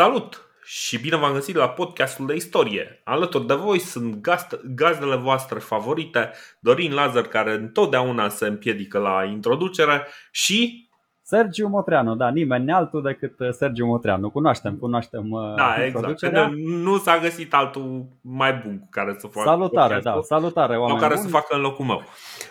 [0.00, 3.00] Salut și bine v-am găsit la podcastul de istorie.
[3.04, 6.30] Alături de voi sunt gazd- gazdele voastre favorite,
[6.60, 10.88] Dorin Lazar, care întotdeauna se împiedică la introducere și
[11.22, 14.30] Sergiu Motreanu, da, nimeni altul decât uh, Sergiu Motreanu.
[14.30, 15.94] Cunoaștem, cunoaștem uh, da, exact.
[15.94, 16.46] introducerea.
[16.46, 20.72] Nu, nu s-a găsit altul mai bun cu care să facă Salutare, da, podcastul salutare
[20.72, 21.26] sau oameni care buni.
[21.26, 22.02] să facă în locul meu.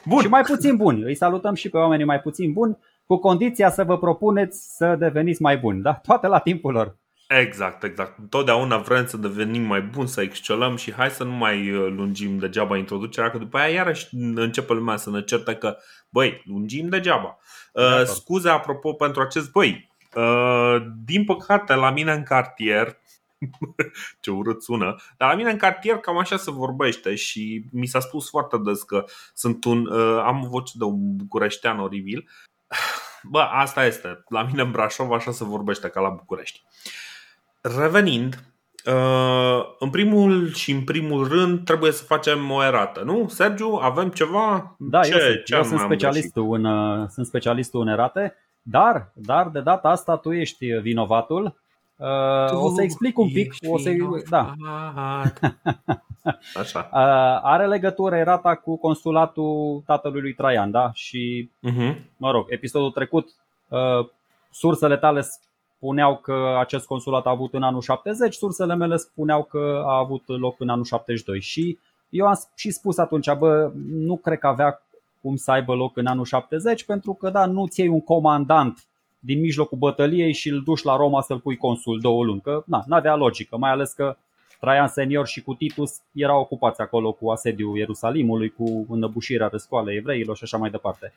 [0.06, 0.22] Bun.
[0.22, 1.04] Și mai puțin buni.
[1.04, 5.42] Îi salutăm și pe oamenii mai puțin buni, cu condiția să vă propuneți să deveniți
[5.42, 5.94] mai buni, da?
[5.94, 6.98] Toate la timpul lor.
[7.30, 8.18] Exact, exact.
[8.18, 12.38] Întotdeauna vrem să devenim mai buni, să excelăm și hai să nu mai uh, lungim
[12.38, 15.78] degeaba introducerea, că după aia iarăși începe lumea să ne certe că,
[16.10, 17.38] băi, lungim degeaba.
[17.74, 18.08] De Uh, acord.
[18.08, 19.90] scuze apropo pentru acest băi.
[20.16, 20.76] Uh,
[21.06, 22.98] din păcate, la mine în cartier,
[24.22, 28.00] ce urât sună, dar la mine în cartier cam așa se vorbește și mi s-a
[28.00, 32.30] spus foarte des că sunt un, uh, am o voce de un bucureștean oribil.
[33.24, 34.24] Bă, asta este.
[34.30, 36.64] La mine în Brașov așa se vorbește ca la București.
[37.62, 38.44] Revenind,
[38.86, 43.28] uh, în primul și în primul rând trebuie să facem o erată, nu?
[43.28, 44.76] Sergiu, avem ceva?
[44.80, 47.88] Da, ce, eu, sunt, ce eu am- sunt am specialistul în, uh, sunt specialistul în
[47.88, 51.44] erate, dar, dar de data asta tu ești vinovatul.
[51.96, 52.06] Uh,
[52.48, 52.64] greșit?
[52.66, 53.90] o să explic un pic, Ești o să,
[54.30, 55.40] da, vinovat.
[56.62, 56.90] Așa.
[56.94, 60.90] Uh, are legătură erata cu consulatul tatălui lui Traian, da?
[60.94, 61.98] Și Mhm.
[62.18, 63.28] mă rog, episodul trecut,
[63.68, 64.08] uh,
[64.52, 65.22] sursele tale
[65.80, 70.24] spuneau că acest consulat a avut în anul 70, sursele mele spuneau că a avut
[70.26, 71.78] loc în anul 72 și
[72.10, 74.82] eu am și spus atunci, bă, nu cred că avea
[75.22, 78.88] cum să aibă loc în anul 70 pentru că da, nu ți iei un comandant
[79.20, 82.84] din mijlocul bătăliei și îl duci la Roma să-l pui consul două luni, că na,
[82.88, 84.18] n-avea logică, mai ales că
[84.60, 90.36] Traian senior și cu Titus erau ocupați acolo cu asediul Ierusalimului, cu înăbușirea răscoalei evreilor
[90.36, 91.14] și așa mai departe.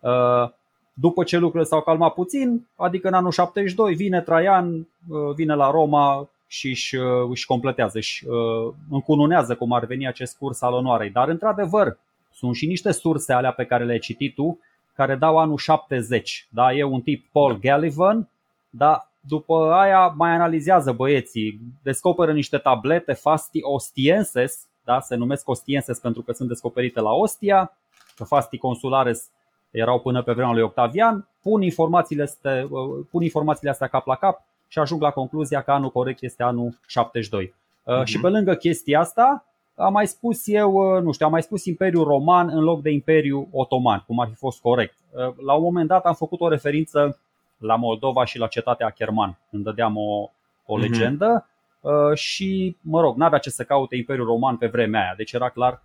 [0.00, 0.50] Uh,
[0.92, 5.70] După ce lucrurile s-au calmat puțin, adică în anul 72, vine Traian, uh, vine la
[5.70, 10.72] Roma și își, uh, își completează, își uh, încununează cum ar veni acest curs al
[10.72, 11.10] onoarei.
[11.10, 11.98] Dar, într-adevăr,
[12.32, 14.58] sunt și niște surse alea pe care le-ai citit tu,
[14.94, 16.46] care dau anul 70.
[16.50, 16.72] Da?
[16.72, 18.28] E un tip Paul Gallivan,
[18.70, 25.00] dar după aia mai analizează băieții, descoperă niște tablete fasti ostienses, da?
[25.00, 27.76] se numesc ostienses pentru că sunt descoperite la Ostia,
[28.16, 29.28] că fasti consulares
[29.72, 32.68] erau până pe vremea lui Octavian, pun informațiile, astea,
[33.10, 36.78] pun informațiile astea cap la cap și ajung la concluzia că anul corect este anul
[36.86, 37.54] 72.
[37.84, 38.04] Uh, Mhm.
[38.04, 39.44] Și pe lângă chestia asta,
[39.74, 42.90] am mai spus eu, uh, nu știu, am mai spus Imperiul Roman în loc de
[42.90, 44.94] Imperiul Otoman, cum ar fi fost corect.
[45.10, 47.18] Uh, La un moment dat am făcut o referință
[47.56, 50.30] la Moldova și la cetatea Kerman, când dădeam o,
[50.66, 50.80] o Mhm.
[50.82, 51.46] legendă
[51.80, 55.48] uh, și, mă rog, n-avea ce să caute Imperiul Roman pe vremea aia, deci era
[55.48, 55.78] clar uh,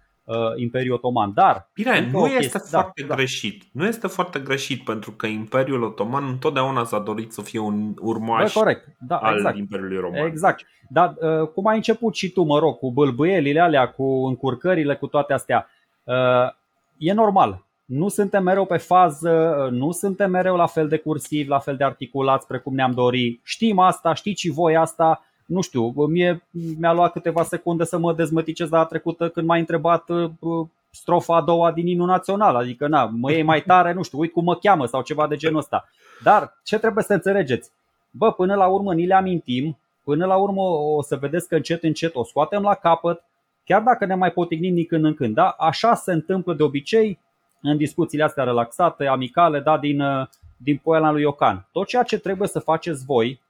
[0.56, 1.32] Imperiul Otoman.
[1.34, 3.16] Dar Bine, Încă nu o este chestie, da, foarte da.
[3.16, 3.64] greșit.
[3.72, 8.02] Nu este foarte greșit pentru că Imperiul Otoman întotdeauna s-a dorit să fie un Bă,
[8.04, 9.58] urmaș corect, da, al exact.
[9.58, 10.26] Imperiului Roman.
[10.26, 10.66] Exact.
[10.90, 15.08] Dar uh, cum ai început și tu, mă rog, cu bâlbâielile alea, cu încurcările, cu
[15.08, 15.70] toate astea,
[16.04, 16.50] uh,
[16.98, 17.66] e normal.
[17.86, 21.76] Nu suntem mereu pe fază, uh, nu suntem mereu la fel de cursivi, la fel
[21.76, 23.40] de articulați precum ne-am dori.
[23.44, 25.22] Știm asta, știți și voi asta.
[25.48, 26.48] Nu știu, mie
[26.80, 31.36] mi-a luat câteva secunde să mă dezmăticez data trecută când m-ai întrebat uh, uh, strofa
[31.36, 32.56] a doua din inul național.
[32.56, 35.36] Adică, na, mă iei mai tare, nu știu, uit cum mă cheamă sau ceva de
[35.36, 35.90] genul ăsta.
[36.24, 37.72] Dar ce trebuie să înțelegeți?
[38.12, 41.84] Bă, până la urmă ni le amintim, până la urmă o să vedeți că încet
[41.84, 43.24] încet o scoatem la capăt,
[43.66, 45.34] chiar dacă ne mai potignim din când în când.
[45.36, 45.48] Da?
[45.50, 47.20] Așa se întâmplă de obicei
[47.62, 51.68] în discuțiile astea relaxate, amicale, da, din, uh, din poela lui Iocan.
[51.72, 53.42] Tot ceea ce trebuie să faceți voi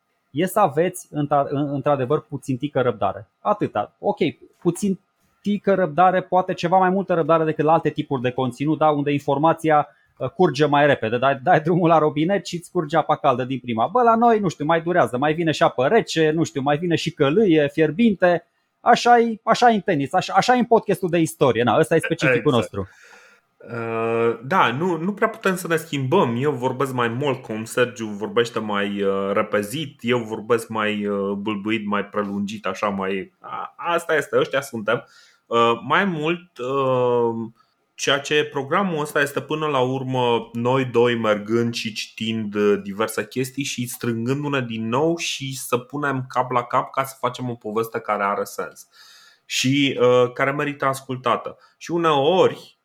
[0.42, 3.28] e să aveți într- într-adevăr puțin tică răbdare.
[3.40, 3.96] Atâta.
[4.00, 4.18] Ok,
[4.62, 5.00] puțin
[5.42, 9.12] tică răbdare, poate ceva mai multă răbdare decât la alte tipuri de conținut, da, unde
[9.12, 9.88] informația
[10.18, 13.60] uh, curge mai repede, dai, dai drumul la robinet și îți curge apa caldă din
[13.60, 13.88] prima.
[13.88, 16.78] Bă, la noi, nu știu, mai durează, mai vine și apă rece, nu știu, mai
[16.78, 18.46] vine și călâie, fierbinte,
[18.80, 22.00] așa e așa în tenis, așa, așa e în podcastul de istorie, na, ăsta e
[22.00, 22.56] specificul Exact.
[22.56, 22.88] nostru.
[23.72, 26.36] Uh, da, nu, nu prea putem să ne schimbăm.
[26.40, 31.86] Eu vorbesc mai mult, cum Sergiu vorbește mai uh, repezit, eu vorbesc mai uh, bâlbâit,
[31.86, 33.34] mai prelungit, așa mai.
[33.40, 35.08] A, asta este, ăștia suntem.
[35.46, 37.52] Uh, mai mult, uh,
[37.96, 43.28] ceea ce programul ăsta este până la urmă noi doi mergând și citind uh, diverse
[43.28, 47.56] chestii și strângându-ne din nou și să punem cap la cap ca să facem o
[47.56, 48.88] poveste care are sens
[49.46, 51.58] și uh, care merită ascultată.
[51.78, 52.77] Și uneori uh,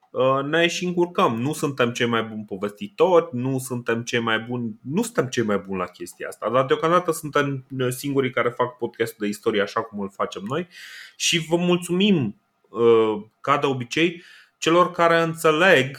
[0.44, 1.40] ne și încurcăm.
[1.40, 5.58] Nu suntem cei mai buni povestitori, nu suntem cei mai buni, nu suntem cei mai
[5.58, 9.80] buni la chestia asta, dar deocamdată suntem uh, singurii care fac podcastul de istorie așa
[9.82, 10.68] cum îl facem noi
[11.16, 14.22] și vă mulțumim uh, ca de obicei
[14.58, 15.96] celor care înțeleg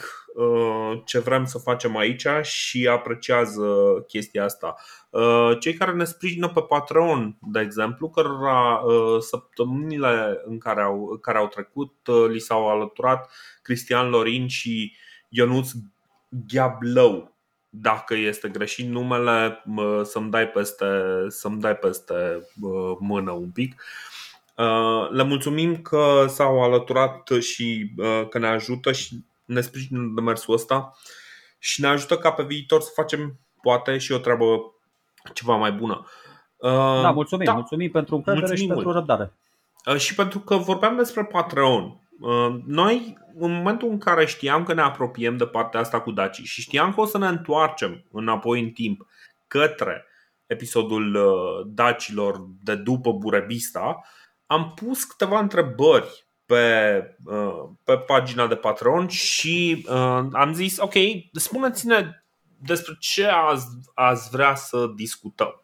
[1.04, 3.64] ce vrem să facem aici și apreciază
[4.06, 4.76] chestia asta.
[5.60, 8.82] Cei care ne sprijină pe Patreon, de exemplu, cărora
[9.20, 11.92] săptămânile în care au, care au trecut
[12.28, 13.30] li s-au alăturat
[13.62, 14.96] Cristian Lorin și
[15.28, 15.70] Ionuț
[16.28, 17.36] Gheablău,
[17.68, 19.64] dacă este greșit numele,
[20.02, 20.86] să-mi dai peste,
[21.28, 22.48] să-mi dai peste
[22.98, 23.82] mână un pic.
[25.10, 27.94] Le mulțumim că s-au alăturat și
[28.30, 30.92] că ne ajută și ne sprijină de mersul ăsta
[31.58, 34.74] și ne ajută ca pe viitor să facem poate și o treabă
[35.32, 36.06] ceva mai bună.
[37.02, 37.52] Da, mulțumim, da.
[37.52, 39.06] mulțumim pentru încredere mulțumim și pentru mult.
[39.06, 39.32] răbdare.
[39.98, 41.98] Și pentru că vorbeam despre Patreon.
[42.66, 46.60] Noi, în momentul în care știam că ne apropiem de partea asta cu Daci și
[46.60, 49.06] știam că o să ne întoarcem înapoi în timp
[49.46, 50.06] către
[50.46, 51.18] episodul
[51.66, 54.04] dacilor de după Burebista,
[54.46, 57.16] am pus câteva întrebări pe,
[57.84, 59.86] pe pagina de Patreon și
[60.32, 60.94] am zis, ok,
[61.32, 62.10] spuneți-ne
[62.58, 65.62] despre ce ați, ați vrea să discutăm.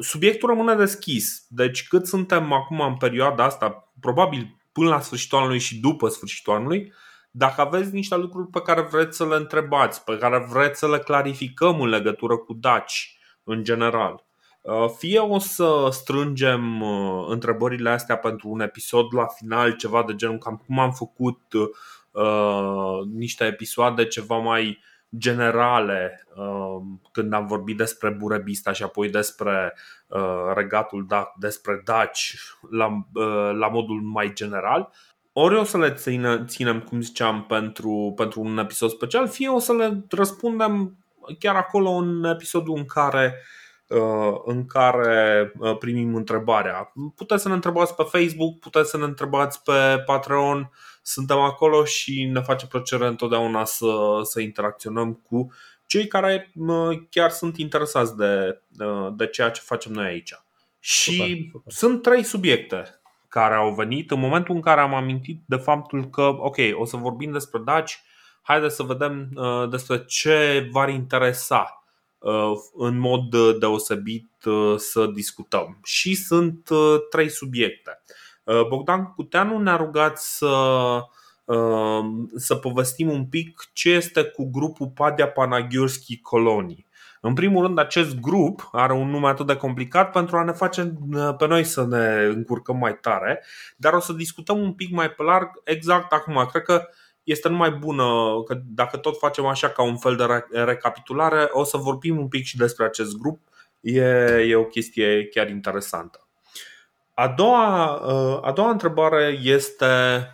[0.00, 5.58] Subiectul rămâne deschis, deci cât suntem acum în perioada asta, probabil până la sfârșitul anului
[5.58, 6.92] și după sfârșitul anului,
[7.30, 10.98] dacă aveți niște lucruri pe care vreți să le întrebați, pe care vreți să le
[10.98, 14.29] clarificăm în legătură cu Daci în general, uh,
[14.98, 20.38] fie o să strângem uh, întrebările astea pentru un episod la final, ceva de genul
[20.38, 21.40] cam cum am făcut
[22.10, 24.78] uh, niște episoade ceva mai
[25.18, 29.74] generale uh, când am vorbit despre Burebista și apoi despre
[30.06, 32.36] uh, regatul DAC, despre Daci
[32.70, 34.92] la, uh, la modul mai general.
[35.32, 39.58] Ori o să le ține, ținem, cum ziceam, pentru, pentru un episod special, fie o
[39.58, 40.96] să le răspundem
[41.38, 43.34] chiar acolo în episodul în care
[44.44, 46.92] în care primim întrebarea.
[47.16, 50.70] Puteți să ne întrebați pe Facebook, puteți să ne întrebați pe Patreon,
[51.02, 55.52] suntem acolo și ne face plăcere întotdeauna să, să interacționăm cu
[55.86, 56.52] cei care
[57.10, 58.60] chiar sunt interesați de,
[59.16, 60.34] de ceea ce facem noi aici.
[60.78, 61.72] Și super, super.
[61.72, 66.22] sunt trei subiecte care au venit în momentul în care am amintit de faptul că,
[66.22, 68.02] ok, o să vorbim despre Daci,
[68.42, 71.79] haideți să vedem uh, despre ce v-ar interesa uh,
[72.74, 75.78] în mod deosebit uh, să discutăm.
[75.84, 78.02] Și sunt uh, trei subiecte.
[78.06, 78.14] Uh,
[78.50, 80.46] Uh, Bogdan Cuteanu ne-a rugat să,
[81.44, 82.04] uh,
[82.36, 86.86] să povestim un pic ce este cu grupul Padea Panagiurski Colonii.
[87.20, 90.94] În primul rând, acest grup are un nume atât de complicat pentru a ne face
[91.12, 93.44] uh, pe noi să ne încurcăm mai tare,
[93.76, 96.46] dar o să discutăm un pic mai pe larg exact acum.
[96.50, 96.88] Cred că
[97.24, 100.24] este numai bună că dacă tot facem așa ca un fel de
[100.64, 103.40] recapitulare, o să vorbim un pic și despre acest grup.
[103.80, 104.00] E,
[104.48, 106.24] e o chestie chiar interesantă.
[107.14, 109.86] A doua, uh, a doua întrebare este,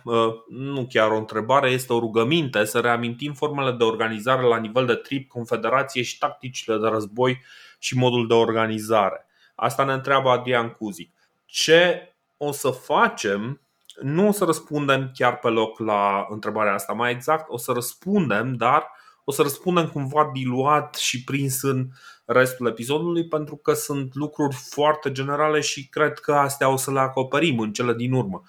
[0.03, 4.85] uh, nu chiar o întrebare, este o rugăminte să reamintim formele de organizare la nivel
[4.85, 7.41] de trip, confederație și tacticile de război
[7.79, 9.25] și modul de organizare.
[9.55, 11.13] Asta ne întreabă Adrian Cuzic.
[11.45, 13.61] Ce o să facem?
[14.01, 16.93] Nu o să răspundem chiar pe loc la întrebarea asta.
[16.93, 18.91] Mai exact, o să răspundem, dar
[19.23, 21.87] o să răspundem cumva diluat și prins în
[22.25, 26.99] restul episodului pentru că sunt lucruri foarte generale și cred că astea o să le
[26.99, 28.41] acoperim în cele din urmă.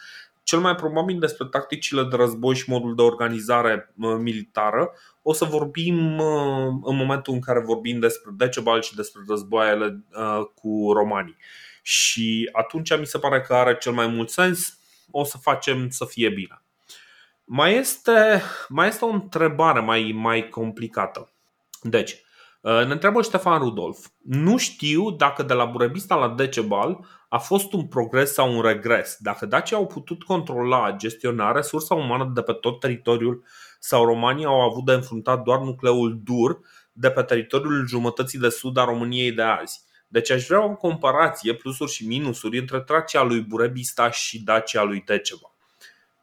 [0.43, 4.93] Cel mai probabil despre tacticile de război și modul de organizare militară
[5.23, 6.19] o să vorbim
[6.83, 10.05] în momentul în care vorbim despre Decebal și despre războaiele
[10.55, 11.37] cu romanii.
[11.83, 14.78] Și atunci mi se pare că are cel mai mult sens,
[15.11, 16.63] o să facem să fie bine.
[17.45, 21.33] Mai este, mai este o întrebare mai, mai complicată.
[21.83, 22.23] Deci,
[22.61, 24.07] uh, ne întreabă Ștefan Rudolf.
[24.23, 29.17] Nu știu dacă de la Burebista la Decebal a fost un progres sau un regres.
[29.19, 33.45] Dacă Dacia au putut controla, gestiona resursa umană de pe tot teritoriul
[33.79, 36.61] sau romanii au avut de înfruntat doar nucleul dur
[36.93, 39.87] de pe teritoriul jumătății de sud a României de azi.
[40.09, 45.03] Deci aș vrea o comparație, plusuri și minusuri, între Tracia lui Burebista și Dacia lui
[45.07, 45.57] Decebal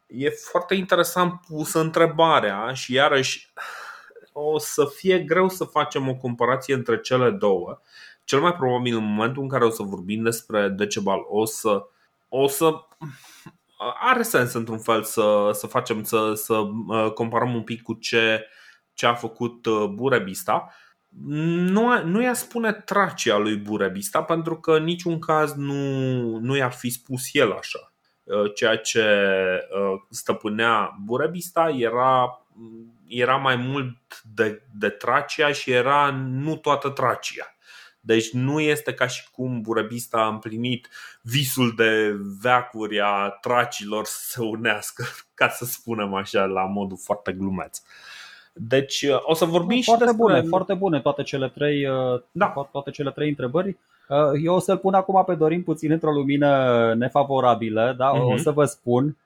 [0.07, 3.53] e foarte interesant pusă întrebarea și iarăși
[4.31, 7.81] o să fie greu să facem o comparație între cele două.
[8.23, 11.87] Cel mai probabil în momentul în care o să vorbim despre Decebal o să,
[12.29, 12.73] o să
[13.99, 16.53] are sens într-un fel să, să facem să, să
[16.87, 18.47] uh, comparăm un pic cu ce,
[18.93, 20.73] ce a făcut uh, Burebista.
[21.23, 26.71] Nu, nu i-a spune Tracia lui Burebista pentru că în niciun caz nu, nu i-ar
[26.71, 27.93] fi spus el așa.
[28.23, 32.45] Uh, ceea ce uh, stăpânea Burebista era,
[33.07, 37.55] era mai mult de, de Tracia și era nu toată Tracia.
[38.05, 40.89] Deci nu este ca și cum Burebista a împlinit
[41.21, 47.31] visul de veacuri a tracilor să se unească, ca să spunem așa, la modul foarte
[47.31, 47.81] glumeț.
[48.57, 50.25] Deci o să vorbim foarte și despre...
[50.25, 51.87] bune, foarte bune toate cele trei,
[52.31, 52.53] da.
[52.71, 53.77] toate cele trei întrebări.
[54.43, 58.11] Eu o să-l pun acum pe Dorin puțin într-o lumină nefavorabilă, da?
[58.11, 58.21] Uh-huh.
[58.21, 58.37] o mhm.
[58.41, 59.17] să vă spun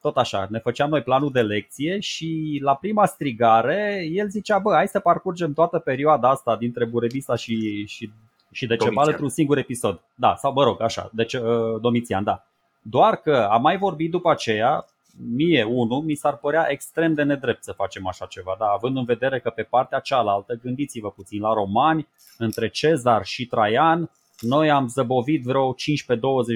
[0.00, 4.72] tot așa, ne făceam noi planul de lecție și la prima strigare el zicea, bă,
[4.74, 8.10] hai să parcurgem toată perioada asta dintre Burebista și, și,
[8.52, 10.00] și Decebal într-un singur episod.
[10.14, 12.44] Da, sau mă rog, așa, deci uh, Domitian, da.
[12.82, 14.86] Doar că am mai vorbit după aceea,
[15.34, 18.66] mie, unul, mi s-ar părea extrem de nedrept să facem așa ceva, da?
[18.66, 22.08] având în vedere că pe partea cealaltă, gândiți-vă puțin la romani,
[22.38, 24.10] între Cezar și Traian,
[24.40, 25.76] noi am zăbovit vreo 15-20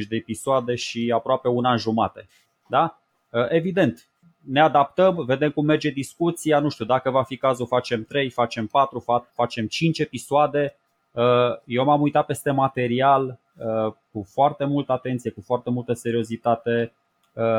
[0.09, 2.28] de episoade și aproape un an jumate.
[2.66, 2.99] Da?
[3.31, 4.09] Uh, evident,
[4.40, 8.66] ne adaptăm, vedem cum merge discuția, nu știu, dacă va fi cazul facem 3, facem
[8.66, 10.76] 4, facem 5 episoade.
[11.12, 11.23] Uh,
[11.64, 16.92] eu m-am uitat peste material uh, cu foarte multă atenție, cu foarte multă seriozitate.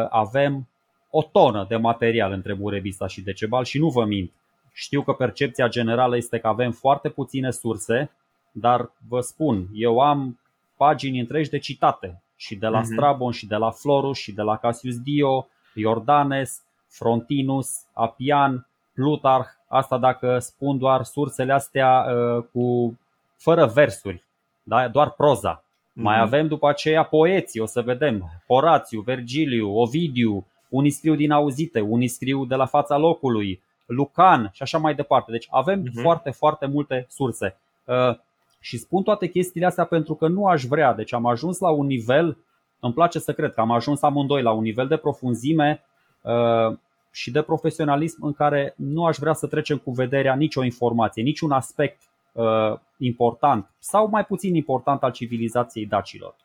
[0.10, 0.67] Avem
[1.15, 4.32] o tonă de material între Burebista și Decebal și nu vă mint.
[4.72, 8.12] Știu că percepția generală este că avem foarte puține surse,
[8.51, 10.39] dar vă spun, eu am
[10.77, 12.91] pagini întregi de citate și de la mhm.
[12.91, 19.98] Strabon și de la Florus și de la Cassius Dio Iordanes, Frontinus, Apian, Plutarh, asta
[19.98, 22.98] dacă spun doar sursele astea uh, cu
[23.38, 24.24] fără versuri,
[24.63, 24.88] da?
[24.88, 25.58] doar proza.
[25.62, 26.01] Mm-hmm.
[26.01, 26.25] Mai mhm.
[26.25, 32.08] avem după aceea poeții, o să vedem, Horațiu, Vergiliu, Ovidiu, unii scriu din auzite, unii
[32.08, 35.32] scriu de la fața locului, Lucan și așa mai departe.
[35.32, 36.01] Deci avem mm-hmm.
[36.01, 37.58] foarte, foarte multe surse.
[37.86, 38.18] Uh,
[38.60, 40.94] și spun toate chestiile astea pentru că nu aș vrea.
[40.94, 42.38] Deci am ajuns la un nivel
[42.80, 45.84] îmi place să cred că am ajuns amândoi la un nivel de profunzime
[46.22, 46.77] uh,
[47.12, 51.51] și de profesionalism în care nu aș vrea să trecem cu vederea nicio informație, niciun
[51.51, 52.01] aspect
[52.32, 56.36] uh, important sau mai puțin important al civilizației dacilor.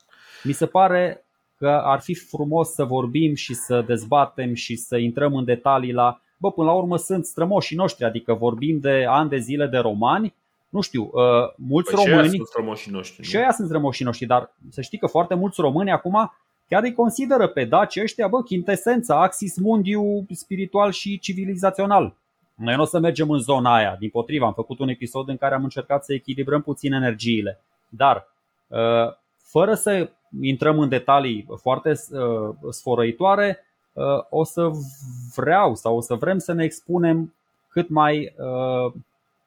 [0.44, 1.25] Mi se pare
[1.58, 6.20] că ar fi frumos să vorbim și să dezbatem și să intrăm în detalii la,
[6.36, 10.34] bă, până la urmă sunt strămoșii noștri, adică vorbim de ani de zile de romani
[10.68, 12.28] nu știu, uh, mulți păi români.
[12.28, 13.26] Și sunt strămoșii noștri.
[13.26, 16.32] Și aia sunt strămoșii noștri, dar să știi că foarte mulți români acum
[16.68, 22.14] chiar îi consideră pe daci ăștia, bă, chintesența, axis mundiu spiritual și civilizațional.
[22.54, 25.36] Noi nu o să mergem în zona aia, din potriva, am făcut un episod în
[25.36, 27.60] care am încercat să echilibrăm puțin energiile.
[27.88, 28.28] Dar,
[28.66, 29.16] uh,
[29.50, 34.70] fără să intrăm în detalii foarte uh, sfărăitoare, uh, o să
[35.34, 37.34] vreau sau o să vrem să ne expunem
[37.68, 38.34] cât mai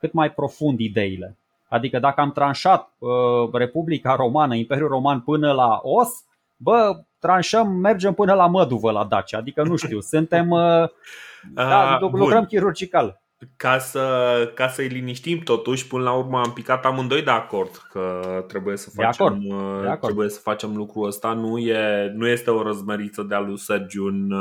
[0.01, 1.38] cât mai profund ideile.
[1.67, 3.10] Adică dacă am tranșat uh,
[3.53, 6.10] Republica Romană, Imperiul Roman până la os,
[6.58, 9.38] bă, tranșăm, mergem până la Măduvă la Dacia.
[9.38, 10.89] Adică nu știu, suntem uh,
[11.53, 13.21] da, lucrăm chirurgical.
[13.56, 18.22] Ca, să, ca să-i liniștim totuși, până la urmă am picat amândoi de acord că
[18.48, 19.82] trebuie să facem, de acord.
[19.82, 20.02] De acord.
[20.02, 21.34] Trebuie să facem lucrul ăsta.
[21.34, 24.32] Nu, e, nu este o răzmăriță de-a lui Sergiu în,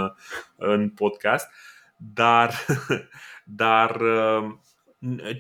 [0.57, 1.49] în podcast,
[1.97, 2.55] dar,
[3.45, 4.01] dar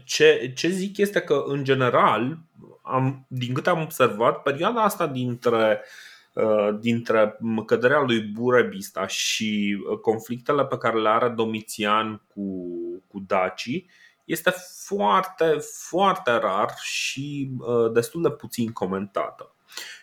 [0.04, 2.38] ce, ce zic este că, în general,
[2.82, 5.84] am, din câte am observat, perioada asta dintre,
[6.32, 12.68] uh, dintre căderea lui Burebista și uh, conflictele pe care le are Domitian cu,
[13.12, 13.90] cu Dacii
[14.24, 14.54] este
[14.86, 15.56] foarte,
[15.88, 19.54] foarte rar și uh, destul de puțin comentată.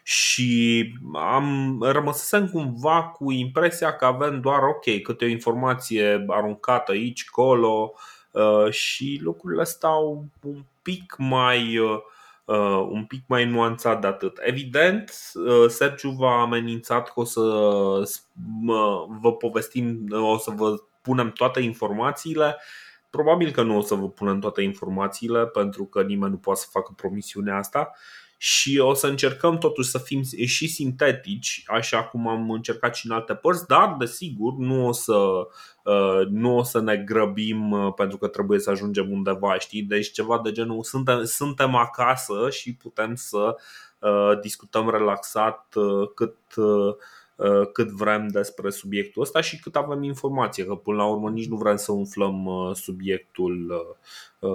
[0.03, 7.29] Și am rămăsesem cumva cu impresia că avem doar ok, câte o informație aruncată aici,
[7.29, 7.99] colo, uh,
[8.37, 11.99] Uh, și lucrurile stau un pic mai uh,
[12.45, 14.37] uh, un pic mai nuanțat de atât.
[14.41, 15.13] Evident,
[15.67, 17.41] Sergiu v-a amenințat că o să
[19.21, 22.57] vă povestim, o să vă punem toate informațiile.
[23.17, 26.67] Probabil că nu o să vă punem toate informațiile pentru că nimeni nu poate să
[26.71, 27.91] facă promisiunea asta
[28.37, 33.11] și o să încercăm totuși să fim și sintetici, așa cum am încercat și în
[33.11, 35.17] alte părți, dar desigur nu o să,
[35.83, 39.81] uh, nu o să ne grăbim uh, pentru că trebuie să ajungem undeva, știi?
[39.81, 43.55] Deci ceva de genul suntem, suntem acasă și putem să
[43.99, 45.75] uh, discutăm relaxat
[46.15, 46.35] cât
[47.73, 51.55] cât vrem despre subiectul ăsta și cât avem informație, că până la urmă nici nu
[51.55, 53.85] vrem să umflăm subiectul,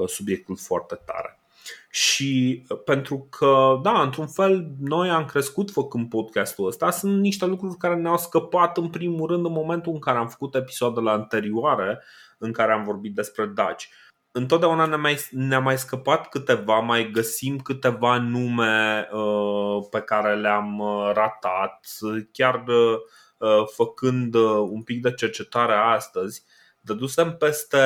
[0.06, 1.42] subiectul foarte tare.
[1.90, 7.46] Și uh, pentru că, da, într-un fel, noi am crescut făcând podcastul ăsta, sunt niște
[7.46, 12.02] lucruri care ne-au scăpat în primul rând în momentul în care am făcut episoadele anterioare
[12.38, 13.88] în care am vorbit despre Daci.
[14.32, 20.78] Întotdeauna ne-a mai, ne mai scăpat câteva, mai găsim câteva nume uh, pe care le-am
[20.78, 21.86] uh, ratat,
[22.32, 22.98] chiar uh,
[23.38, 26.44] uh făcând uh, un pic de cercetare astăzi
[26.84, 27.78] dădusem peste,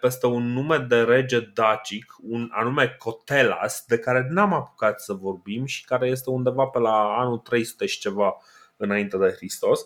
[0.00, 5.64] peste un nume de rege dacic, un anume Cotelas, de care n-am apucat să vorbim
[5.64, 8.36] și care este undeva pe la anul 300 și ceva
[8.76, 9.84] înainte de Hristos.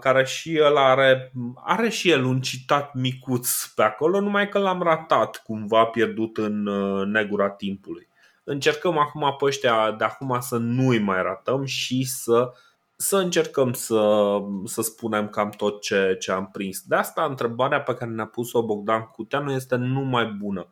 [0.00, 1.32] Care și el are,
[1.64, 6.62] are și el un citat micuț pe acolo, numai că l-am ratat, cumva pierdut în
[7.10, 8.08] negura timpului.
[8.44, 12.52] Încercăm acum pe ăștia de acum să nu-i mai ratăm și să
[12.96, 16.80] să încercăm să, să spunem cam tot ce, ce am prins.
[16.80, 20.68] De asta întrebarea pe care ne-a pus-o Bogdan Cuteanu este numai bună.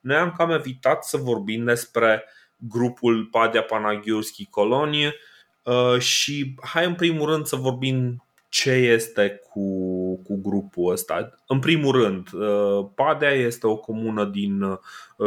[0.00, 2.24] Noi am cam evitat să vorbim despre
[2.56, 5.14] grupul Padia Panagiurski Colonie
[5.62, 8.24] uh, și hai în primul rând să vorbim
[8.62, 9.62] ce este cu,
[10.22, 11.34] cu grupul ăsta.
[11.46, 14.78] În primul rând, uh, Padea este o comună din uh,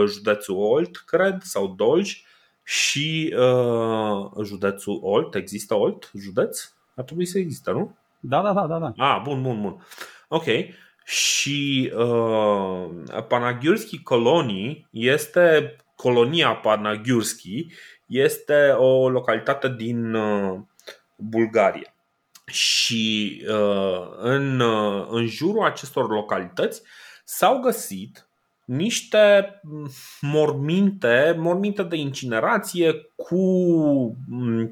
[0.07, 2.23] județul Olt, cred, sau Dolj,
[2.63, 5.35] și uh, județul Olt.
[5.35, 6.73] Există Olt, județ?
[6.95, 7.95] Ar trebui să există, nu?
[8.19, 8.79] Da, da, da, da.
[8.79, 9.13] da.
[9.13, 9.85] Ah, bun, bun, bun.
[10.27, 10.45] Ok.
[11.05, 12.89] Și uh,
[13.27, 17.67] Panagiurski Colonii este colonia Panagiurski
[18.05, 20.59] este o localitate din uh,
[21.15, 21.90] Bulgaria.
[22.51, 26.81] Și uh, în, uh, în jurul acestor localități
[27.23, 28.29] s-au găsit
[28.65, 29.53] niște
[30.21, 33.45] morminte, morminte de incinerație cu,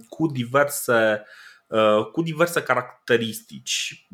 [0.09, 1.24] cu diverse
[1.67, 4.07] uh, cu diverse caracteristici.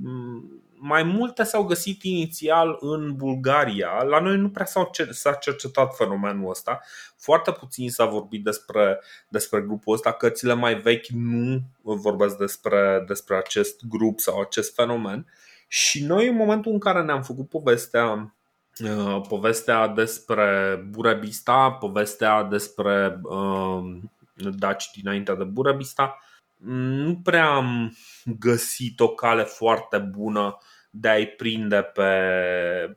[0.77, 4.03] Mai multe s-au găsit inițial în Bulgaria.
[4.03, 4.65] La noi nu prea
[5.09, 6.81] s-a cercetat fenomenul ăsta.
[7.17, 10.11] Foarte puțin s-a vorbit despre, despre grupul ăsta.
[10.11, 15.27] Cărțile mai vechi nu vorbesc despre, despre acest grup sau acest fenomen.
[15.67, 18.35] Și noi, în momentul în care ne-am făcut povestea
[18.83, 23.99] Uh, povestea despre Burebista, povestea despre uh,
[24.35, 26.19] daci dinainte de Burebista.
[26.57, 27.97] Nu prea am
[28.39, 30.57] găsit o cale foarte bună
[30.89, 32.09] de a-i prinde pe,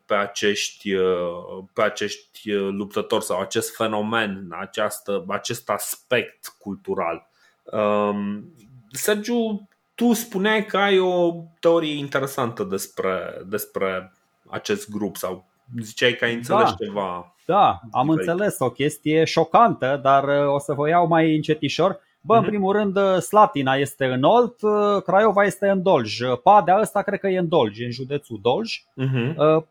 [0.07, 7.29] pe, acești, uh, pe acești luptători sau acest fenomen, această, acest aspect cultural.
[7.62, 8.53] Um,
[8.91, 14.12] Sergiu, tu spuneai că ai o teorie interesantă despre, despre
[14.50, 15.49] acest grup sau
[15.83, 17.35] Ziceai că ai înțeles da, ceva.
[17.47, 18.29] Da, am diferit.
[18.29, 22.00] înțeles o chestie șocantă, dar uh, o să vă iau mai încetișor.
[22.21, 22.49] Bă, în mhm.
[22.49, 26.19] primul rând, uh, Slatina este în Olt, uh, Craiova este în Dolj.
[26.43, 28.83] Padea ăsta cred că e în Dolj, în județul Dolj.
[28.83, 29.64] Uh-huh.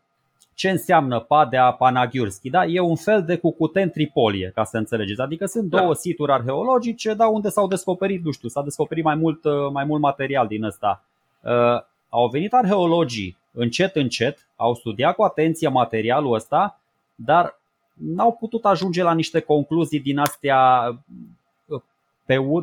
[0.54, 2.50] Ce înseamnă Padea Panagiurski?
[2.50, 2.64] Da?
[2.64, 5.20] E un fel de cucuten Tripolie, ca să înțelegeți.
[5.20, 5.78] Adică sunt da.
[5.78, 9.40] două situri arheologice, da, unde s-au descoperit, nu știu, s-a descoperit mai mult,
[9.72, 11.04] mai mult material din ăsta.
[11.40, 16.80] Uh, au venit arheologii încet, încet, au studiat cu atenție materialul ăsta,
[17.14, 17.60] dar
[17.92, 20.90] n-au putut ajunge la niște concluzii din astea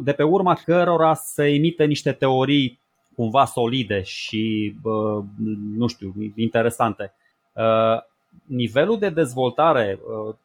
[0.03, 2.79] de pe urma cărora să emite niște teorii
[3.15, 4.75] cumva solide și,
[5.75, 7.13] nu știu, interesante.
[8.45, 9.99] Nivelul de dezvoltare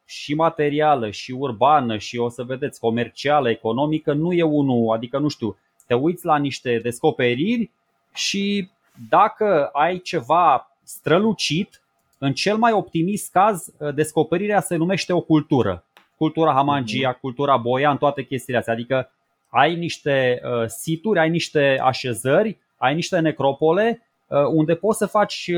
[0.06, 5.28] și materială, și urbană, și o să vedeți, comercială, economică, nu e unul, adică nu
[5.28, 5.56] știu,
[5.86, 7.70] te uiți la niște descoperiri
[8.14, 8.70] și
[9.08, 11.82] dacă ai ceva strălucit,
[12.18, 15.84] în cel mai optimist caz, uh, descoperirea se numește o cultură.
[16.20, 17.18] Cultura Hamangia, mhm.
[17.20, 18.74] cultura Boian, toate chestiile astea.
[18.74, 19.10] Adică
[19.48, 25.50] ai niște uh, situri, ai niște așezări, ai niște necropole uh, unde poți să faci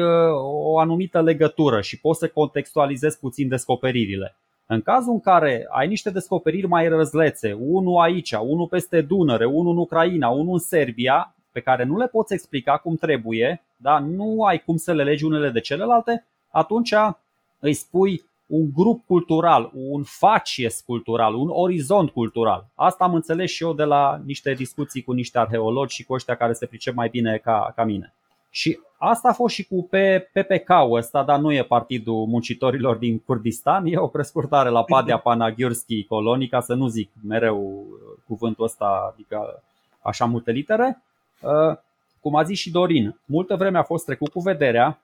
[0.43, 4.37] o anumită legătură și poți să contextualizezi puțin descoperirile.
[4.67, 9.73] În cazul în care ai niște descoperiri mai răzlețe, unul aici, unul peste Dunăre, unul
[9.73, 13.99] în Ucraina, unul în Serbia, pe care nu le poți explica cum trebuie, da?
[13.99, 16.95] nu ai cum să le legi unele de celelalte, atunci
[17.59, 18.23] îi spui
[18.55, 22.67] un grup cultural, un facies cultural, un orizont cultural.
[22.75, 26.37] Asta am înțeles și eu de la niște discuții cu niște arheologi și cu ăștia
[26.37, 28.15] care se pricep mai bine ca, ca mine.
[28.51, 29.89] Și asta a fost și cu
[30.33, 36.05] PPK-ul ăsta, dar nu e Partidul Muncitorilor din Kurdistan, e o prescurtare la Padea Panagiurski
[36.05, 37.87] Colonii, ca să nu zic mereu
[38.27, 39.63] cuvântul ăsta, adică
[40.01, 41.03] așa multe litere.
[41.41, 41.77] Uh,
[42.21, 45.01] cum a zis și Dorin, multă vreme a fost trecut cu vederea,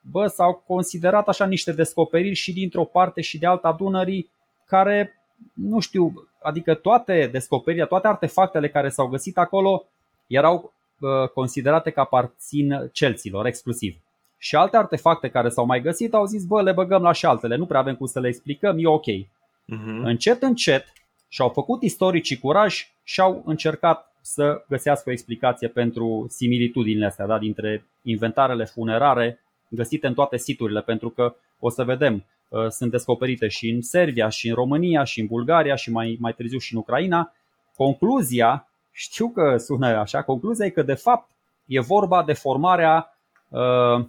[0.00, 4.30] bă, s-au considerat așa niște descoperiri și dintr-o parte și de alta Dunării
[4.66, 5.22] care,
[5.54, 9.84] nu știu, adică toate descoperirile, toate artefactele care s-au găsit acolo
[10.26, 13.96] erau uh, considerate că aparțin celților exclusiv.
[14.38, 17.56] Și alte artefacte care s-au mai găsit au zis, bă, le băgăm la și altele,
[17.56, 19.04] nu prea avem cum să le explicăm, e ok.
[19.04, 20.02] Uh-huh.
[20.02, 20.92] Încet, încet
[21.28, 27.38] și-au făcut istoricii curaj și au încercat să găsească o explicație pentru similitudinile astea da,
[27.38, 33.48] dintre inventarele funerare găsite în toate siturile, pentru că o să vedem, uh, sunt descoperite
[33.48, 36.80] și în Serbia, și în România, și în Bulgaria, și mai, mai târziu și în
[36.80, 37.32] Ucraina.
[37.76, 41.30] Concluzia, știu că sună așa, concluzia e că de fapt
[41.66, 44.04] e vorba de formarea uh,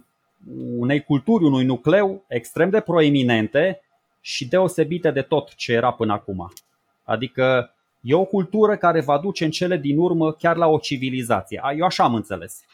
[0.76, 3.80] unei culturi, unui nucleu extrem de proeminente
[4.20, 6.52] și deosebite de tot ce era până acum.
[7.04, 11.60] Adică E o cultură care va duce în cele din urmă chiar la o civilizație.
[11.76, 12.64] Eu așa am înțeles.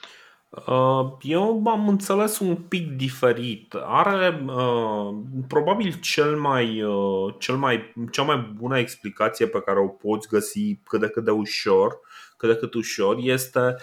[0.48, 3.74] Uh, eu am înțeles un pic diferit.
[3.84, 5.16] Are uh,
[5.48, 10.76] probabil cel mai, uh, cel mai, cea mai bună explicație pe care o poți găsi
[10.84, 12.00] cât de cât de ușor,
[12.36, 13.76] cât de cât ușor, este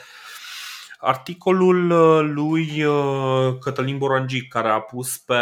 [0.99, 1.87] articolul
[2.33, 2.83] lui
[3.59, 5.35] Cătălin Borangic care a pus pe,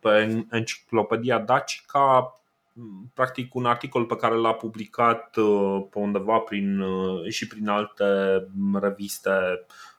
[0.00, 2.40] pe Enciclopedia Dacica
[3.14, 8.04] practic un articol pe care l-a publicat uh, pe undeva prin, uh, și prin alte
[8.80, 9.30] reviste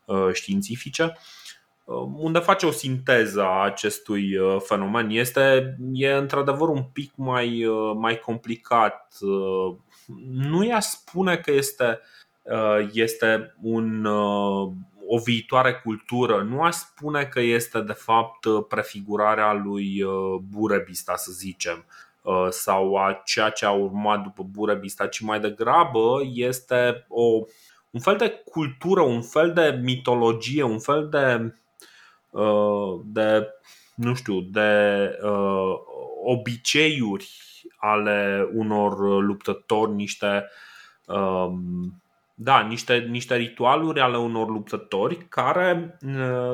[0.05, 1.13] uh, științifice
[2.17, 5.09] unde face o sinteză a acestui fenomen.
[5.09, 9.17] Este e într-adevăr un pic mai, mai complicat.
[10.31, 11.99] Nu i-aș spune că este,
[12.91, 14.05] este un,
[15.07, 16.41] o viitoare cultură.
[16.49, 20.03] Nu aș spune că este de fapt prefigurarea lui
[20.49, 21.85] Burebista, să zicem.
[22.27, 27.21] Uh, sau a ceea ce a urmat după Burebista, ci mai degrabă este o,
[27.91, 31.53] un fel de cultură, un fel de mitologie, un fel de,
[32.29, 33.47] uh, de
[33.95, 34.69] nu știu, de
[35.23, 35.73] uh,
[36.23, 37.31] obiceiuri
[37.77, 40.49] ale unor luptători, niște
[41.05, 42.01] um,
[42.33, 45.99] da, niște, niște ritualuri ale unor luptători care,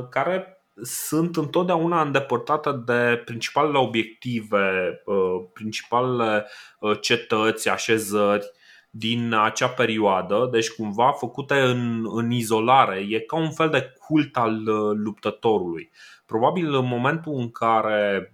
[0.10, 6.48] care sunt întotdeauna îndepărtate de principalele obiective, uh, principalele
[6.80, 8.52] uh, cetăți, așezări
[8.90, 13.06] din acea perioadă, deci cumva făcute în, în izolare.
[13.10, 15.92] E ca un fel de cult al uh, luptătorului.
[16.26, 18.34] Probabil în momentul în care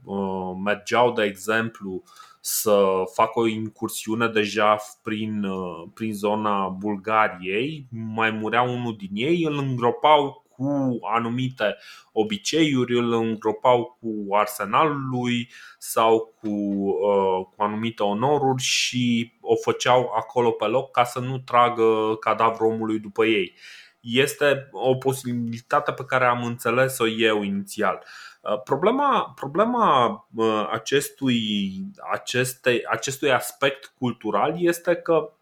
[0.64, 2.04] mergeau, de exemplu,
[2.40, 5.46] să facă o incursiune deja prin,
[5.94, 11.78] prin zona Bulgariei, mai murea unul din ei, îl îngropau cu anumite
[12.12, 20.12] obiceiuri, îl îngropau cu arsenalul lui sau cu, uh, cu anumite onoruri și o făceau
[20.18, 23.54] acolo pe loc ca să nu tragă cadavrul omului după ei.
[24.00, 28.04] Este o posibilitate pe care am înțeles-o eu inițial.
[28.42, 31.74] Uh, problema, problema uh, acestui,
[32.12, 35.34] aceste, acestui aspect cultural este că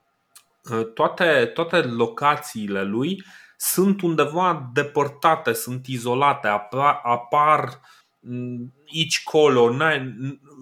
[0.93, 3.23] toate, toate locațiile lui
[3.57, 7.79] sunt undeva depărtate, sunt izolate, apar, apar
[8.19, 9.75] mm, aici colo,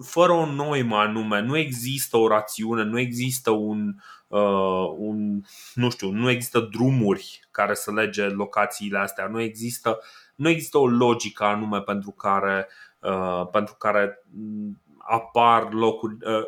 [0.04, 3.94] fără o noimă anume, nu există o rațiune, nu există un,
[4.28, 5.42] uh, un,
[5.74, 9.98] nu știu, nu există drumuri care să lege locațiile astea, nu există,
[10.34, 12.68] nu există o logică anume pentru care,
[13.00, 16.44] uh, pentru care mm, apar locuri, uh,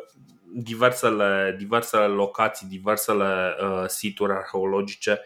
[0.53, 5.21] diversele, diversele locații, diversele uh, situri arheologice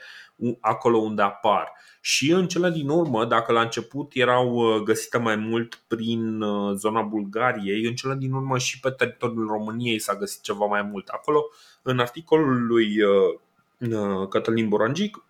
[0.59, 1.71] acolo unde apar.
[2.01, 6.75] Și în cele din urmă, dacă la început erau uh, găsite mai mult prin uh,
[6.75, 11.07] zona Bulgariei, în cele din urmă și pe teritoriul României s-a găsit ceva mai mult.
[11.07, 11.45] Acolo,
[11.81, 15.23] în articolul lui uh, Cătălin Borangic,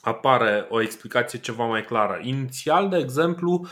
[0.00, 2.20] apare o explicație ceva mai clară.
[2.22, 3.66] Inițial, de exemplu,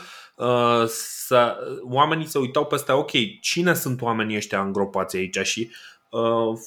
[0.85, 5.96] să, oamenii se uitau peste, ok, cine sunt oamenii ăștia îngropați aici și Uh,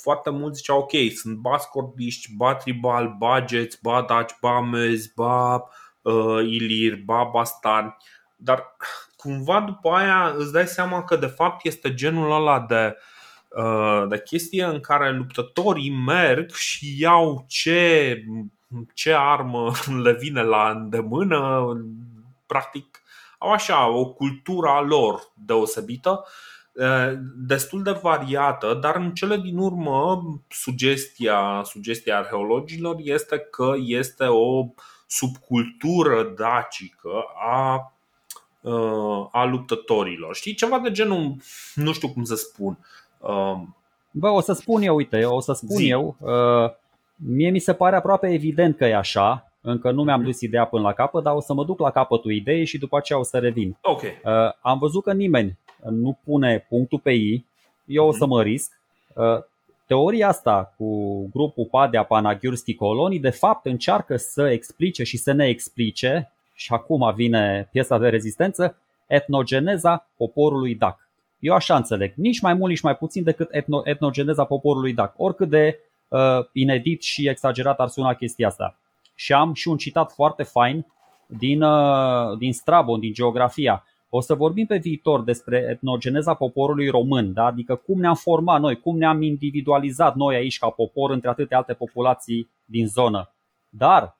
[0.03, 5.13] foarte mulți ziceau ok, sunt ba scordiști, ba tribal, ba geți, ba daci, ba mezi,
[5.15, 5.63] ba
[6.03, 7.97] uh, ilir, ba bastani
[8.43, 8.77] dar
[9.17, 12.97] cumva după aia îți dai seama că de fapt este genul ăla de,
[13.49, 18.17] uh, de chestie în care luptătorii merg și iau ce,
[18.95, 19.73] ce armă
[20.05, 21.67] le vine la îndemână,
[22.47, 23.03] practic
[23.39, 26.25] au așa o cultură a lor deosebită
[27.37, 34.67] destul de variată, dar în cele din urmă sugestia, sugestia arheologilor este că este o
[35.07, 37.93] subcultură dacică a,
[39.33, 40.35] a luptătorilor.
[40.35, 41.37] Știi, ceva de genul,
[41.75, 42.79] nu știu cum să spun.
[44.11, 45.89] Bă, o să spun eu, uite, o să spun Zi.
[45.89, 46.17] eu.
[47.17, 50.31] Mie mi se pare aproape evident că e așa, încă nu mi-am mhm.
[50.31, 52.97] dus ideea până la capăt, dar o să mă duc la capătul ideii și după
[52.97, 53.77] aceea o să revin.
[53.83, 54.21] Okay.
[54.61, 57.47] am văzut că nimeni nu pune punctul pe I,
[57.85, 58.81] eu o să mă risc.
[59.15, 59.25] Uh,
[59.87, 65.47] teoria asta cu grupul Padea Panagiurski Coloni de fapt încearcă să explice și să ne
[65.49, 71.09] explice, și acum vine piesa de rezistență, etnogeneza poporului Dac.
[71.39, 75.49] Eu așa înțeleg, nici mai mult, nici mai puțin decât etno, etnogeneza poporului Dac, oricât
[75.49, 76.21] de uh,
[76.53, 78.79] inedit și exagerat ar suna chestia asta.
[79.15, 80.87] Și am și un citat foarte fain
[81.27, 83.85] din, uh, din Strabon, din geografia.
[84.13, 87.45] O să vorbim pe viitor despre etnogeneza poporului român, da?
[87.45, 91.73] adică cum ne-am format noi, cum ne-am individualizat noi aici ca popor între atâtea alte
[91.73, 93.33] populații din zonă.
[93.69, 94.17] Dar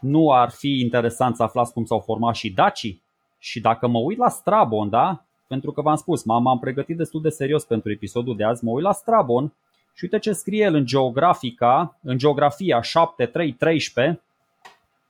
[0.00, 3.02] nu ar fi interesant să aflați cum s-au format și dacii?
[3.38, 5.24] Și dacă mă uit la Strabon, da?
[5.46, 8.84] pentru că v-am spus, m-am pregătit destul de serios pentru episodul de azi, mă uit
[8.84, 9.52] la Strabon
[9.94, 14.20] și uite ce scrie el în geografica, în geografia 7.3.13,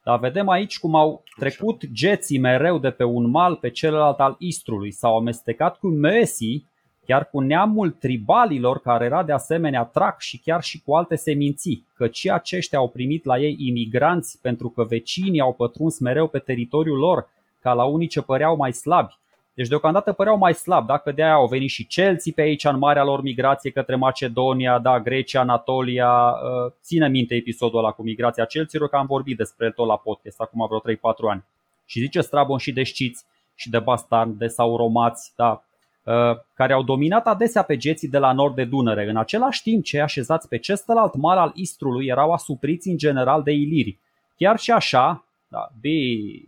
[0.05, 4.37] Dar vedem aici cum au trecut geții mereu de pe un mal pe celălalt al
[4.39, 6.65] Istrului, s-au amestecat cu Mösi,
[7.07, 11.87] chiar cu neamul tribalilor care era de asemenea trac și chiar și cu alte seminții,
[11.95, 16.99] căci aceștia au primit la ei imigranți pentru că vecinii au pătruns mereu pe teritoriul
[16.99, 17.29] lor,
[17.61, 19.15] ca la unii ce păreau mai slabi.
[19.55, 22.79] Deci deocamdată păreau mai slabi, dacă de aia au venit și Celții pe aici în
[22.79, 26.11] marea lor migrație către Macedonia, da, Grecia, Anatolia.
[26.11, 29.97] Uh, ține minte episodul ăla cu migrația Celților, că am vorbit despre el tot la
[29.97, 31.45] podcast acum vreo 3-4 ani.
[31.87, 35.63] Și zice Strabon și de știți și de bastardi, de sauromați, da,
[36.03, 39.09] uh, care au dominat adesea pe geții de la nord de Dunăre.
[39.09, 43.53] În același timp, cei așezați pe celălalt mal al Istrului erau asupriți în general de
[43.53, 43.99] iliri.
[44.37, 45.99] Chiar și așa, da, be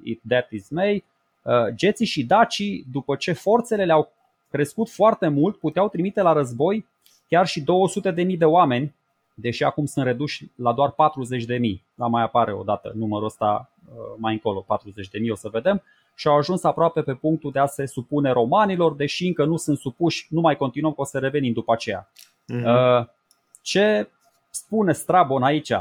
[0.02, 1.15] it that is may, Uh,
[1.74, 4.12] geții și dacii, după ce forțele le-au
[4.50, 6.86] crescut foarte mult, puteau trimite la război
[7.28, 7.64] chiar și
[8.26, 8.94] 200.000 de oameni,
[9.34, 10.96] deși acum sunt reduși la doar 40.000.
[11.94, 14.66] La mai apare odată numărul ăsta uh, mai încolo,
[15.22, 15.82] 40.000, o să vedem.
[16.14, 19.78] Și au ajuns aproape pe punctul de a se supune romanilor, deși încă nu sunt
[19.78, 22.10] supuși, nu mai continuăm, că o să revenim după aceea.
[22.54, 23.04] Uh-huh.
[23.62, 24.08] Ce
[24.50, 25.72] spune Strabon aici?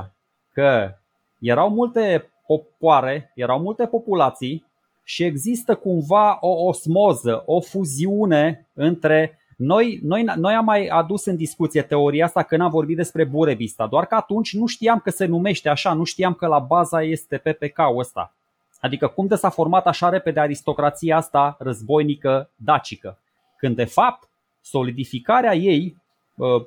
[0.54, 0.95] Că
[1.39, 4.65] erau multe popoare, erau multe populații
[5.07, 11.35] și există cumva o osmoză, o fuziune între noi, noi, noi am mai adus în
[11.35, 15.25] discuție teoria asta când am vorbit despre Burebista, doar că atunci nu știam că se
[15.25, 18.35] numește așa, nu știam că la baza este PPK-ul ăsta.
[18.79, 23.19] Adică cum de s-a format așa repede aristocrația asta războinică dacică.
[23.57, 24.29] Când de fapt
[24.61, 26.03] solidificarea ei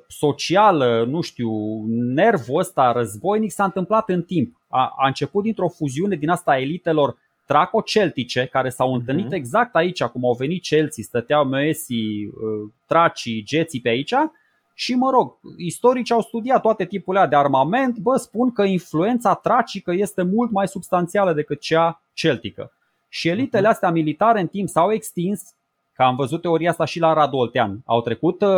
[0.07, 1.49] socială, nu știu,
[1.87, 4.55] nervul ăsta războinic s-a întâmplat în timp.
[4.67, 7.17] A, a început dintr-o fuziune din asta a elitelor
[7.49, 9.35] traco-celtice care s-au întâlnit uh-huh.
[9.35, 14.13] exact aici, cum au venit celții, stăteau Moesii, uh, tracii, geții pe aici
[14.73, 19.91] și mă rog, istorici au studiat toate tipurile de armament, bă, spun că influența tracică
[19.93, 22.71] este mult mai substanțială decât cea celtică.
[23.07, 23.71] Și elitele mhm.
[23.71, 25.41] astea militare în timp s-au extins,
[25.93, 27.81] că am văzut teoria asta și la Radoltean.
[27.85, 28.49] Au trecut uh,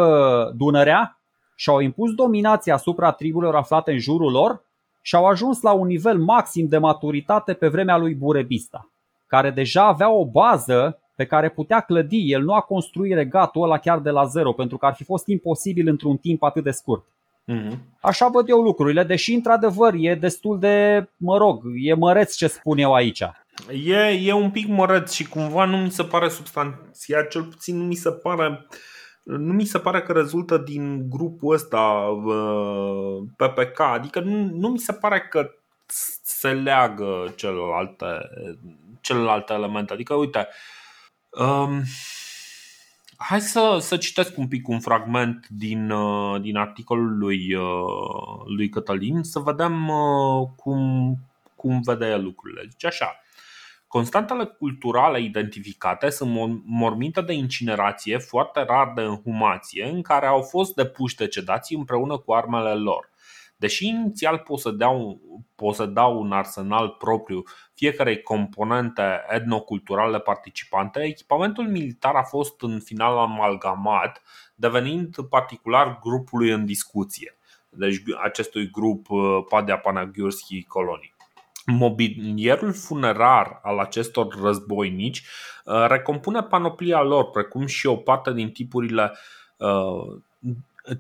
[0.56, 1.20] Dunărea
[1.56, 4.64] și au impus dominația asupra triburilor aflate în jurul lor
[5.02, 8.90] și au ajuns la un nivel maxim de maturitate pe vremea lui Burebista,
[9.28, 12.32] care deja avea o bază pe care putea clădi.
[12.32, 15.28] El nu a construit regatul ăla chiar de la zero, pentru că ar fi fost
[15.28, 17.06] imposibil într-un timp atât de scurt.
[17.52, 17.78] Mm-hmm.
[18.02, 22.78] Așa văd eu lucrurile, deși într-adevăr e destul de, mă rog, e măreț ce spun
[22.78, 23.24] eu aici.
[23.86, 27.84] E, e un pic măreț și cumva nu mi se pare substanțial, cel puțin nu
[27.84, 28.78] mi se pare uh,
[29.24, 31.82] nu mi se pare că rezultă din grupul ăsta
[32.26, 35.50] uh, PPK, adică nu, nu mi se pare că
[36.24, 38.30] se leagă celelalte,
[39.02, 39.94] celelalte elemente.
[39.94, 40.48] Adică, uite,
[41.30, 41.84] um,
[43.18, 48.70] hai să, să citesc un pic un fragment din, uh, din articolul lui, uh, lui
[48.70, 51.16] Cătălin să vedem uh, cum,
[51.56, 52.66] cum vede el lucrurile.
[52.70, 53.21] Zice așa.
[53.92, 60.76] Constantele culturale identificate sunt morminte de incinerație, foarte rar de înhumație, în care au fost
[60.76, 63.10] depuși decedații împreună cu armele lor.
[63.56, 65.22] Deși inițial posedau,
[65.56, 74.22] posedau un arsenal propriu fiecarei componente etnoculturale participante, echipamentul militar a fost în final amalgamat,
[74.56, 77.38] devenind particular grupului în discuție.
[77.70, 81.11] Deci acestui grup uh, Padea Panagiurski Colonii.
[81.66, 85.24] Mobilierul funerar al acestor războinici
[85.66, 89.12] uh, recompune panoplia lor, precum și o parte din tipurile
[89.58, 90.22] uh,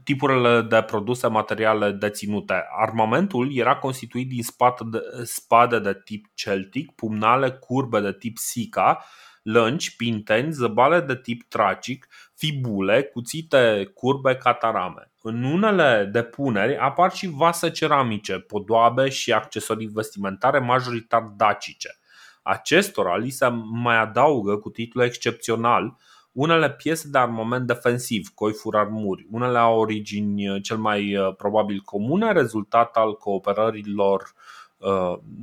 [0.03, 2.63] tipurile de produse materiale deținute.
[2.79, 9.05] Armamentul era constituit din spade de, spade de tip celtic, pumnale curbe de tip Sica,
[9.41, 15.11] lănci, pinteni, zăbale de tip tracic, fibule, cuțite curbe, catarame.
[15.21, 21.99] În unele depuneri apar și vase ceramice, podoabe și accesorii vestimentare majoritar dacice.
[22.41, 25.97] Acestora li se mai adaugă cu titlu excepțional
[26.31, 32.31] unele piese de armament defensiv, coifuri armuri, unele au origini cel mai uh, probabil comune,
[32.31, 34.60] rezultat al cooperărilor uh,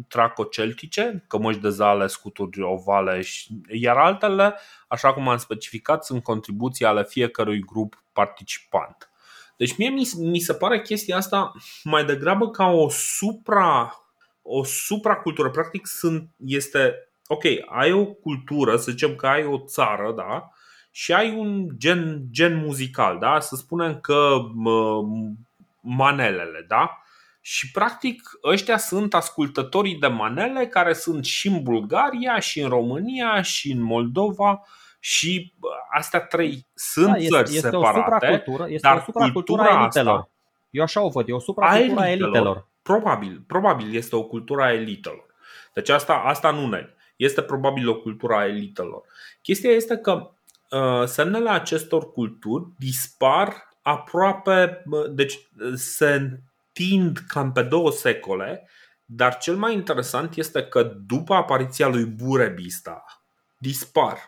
[0.08, 3.22] traco-celtice, cămăși de zale, scuturi ovale,
[3.68, 4.54] iar altele,
[4.88, 9.10] așa cum am specificat, sunt contribuții ale fiecărui grup participant.
[9.56, 11.52] Deci mie mi, mi se pare chestia asta
[11.84, 13.92] mai degrabă ca o supra
[14.48, 15.50] o supracultură.
[15.50, 16.94] Practic sunt, este,
[17.26, 20.50] ok, ai o cultură, să zicem că ai o țară, da,
[20.90, 25.00] și ai un gen, gen muzical, da, să spunem că mă,
[25.80, 27.02] manelele, da,
[27.50, 33.42] și practic ăștia sunt ascultătorii de manele care sunt și în Bulgaria, și în România,
[33.42, 34.62] și în Moldova
[35.00, 35.54] și
[35.90, 38.44] astea trei sunt da, este, țări este separate.
[38.46, 40.18] O este dar o supracultură a elitelor.
[40.18, 40.30] Asta,
[40.70, 42.66] Eu așa o văd, e o supracultură a elitelor.
[42.82, 45.26] Probabil, probabil este o cultură a elitelor.
[45.74, 46.94] Deci asta, asta nu neg.
[47.16, 49.02] Este probabil o cultură a elitelor.
[49.42, 50.30] Chestia este că
[50.70, 55.38] uh, semnele acestor culturi dispar aproape, deci
[55.74, 56.40] se
[56.78, 58.68] întind cam pe două secole,
[59.04, 63.04] dar cel mai interesant este că după apariția lui Burebista
[63.58, 64.18] dispar.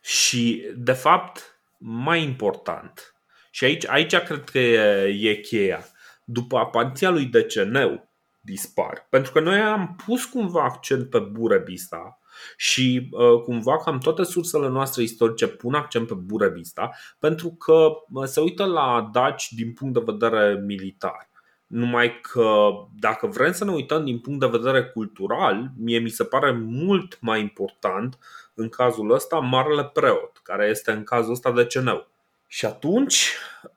[0.00, 3.14] Și, de fapt, mai important,
[3.50, 5.84] și aici, aici cred că e, e cheia,
[6.24, 8.08] după apariția lui Deceneu
[8.40, 9.06] dispar.
[9.10, 12.20] Pentru că noi am pus cumva accent pe Burebista
[12.56, 18.24] și uh, cumva cam toate sursele noastre istorice pun accent pe Burebista pentru că uh,
[18.24, 21.28] se uită la daci din punct de vedere militar.
[21.66, 22.68] Numai că
[23.00, 27.18] dacă vrem să ne uităm din punct de vedere cultural, mie mi se pare mult
[27.20, 28.18] mai important
[28.54, 32.06] în cazul ăsta Marele Preot, care este în cazul ăsta de Ceneu.
[32.46, 33.32] Și atunci,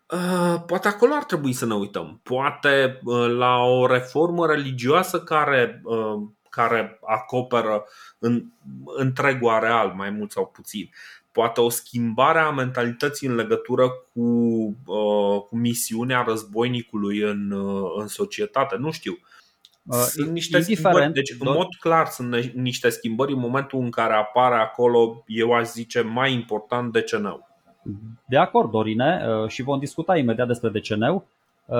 [0.07, 2.19] uh, poate acolo ar trebui să ne uităm.
[2.23, 7.83] Poate uh, la o reformă religioasă care, uh, care acoperă
[8.19, 8.43] în,
[8.97, 10.89] întregul areal, mai mult sau puțin.
[11.31, 14.71] Poate o schimbare a mentalității în legătură cu,
[15.49, 17.53] cu misiunea războinicului în,
[17.97, 18.75] în societate.
[18.75, 19.17] Nu știu.
[19.91, 21.13] Sunt niște schimbări.
[21.13, 25.67] Deci, în mod clar, sunt niște schimbări în momentul în care apare acolo, eu aș
[25.67, 27.47] zice, mai important de CNU.
[28.27, 31.23] De acord, Dorine, uh, și vom discuta imediat despre DCN-ul.
[31.65, 31.77] Uh,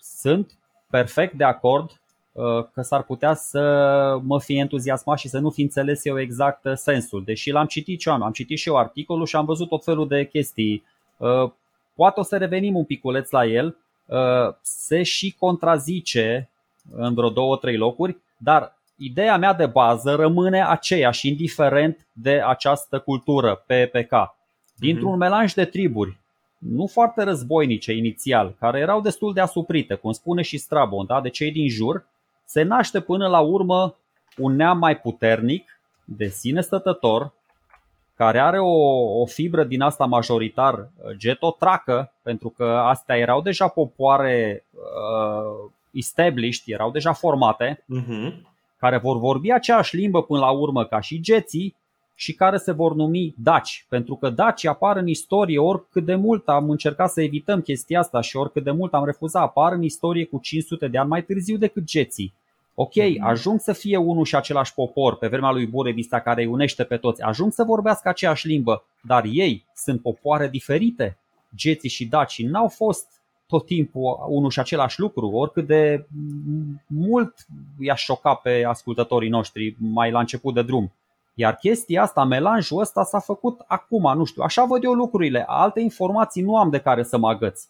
[0.00, 0.52] sunt
[0.90, 1.96] perfect de acord uh,
[2.72, 3.60] că s-ar putea să
[4.22, 7.24] mă fi entuziasmat și să nu fi înțeles eu exact sensul.
[7.24, 10.08] Deși l-am citit și eu, am citit și eu articolul și am văzut tot felul
[10.08, 10.84] de chestii.
[11.94, 13.76] Poate o să revenim un piculeț la el.
[14.62, 16.48] Se și contrazice
[16.90, 22.98] în vreo două, trei locuri, dar ideea mea de bază rămâne aceeași, indiferent de această
[22.98, 24.34] cultură PPK
[24.74, 25.18] dintr-un mhm.
[25.18, 26.16] melanj de triburi,
[26.58, 31.20] nu foarte războinice inițial, care erau destul de asuprite, cum spune și Strabon, da?
[31.20, 32.06] de cei din jur,
[32.44, 33.96] se naște până la urmă
[34.36, 37.32] un neam mai puternic, de sine stătător,
[38.16, 38.72] care are o,
[39.20, 46.62] o fibră din asta majoritar uh, getotracă, pentru că astea erau deja popoare uh, established,
[46.66, 48.32] erau deja formate, uh-huh.
[48.78, 51.76] care vor vorbi aceeași limbă până la urmă ca și geții,
[52.14, 56.48] și care se vor numi daci, pentru că daci apar în istorie oricât de mult
[56.48, 60.24] am încercat să evităm chestia asta și oricât de mult am refuzat, apar în istorie
[60.24, 62.34] cu 500 de ani mai târziu decât geții.
[62.74, 63.24] Ok, mhm.
[63.24, 66.96] ajung să fie unul și același popor pe vremea lui Burebista care îi unește pe
[66.96, 71.16] toți, ajung să vorbească aceeași limbă, dar ei sunt popoare diferite.
[71.56, 73.06] Geții și dacii n-au fost
[73.46, 76.06] tot timpul unul și același lucru, oricât de
[76.86, 77.34] mult
[77.78, 80.92] i-a șoca pe ascultătorii noștri mai la început de drum.
[81.34, 85.44] Iar chestia asta, melanjul ăsta s-a făcut acum, nu știu, așa văd eu lucrurile.
[85.48, 87.62] Alte informații nu am de care să mă agăț.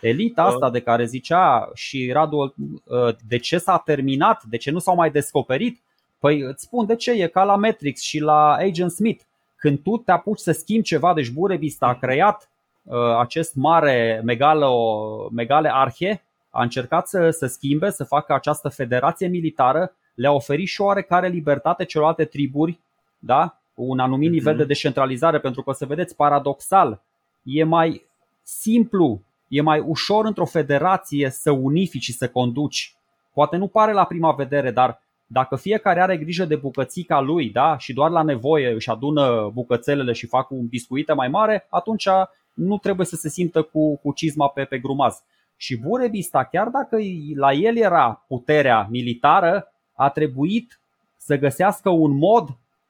[0.00, 2.54] Elita asta de care zicea și Radu,
[2.90, 5.80] ă, de ce s-a terminat, de ce nu s-au mai descoperit?
[6.18, 9.22] Păi îți spun de ce, e ca la Matrix și la Agent Smith.
[9.56, 12.48] Când tu te apuci să schimbi ceva, deci Burebista a creat
[12.82, 19.26] uh, acest mare megalo, megale arhe, a încercat să, să schimbe, să facă această federație
[19.26, 22.80] militară, le-a oferit și oarecare libertate celorlalte triburi
[23.24, 23.56] da?
[23.74, 24.32] un anumit mm-hmm.
[24.32, 27.02] nivel de descentralizare, pentru că o să vedeți, paradoxal,
[27.42, 28.06] e mai
[28.42, 32.96] simplu, e mai ușor într-o federație să unifici și să conduci.
[33.32, 37.78] Poate nu pare la prima vedere, dar dacă fiecare are grijă de bucățica lui da?
[37.78, 42.08] și doar la nevoie își adună bucățelele și fac un biscuită mai mare, atunci
[42.52, 45.22] nu trebuie să se simtă cu, cu cizma pe, pe grumaz.
[45.56, 46.96] Și Burebista, chiar dacă
[47.34, 50.80] la el era puterea militară, a trebuit
[51.16, 52.48] să găsească un mod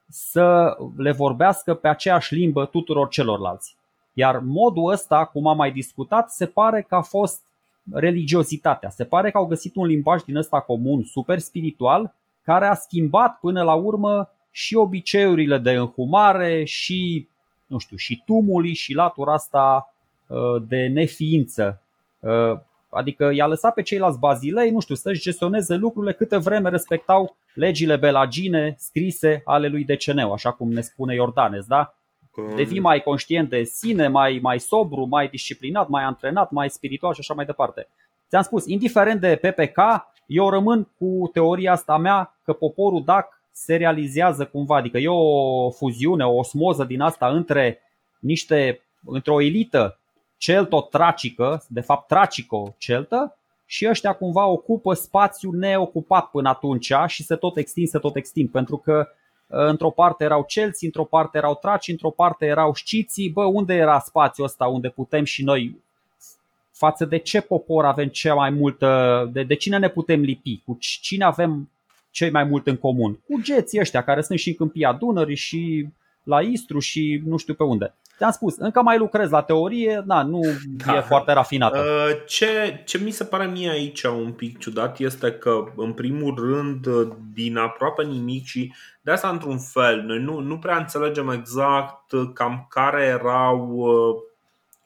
[0.08, 3.76] să le vorbească pe aceeași limbă tuturor celorlalți.
[4.12, 7.42] Iar modul ăsta, cum am mai discutat, se pare că a fost
[7.90, 8.90] religiozitatea.
[8.90, 13.38] Se pare că au găsit un limbaj din ăsta comun, super spiritual, care a schimbat
[13.38, 17.28] până la urmă și obiceiurile de înhumare și,
[17.66, 19.94] nu știu, și tumulii și latura asta
[20.26, 21.82] uh, de neființă.
[22.92, 27.36] Uh, Adică i-a lăsat pe ceilalți bazilei, nu știu, să-și gestioneze lucrurile câte vreme respectau
[27.54, 31.94] legile belagine scrise ale lui Deceneu, așa cum ne spune Iordanes, da?
[32.56, 37.20] Devii mai conștient de sine, mai, mai sobru, mai disciplinat, mai antrenat, mai spiritual și
[37.20, 37.88] așa mai departe.
[38.28, 39.78] Ți-am spus, indiferent de PPK,
[40.26, 45.70] eu rămân cu teoria asta mea că poporul DAC se realizează cumva, adică e o
[45.70, 47.78] fuziune, o osmoză din asta între
[48.18, 49.98] niște, între o elită
[50.42, 53.36] celto-tracică, de fapt tracico-celtă,
[53.66, 58.50] și ăștia cumva ocupă spațiu neocupat până atunci și se tot extind, se tot extind,
[58.50, 59.08] pentru că
[59.50, 63.30] ă, într-o parte erau celți, într-o parte erau traci, într-o parte erau sciții.
[63.30, 65.76] Bă, unde era spațiul ăsta unde putem și noi
[66.70, 70.76] față de ce popor avem cea mai multă, de, de cine ne putem lipi, cu
[70.80, 71.70] cine avem
[72.10, 73.18] cei mai mult în comun?
[73.28, 75.88] Cu geții ăștia care sunt și în câmpia Dunării și
[76.22, 77.94] la Istru și nu știu pe unde.
[78.22, 80.40] Te-am spus, încă mai lucrez la teorie, da, nu
[80.86, 80.96] da.
[80.96, 81.78] e foarte rafinată.
[81.78, 86.34] Uh, ce, ce mi se pare mie aici un pic ciudat este că, în primul
[86.34, 86.86] rând,
[87.34, 92.66] din aproape nimic și de asta, într-un fel, noi nu, nu prea înțelegem exact cam
[92.68, 94.14] care erau uh,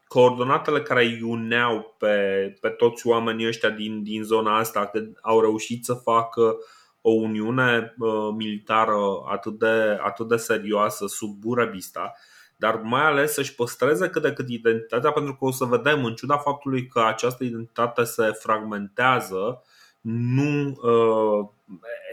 [0.08, 2.16] coordonatele care îi uneau pe,
[2.60, 6.56] pe toți oamenii ăștia din, din zona asta, că au reușit să facă
[7.00, 8.98] o uniune uh, militară
[9.30, 12.12] atât de, atât de serioasă sub Burebista,
[12.56, 16.14] dar mai ales să-și păstreze cât de cât identitatea, pentru că o să vedem, în
[16.14, 19.62] ciuda faptului că această identitate se fragmentează,
[20.00, 21.48] nu uh,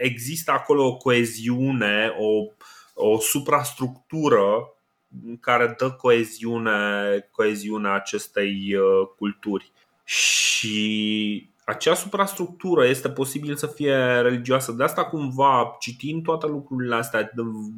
[0.00, 2.52] există acolo o coeziune, o,
[2.94, 4.68] o suprastructură
[5.40, 6.70] care dă coeziune,
[7.30, 9.72] coeziune acestei uh, culturi.
[10.04, 14.72] Și acea suprastructură este posibil să fie religioasă.
[14.72, 17.30] De asta cumva, citind toate lucrurile astea,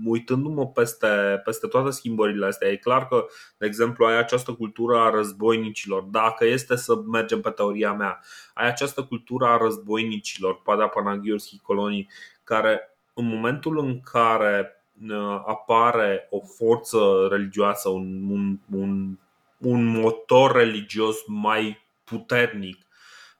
[0.04, 1.06] uitându-mă peste,
[1.44, 3.26] peste toate schimbările astea, e clar că,
[3.58, 6.02] de exemplu, ai această cultură a războinicilor.
[6.02, 8.20] Dacă este să mergem pe teoria mea,
[8.54, 12.08] ai această cultură a războinicilor, Pada Panagiorski colonii,
[12.44, 12.80] care
[13.14, 19.18] în momentul în care uh, apare o forță religioasă, un, un, un,
[19.58, 22.85] un motor religios mai puternic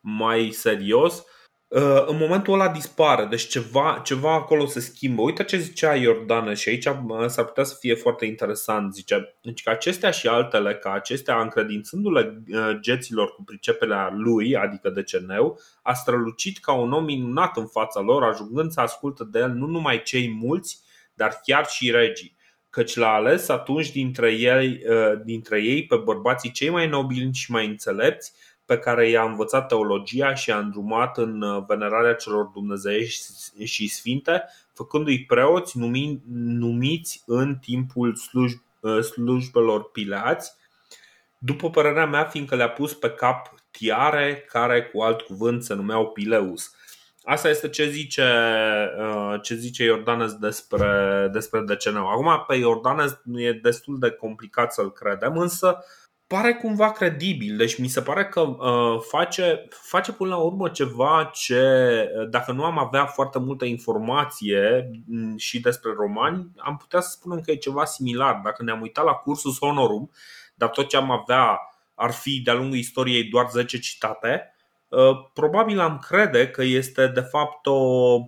[0.09, 1.25] mai serios,
[1.69, 5.23] uh, în momentul ăla dispare, deci ceva, ceva acolo se schimbă.
[5.23, 8.95] Uite ce zicea Iordane și aici uh, s-ar putea să fie foarte interesant.
[8.95, 14.91] Zice deci că acestea și altele, ca acestea încredințându-le uh, geților cu priceperea lui, adică
[14.91, 19.39] de ceneu, a strălucit ca un om minunat în fața lor, ajungând să ascultă de
[19.39, 20.81] el nu numai cei mulți,
[21.15, 22.35] dar chiar și regii
[22.71, 24.83] căci l-a ales atunci dintre ei,
[25.25, 28.33] dintre ei pe bărbații cei mai nobili și mai înțelepți,
[28.67, 33.23] pe care i-a învățat teologia și a îndrumat în uh, venerarea celor dumnezeiești
[33.65, 40.53] și sfinte, făcându-i preoți numi, numiți în timpul sluj, uh, slujbelor pilați,
[41.39, 46.11] după părerea mea, fiindcă le-a pus pe cap tiare care cu alt cuvânt se numeau
[46.11, 46.75] Pileus.
[47.25, 48.25] Asta este ce zice,
[48.99, 52.09] uh, ce zice Iordanes despre, despre deceneu.
[52.09, 55.85] Acum, pe Iordanes e destul de complicat să-l credem, însă
[56.27, 57.57] pare cumva credibil.
[57.57, 61.63] Deci mi se pare că uh, face, face până la urmă ceva ce,
[62.19, 67.11] uh, dacă nu am avea foarte multă informație mm, și despre romani, am putea să
[67.11, 68.41] spunem că e ceva similar.
[68.45, 70.11] Dacă ne-am uitat la cursul Honorum,
[70.55, 71.61] dar tot ce am avea
[71.95, 74.55] ar fi de-a lungul istoriei doar 10 citate,
[74.89, 78.19] uh, probabil am crede că este de fapt o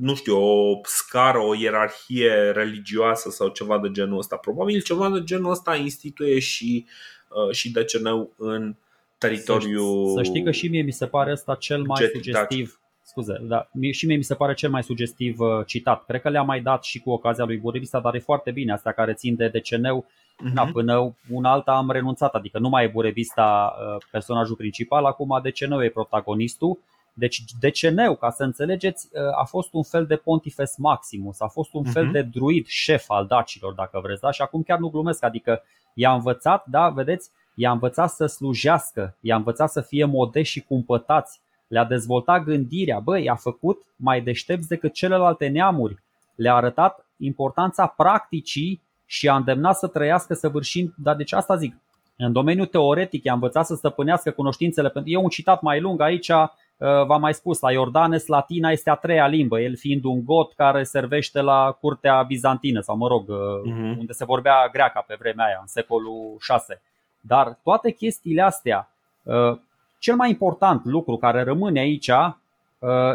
[0.00, 4.36] nu știu, o scară, o ierarhie religioasă sau ceva de genul ăsta.
[4.36, 7.13] Probabil ceva de genul ăsta instituie și uh, Uh,
[7.50, 8.06] și DCN
[8.36, 8.74] în
[9.18, 10.08] teritoriul.
[10.08, 12.78] Să, să știi că și mie mi se pare asta cel mai jet, sugestiv.
[13.02, 16.04] Scuze, da, și mie mi se pare cel mai sugestiv uh, citat.
[16.04, 18.92] Cred că le-am mai dat și cu ocazia lui Burevista, dar e foarte bine astea
[18.92, 20.04] care țin de DCN-ul.
[20.04, 20.52] Uh-huh.
[20.54, 25.40] Da, până un alta am renunțat, adică nu mai e Burevista uh, personajul principal, acum
[25.42, 26.78] DCN-ul e protagonistul.
[27.16, 29.08] Deci DCN-ul, ca să înțelegeți,
[29.40, 31.92] a fost un fel de Pontifex Maximus, a fost un uh-huh.
[31.92, 34.30] fel de druid șef al dacilor, dacă vreți, da?
[34.30, 35.62] Și acum chiar nu glumesc, adică
[35.94, 41.40] i-a învățat, da, vedeți, i-a învățat să slujească, i-a învățat să fie modești și cumpătați,
[41.66, 46.02] le-a dezvoltat gândirea, băi, i-a făcut mai deștepți decât celelalte neamuri,
[46.34, 51.76] le-a arătat importanța practicii și a îndemnat să trăiască săvârșind, dar deci asta zic,
[52.16, 56.48] în domeniul teoretic i-a învățat să stăpânească cunoștințele, e un citat mai lung aici, uh,
[56.78, 60.82] v-am mai spus, la Iordanes latina este a treia limbă, el fiind un got care
[60.82, 63.98] servește la curtea bizantină sau mă rog, uh-huh.
[63.98, 66.82] unde se vorbea greaca pe vremea aia, în secolul 6.
[67.20, 68.90] Dar toate chestiile astea,
[69.22, 69.58] uh,
[69.98, 72.10] cel mai important lucru care rămâne aici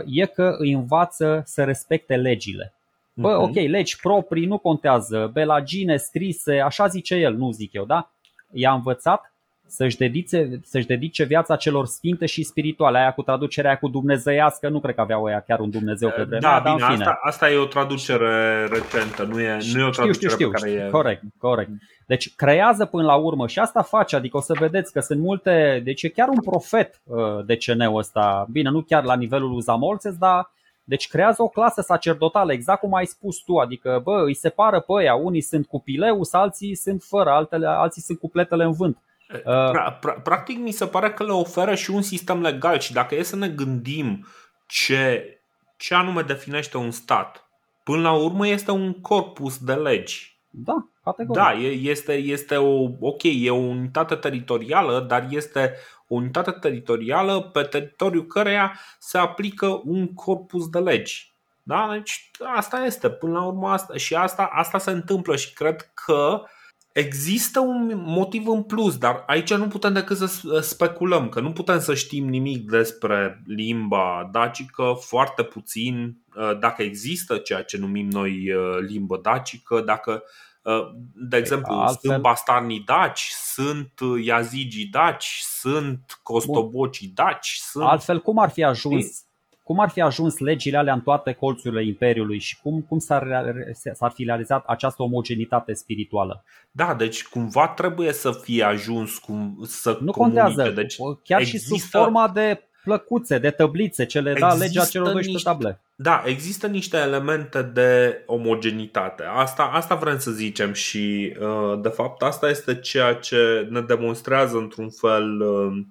[0.05, 2.74] e că îi învață să respecte legile.
[3.14, 3.41] Bă, uh-huh.
[3.41, 8.12] ok, legi proprii nu contează, belagine scrise, așa zice el, nu zic eu, da?
[8.51, 9.34] I-a învățat
[9.70, 12.98] să-și dedice, să-și dedice viața celor sfinte și spirituale.
[12.98, 16.40] Aia cu traducerea cu dumnezeiască, nu cred că aveau ea chiar un Dumnezeu pe vremea,
[16.40, 17.04] da, dar bine, în fine.
[17.04, 20.50] Asta, asta e o traducere recentă, nu e, nu e o traducere știu, știu, știu,
[20.50, 20.90] care e...
[20.90, 21.70] Corect, corect.
[22.06, 25.82] Deci creează până la urmă și asta face, adică o să vedeți că sunt multe,
[25.84, 29.62] deci e chiar un profet uh, de CN-ul ăsta, bine, nu chiar la nivelul lui
[29.62, 30.52] Zamolțes, dar
[30.84, 34.92] deci creează o clasă sacerdotală, exact cum ai spus tu, adică bă, îi separă pe
[34.92, 38.98] ăia, unii sunt cu pileus, alții sunt fără, altele, alții sunt cu pletele în vânt.
[39.34, 43.24] Uh, practic mi se pare că le oferă și un sistem legal și dacă e
[43.24, 44.28] să ne gândim
[44.68, 45.34] ce,
[45.78, 47.50] ce anume definește un stat,
[47.84, 50.40] până la urmă este un corpus de legi.
[50.50, 51.44] Da, categoric.
[51.44, 51.52] Da,
[51.92, 55.76] este, este o, ok, e o unitate teritorială, dar este
[56.08, 61.34] o unitate teritorială pe teritoriul căreia se aplică un corpus de legi.
[61.64, 61.90] Da?
[61.92, 66.44] Deci asta este, până la urmă asta, și asta, asta se întâmplă și cred că
[66.92, 71.80] există un motiv în plus, dar aici nu putem decât să speculăm, că nu putem
[71.80, 78.54] să știm nimic despre limba dacică, foarte puțin, uh, dacă există ceea ce numim noi
[78.54, 80.24] uh, limbă dacică, dacă
[80.62, 82.12] uh, de exemplu, Altfel...
[82.12, 87.60] sunt bastarnii daci, sunt iazigii daci, sunt costobocii daci.
[87.62, 87.84] Sunt...
[87.84, 89.29] Altfel, cum ar fi ajuns
[89.70, 93.54] cum ar fi ajuns legile alea în toate colțurile Imperiului și cum, cum s-ar,
[93.94, 96.44] s-ar fi realizat această omogenitate spirituală?
[96.72, 100.42] Da, deci cumva trebuie să fie ajuns cum, să Nu comunice.
[100.42, 101.76] contează, deci chiar există...
[101.76, 105.82] și sub forma de plăcuțe, de tăblițe, cele da, legea celor 12 niște, ștable.
[105.96, 109.24] Da, există niște elemente de omogenitate.
[109.24, 114.58] Asta, asta vrem să zicem și uh, de fapt asta este ceea ce ne demonstrează
[114.58, 115.86] într-un fel uh, Uh,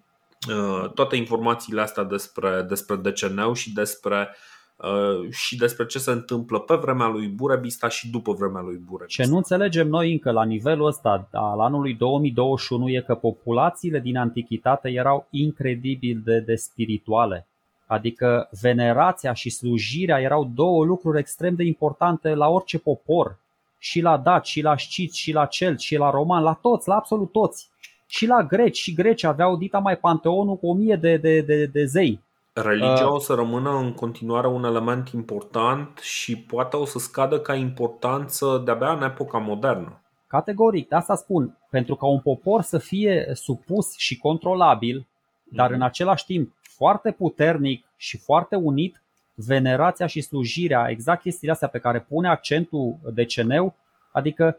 [0.95, 4.29] toate informațiile astea despre, despre DCN și despre
[4.77, 9.23] uh, și despre ce se întâmplă pe vremea lui Burebista și după vremea lui Burebista.
[9.23, 14.17] Ce nu înțelegem noi încă la nivelul ăsta al anului 2021 e că populațiile din
[14.17, 17.47] antichitate erau incredibil de, de spirituale.
[17.87, 23.39] Adică venerația și slujirea erau două lucruri extrem de importante la orice popor.
[23.81, 26.95] Și la daci, și la sciți, și la celți, și la roman, la toți, la
[26.95, 27.71] absolut toți
[28.09, 28.79] și la greci.
[28.79, 32.21] Și greci aveau dita mai panteonul cu o mie de, de, de, de zei.
[32.53, 37.41] Religia uh, o să rămână în continuare un element important și poate o să scadă
[37.41, 40.03] ca importanță de-abia în epoca modernă.
[40.27, 41.59] Categoric, de asta spun.
[41.71, 45.07] Pentru ca un popor să fie supus și controlabil,
[45.45, 49.03] dar în același timp foarte puternic și foarte unit,
[49.35, 53.75] venerația și slujirea, exact chestiile astea pe care pune accentul deceneu,
[54.13, 54.59] adică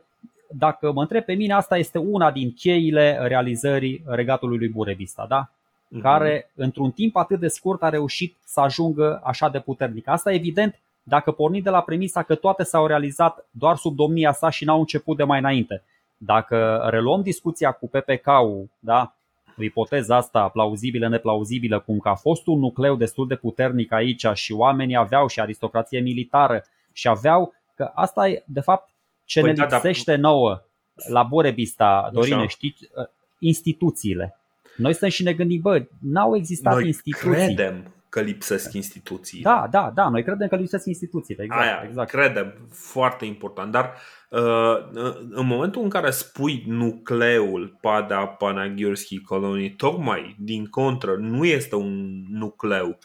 [0.49, 5.49] dacă mă întreb pe mine, asta este una din cheile realizării regatului lui Burebista, da?
[5.49, 6.01] Uh-huh.
[6.01, 10.07] care într-un timp atât de scurt a reușit să ajungă așa de puternic.
[10.07, 14.49] Asta evident dacă pornim de la premisa că toate s-au realizat doar sub domnia sa
[14.49, 15.83] și n-au început de mai înainte.
[16.17, 19.13] Dacă reluăm discuția cu PPK-ul, da,
[19.57, 24.53] ipoteza asta plauzibilă, neplauzibilă, cum că a fost un nucleu destul de puternic aici și
[24.53, 28.89] oamenii aveau și aristocrație militară și aveau că asta e de fapt
[29.29, 29.75] ce păi ne da, da.
[29.75, 30.61] lipsește da, nouă
[31.09, 33.09] la Borebista, Dorine, știți, ă,
[33.39, 34.39] instituțiile.
[34.77, 37.29] Noi stăm și ne gândim, bă, n-au existat Noi instituții.
[37.29, 39.41] credem că lipsesc instituții.
[39.41, 41.43] Da, da, da, noi credem că lipsesc instituțiile.
[41.43, 42.09] Exact, Aia, exact.
[42.09, 43.71] credem, foarte important.
[43.71, 43.93] Dar
[44.29, 44.87] uh,
[45.29, 52.23] în momentul în care spui nucleul Pada Panagiurski Colony, tocmai din contră, nu este un
[52.29, 52.97] nucleu.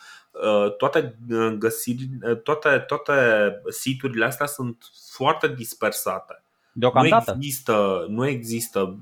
[0.42, 1.18] Uh, toate,
[1.58, 2.08] găsiri,
[2.42, 3.12] toate, toate
[3.68, 6.42] siturile astea sunt foarte dispersate.
[6.72, 7.30] Deocamdată.
[7.30, 8.98] Nu există, nu există,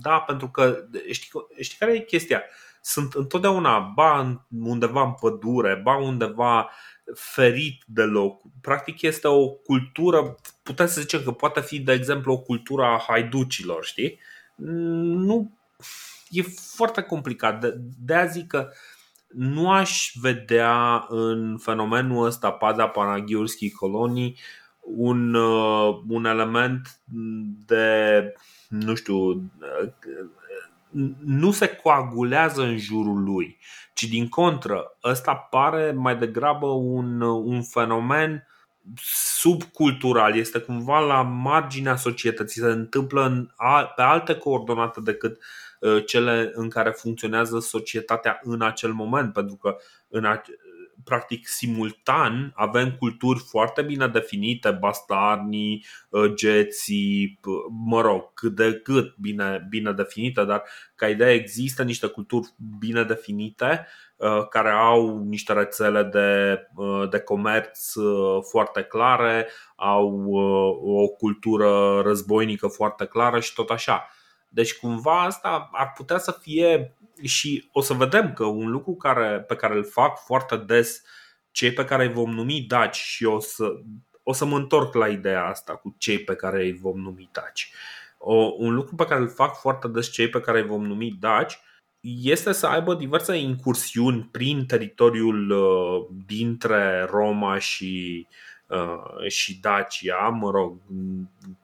[0.00, 1.30] da, pentru că știi,
[1.60, 2.42] știi care e chestia?
[2.80, 6.70] Sunt întotdeauna ba undeva în pădure, ba undeva
[7.14, 8.42] ferit de loc.
[8.60, 13.04] Practic este o cultură, putem să zicem că poate fi, de exemplu, o cultură a
[13.06, 14.20] haiducilor, știi?
[14.54, 15.58] Nu,
[16.30, 16.42] e
[16.74, 17.60] foarte complicat.
[17.60, 18.70] De, de a zic că
[19.28, 24.38] nu aș vedea în fenomenul ăsta Pada Panagiurski Colonii
[24.80, 27.00] un, uh, un element
[27.66, 28.32] de,
[28.68, 29.50] nu știu,
[31.24, 33.58] nu se coagulează în jurul lui,
[33.94, 38.46] ci din contră, ăsta pare mai degrabă un, un fenomen
[39.38, 43.48] subcultural, este cumva la marginea societății, se întâmplă în,
[43.96, 45.44] pe alte coordonate decât uh,
[46.06, 49.76] cele în care funcționează societatea în acel moment, pentru că
[50.08, 50.24] în,
[51.06, 57.40] practic simultan avem culturi foarte bine definite, bastarnii, uh, geții,
[57.86, 60.62] mă rog, cât de cât bine, bine definite, dar
[60.94, 62.48] ca idee există niște culturi
[62.78, 67.92] bine definite uh, care au niște rețele de, uh, de comerț
[68.50, 70.30] foarte clare, au
[70.82, 74.10] o cultură războinică foarte clară și tot așa.
[74.56, 79.40] Deci cumva asta ar putea să fie și o să vedem că un lucru care,
[79.40, 81.02] pe care îl fac foarte des
[81.50, 83.72] cei pe care îi vom numi daci și o să,
[84.22, 87.72] o să mă întorc la ideea asta cu cei pe care îi vom numi daci.
[88.18, 91.16] O, un lucru pe care îl fac foarte des cei pe care îi vom numi
[91.20, 91.58] daci
[92.22, 98.26] este să aibă diverse incursiuni prin teritoriul uh, dintre Roma și,
[98.66, 100.78] uh, și Dacia, mă rog,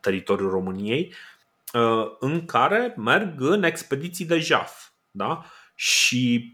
[0.01, 1.32] teritoriul României, uh,
[2.18, 5.45] în care merg în expediții de jaf da?
[5.75, 6.53] Și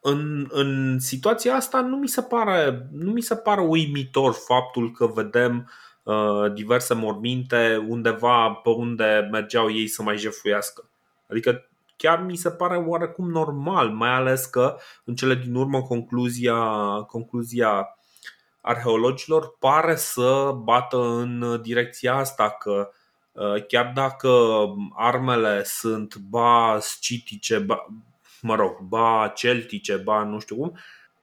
[0.00, 5.06] în, în situația asta nu mi se pare, nu mi se pare uimitor faptul că
[5.06, 5.70] vedem
[6.02, 10.90] uh, diverse morminte undeva pe unde mergeau ei să mai jefuiască.
[11.30, 16.56] Adică chiar mi se pare oarecum normal, mai ales că în cele din urmă concluzia,
[17.06, 17.98] concluzia
[18.60, 22.90] arheologilor pare să bată în direcția asta că
[23.68, 24.30] chiar dacă
[24.94, 27.86] armele sunt ba scitice, ba,
[28.42, 30.78] mă rog, ba celtice, ba nu știu cum,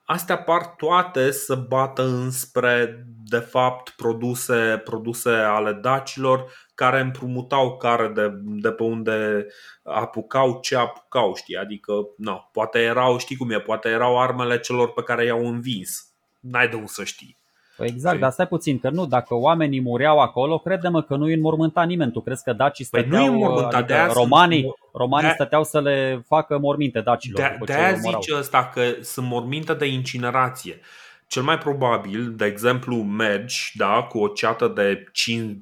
[0.05, 8.07] astea par toate să bată înspre, de fapt, produse, produse ale dacilor care împrumutau care
[8.07, 9.47] de, de pe unde
[9.83, 11.57] apucau ce apucau, știi?
[11.57, 16.07] Adică, no, poate erau, știi cum e, poate erau armele celor pe care i-au învins.
[16.39, 17.37] N-ai de unde să știi.
[17.77, 21.33] Păi exact, dar stai puțin, că nu, dacă oamenii mureau acolo, crede-mă că nu îi
[21.33, 22.11] înmormânta nimeni.
[22.11, 24.73] Tu crezi că dacii păi stăteau, păi nu adică de romanii, sunt...
[24.93, 27.41] romanii de stăteau să le facă morminte dacilor.
[27.41, 30.79] De, de aia zice ăsta că sunt morminte de incinerație.
[31.27, 35.03] Cel mai probabil, de exemplu, mergi da, cu o ceată de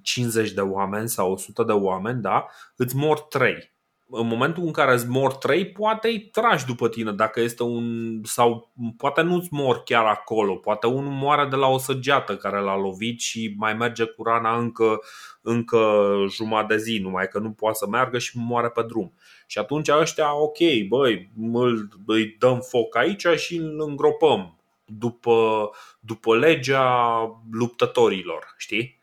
[0.01, 2.45] 50 de oameni sau 100 de oameni, da,
[2.75, 3.70] îți mor 3
[4.11, 8.19] în momentul în care îți mor trei, poate îi tragi după tine dacă este un.
[8.23, 12.77] sau poate nu-ți mor chiar acolo, poate unul moare de la o săgeată care l-a
[12.77, 14.99] lovit și mai merge cu rana încă,
[15.41, 19.13] încă jumătate de zi, numai că nu poate să meargă și moare pe drum.
[19.47, 20.57] Și atunci ăștia, ok,
[20.87, 24.55] băi, îl, îi dăm foc aici și îl îngropăm
[24.85, 27.15] după, după legea
[27.51, 28.99] luptătorilor, știi?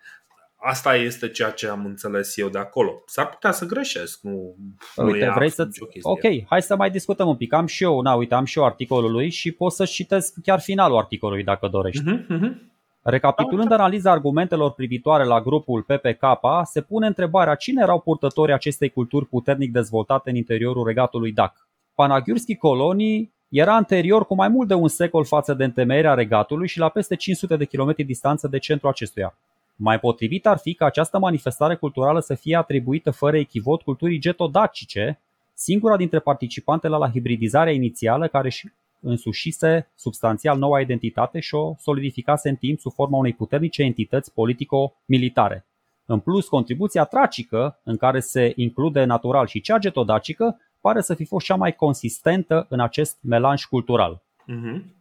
[0.60, 3.02] Asta este ceea ce am înțeles eu de acolo.
[3.06, 4.20] S-ar putea să greșesc.
[4.22, 4.56] Nu,
[4.96, 5.68] uite, nu vrei să
[6.02, 7.52] Ok, hai să mai discutăm un pic.
[7.52, 10.60] Am și eu, na, uite, am și eu articolul lui și pot să citesc chiar
[10.60, 12.02] finalul articolului dacă dorești.
[12.02, 12.68] Uh-huh, uh-huh.
[13.02, 16.22] Recapitulând analiza argumentelor privitoare la grupul PPK,
[16.64, 21.68] se pune întrebarea cine erau purtătorii acestei culturi puternic dezvoltate în interiorul regatului DAC.
[21.94, 26.78] Panagyurski Colonii era anterior cu mai mult de un secol față de întemeierea regatului și
[26.78, 29.34] la peste 500 de kilometri distanță de centru acestuia.
[29.80, 35.20] Mai potrivit ar fi ca această manifestare culturală să fie atribuită fără echivot culturii getodacice,
[35.54, 38.70] singura dintre participantele la hibridizarea inițială care și
[39.00, 45.64] însușise substanțial noua identitate și o solidificase în timp sub forma unei puternice entități politico-militare.
[46.06, 51.24] În plus, contribuția tracică, în care se include natural și cea getodacică, pare să fi
[51.24, 54.22] fost cea mai consistentă în acest melanj cultural.
[54.42, 54.97] Uh-huh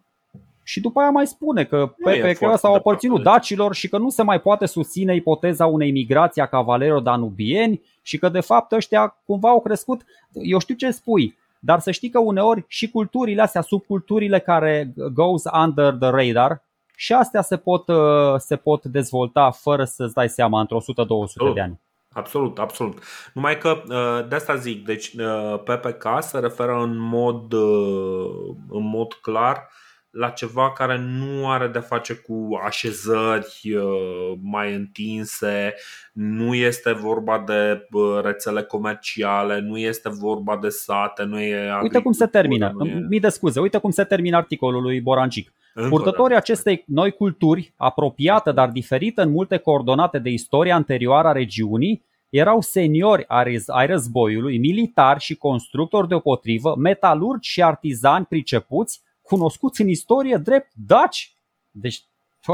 [0.67, 4.41] și după aia mai spune că PPK s-au aparținut dacilor și că nu se mai
[4.41, 9.61] poate susține ipoteza unei migrații a cavalerilor danubieni și că de fapt ăștia cumva au
[9.61, 10.01] crescut,
[10.33, 15.43] eu știu ce spui, dar să știi că uneori și culturile astea, subculturile care goes
[15.65, 16.61] under the radar,
[16.95, 20.79] și astea se pot, uh, se pot dezvolta fără să-ți dai seama într-o
[21.49, 21.79] 100-200 de ani.
[22.13, 23.03] Absolut, absolut.
[23.33, 27.53] Numai că uh, de asta zic, deci uh, PPK se referă în mod,
[28.69, 29.69] în mod clar
[30.09, 35.73] la ceva care nu are de face cu așezări uh, mai întinse,
[36.13, 42.01] nu este vorba de uh, rețele comerciale, nu este vorba de sate, nu e Uite
[42.01, 43.05] cum se termină, e...
[43.09, 45.51] mii de scuze, uite cum se termină articolul lui Borancic.
[45.89, 52.05] Purtătorii acestei noi culturi, apropiată, dar diferită în multe coordonate de istoria anterioară a regiunii,
[52.29, 53.25] erau seniori
[53.67, 61.35] ai războiului, militari și constructori deopotrivă, metalurgi și artizani pricepuți, cunoscuți în istorie drept daci.
[61.71, 62.03] Deci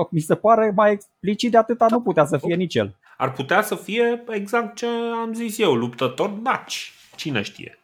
[0.09, 2.95] mi se pare mai explicit de atâta nu putea să fie nici el.
[3.17, 4.86] Ar putea să fie exact ce
[5.21, 6.91] am zis eu, luptător daci.
[7.15, 7.83] Cine știe?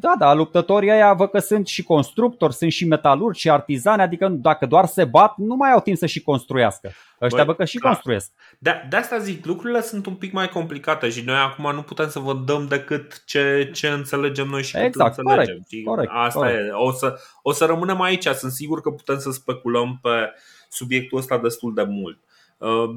[0.00, 4.28] Da, da, luptătorii ăia văd că sunt și constructori, sunt și metalurgi și artizani, adică
[4.28, 6.90] dacă doar se bat, nu mai au timp să și construiască.
[7.20, 7.88] Ăștia văd că și da.
[7.88, 8.32] construiesc.
[8.58, 12.08] De, de asta zic, lucrurile sunt un pic mai complicate și noi acum nu putem
[12.08, 15.66] să vă dăm decât ce, ce înțelegem noi și exact, cât înțelegem.
[15.68, 16.68] Corect, corect, asta corect.
[16.68, 16.70] e.
[16.72, 20.32] O să, o să rămânem aici, sunt sigur că putem să speculăm pe
[20.68, 22.18] subiectul ăsta destul de mult.
[22.58, 22.90] Uh,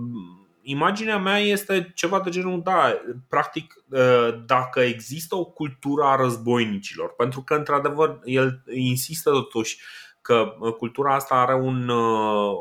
[0.62, 7.14] imaginea mea este ceva de genul, da, practic, ă, dacă există o cultură a războinicilor,
[7.14, 9.80] pentru că, într-adevăr, el insistă totuși
[10.22, 11.96] că cultura asta are un, ă,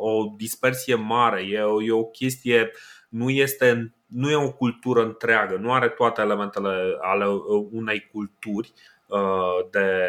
[0.00, 2.70] o dispersie mare, e o, e o chestie,
[3.08, 7.24] nu este nu e o cultură întreagă, nu are toate elementele ale
[7.70, 8.72] unei culturi
[9.70, 10.02] de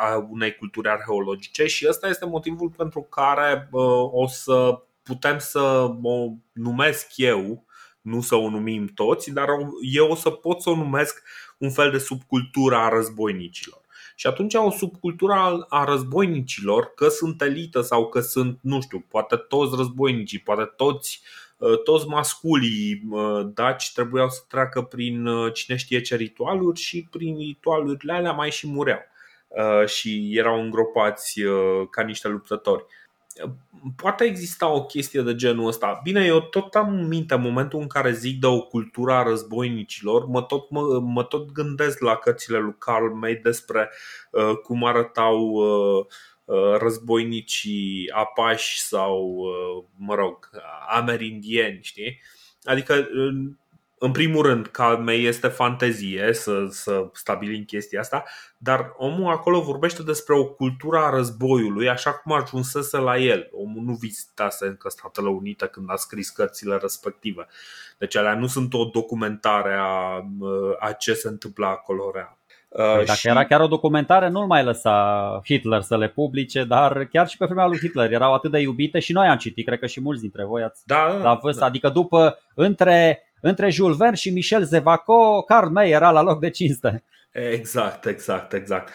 [0.00, 3.68] a unei culturi arheologice și ăsta este motivul pentru care
[4.10, 5.60] o să putem să
[6.02, 7.64] o numesc eu,
[8.00, 9.48] nu să o numim toți, dar
[9.80, 11.22] eu o să pot să o numesc
[11.58, 13.80] un fel de subcultură a războinicilor.
[14.14, 19.36] Și atunci o subcultură a războinicilor, că sunt elită sau că sunt, nu știu, poate
[19.36, 21.22] toți războinicii, poate toți,
[21.60, 27.08] ă, toți masculii ă, daci trebuiau să treacă prin ă, cine știe ce ritualuri și
[27.10, 29.10] prin ritualurile alea mai și mureau
[29.86, 31.40] și erau îngropați
[31.90, 32.84] ca niște luptători
[33.96, 36.00] poate exista o chestie de genul ăsta.
[36.02, 40.26] Bine, eu tot am în minte momentul în care zic de o cultură a războinicilor,
[40.26, 43.90] mă tot, mă, mă tot gândesc la cărțile lui Carl May despre
[44.30, 46.06] uh, cum arătau uh,
[46.78, 49.44] războinicii apași sau,
[49.96, 50.50] mă rog,
[50.88, 52.20] amerindieni, știi?
[52.64, 53.08] Adică
[54.04, 58.24] în primul rând, Calmei este fantezie să, să stabilim chestia asta,
[58.58, 63.48] dar omul acolo vorbește despre o cultură a războiului, așa cum ajunsese la el.
[63.52, 67.46] Omul nu vizitase încă Statele Unite când a scris cărțile respective.
[67.98, 70.24] Deci alea nu sunt o documentare a,
[70.78, 72.38] a ce se întâmplă acolo real.
[72.76, 73.28] Păi dacă și...
[73.28, 77.44] era chiar o documentare, nu-l mai lăsa Hitler să le publice, dar chiar și pe
[77.44, 80.20] vremea lui Hitler erau atât de iubite și noi am citit, cred că și mulți
[80.20, 81.66] dintre voi ați da, da, da.
[81.66, 86.50] Adică după, între între Jules Verne și Michel Zevaco, Carl May era la loc de
[86.50, 87.04] cinste.
[87.32, 88.92] Exact, exact, exact.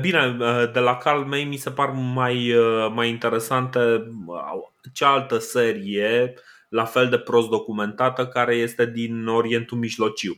[0.00, 0.36] Bine,
[0.72, 2.54] de la Carl May mi se par mai,
[2.94, 3.80] mai interesante
[4.92, 6.34] cealaltă serie,
[6.68, 10.32] la fel de prost documentată, care este din Orientul Mijlociu.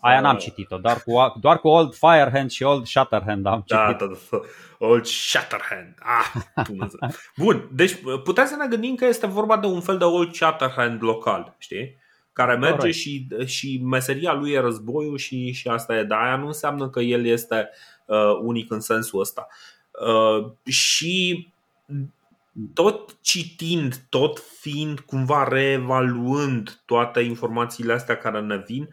[0.00, 3.98] Aia n-am citit-o, doar cu, doar cu Old Firehand și Old Shatterhand am da, citit.
[3.98, 4.38] Da, da, da.
[4.86, 5.94] Old Shatterhand.
[5.98, 6.42] Ah,
[7.36, 11.02] Bun, deci putem să ne gândim că este vorba de un fel de Old Shatterhand
[11.02, 11.98] local, știi?
[12.32, 16.02] care merge și, și meseria lui e războiul și, și asta e.
[16.02, 17.68] Dar aia nu înseamnă că el este
[18.06, 19.46] uh, unic în sensul ăsta.
[20.06, 21.48] Uh, și
[22.74, 28.88] tot citind, tot fiind cumva reevaluând toate informațiile astea care ne vin,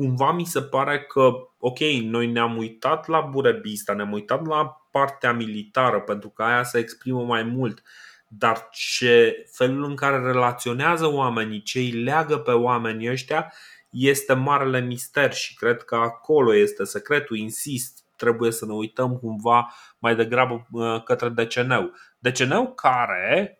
[0.00, 5.32] cumva mi se pare că, ok, noi ne-am uitat la Burebista, ne-am uitat la partea
[5.32, 7.78] militară pentru că aia se exprimă mai mult.
[7.78, 7.84] Uh,
[8.32, 13.52] dar ce felul în care relaționează oamenii, ce îi leagă pe oamenii ăștia,
[13.90, 19.72] este marele mister și cred că acolo este secretul, insist, trebuie să ne uităm cumva
[19.98, 21.92] mai degrabă uh, către deceneu.
[22.18, 23.59] Deceneu care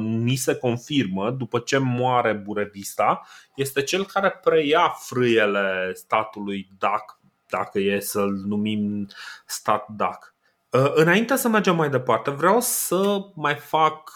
[0.00, 7.78] ni se confirmă după ce moare Burevista este cel care preia frâiele statului Dac, dacă
[7.78, 9.08] e să-l numim
[9.46, 10.35] stat Dac.
[10.76, 14.12] Uh, înainte să mergem mai departe, vreau să mai fac.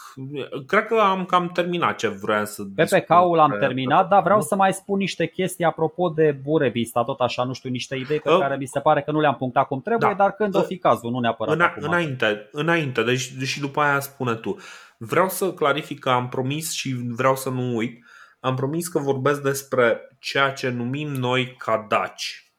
[0.67, 2.63] Cred că am cam terminat ce vreau să.
[2.75, 7.43] PPK-ul am terminat, dar vreau să mai spun niște chestii apropo de Burevista, tot așa,
[7.43, 9.81] nu știu, niște idei pe uh, care mi se pare că nu le-am punctat cum
[9.81, 10.23] trebuie, da.
[10.23, 11.53] dar când uh, o fi cazul, nu neapărat.
[11.53, 11.83] Îna, acum.
[11.83, 14.57] Înainte, înainte, deci și după aia spune tu.
[14.97, 18.05] Vreau să clarific că am promis și vreau să nu uit.
[18.39, 22.50] Am promis că vorbesc despre ceea ce numim noi ca daci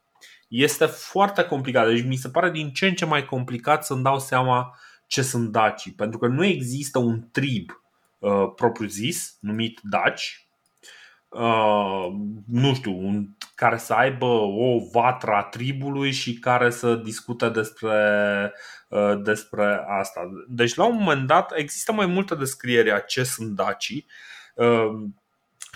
[0.52, 1.88] este foarte complicat.
[1.88, 5.48] Deci mi se pare din ce în ce mai complicat să-mi dau seama ce sunt
[5.52, 5.92] dacii.
[5.92, 7.82] Pentru că nu există un trib
[8.18, 10.46] uh, propriu-zis numit daci.
[11.28, 12.06] Uh,
[12.46, 18.52] nu știu, un, care să aibă o vatra a tribului și care să discute despre,
[18.88, 20.20] uh, despre asta.
[20.48, 24.06] Deci, la un moment dat, există mai multe descrieri a ce sunt dacii.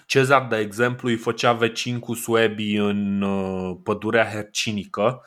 [0.06, 5.22] Uh, Cezar, de exemplu, îi făcea vecin cu suebii în uh, pădurea hercinică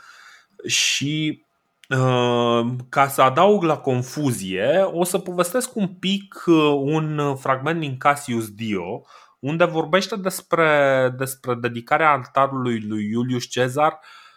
[0.66, 1.44] și
[1.90, 7.98] uh, ca să adaug la confuzie, o să povestesc un pic uh, un fragment din
[7.98, 9.02] Cassius Dio,
[9.40, 14.29] unde vorbește despre, despre dedicarea altarului lui Iulius Cezar Uh,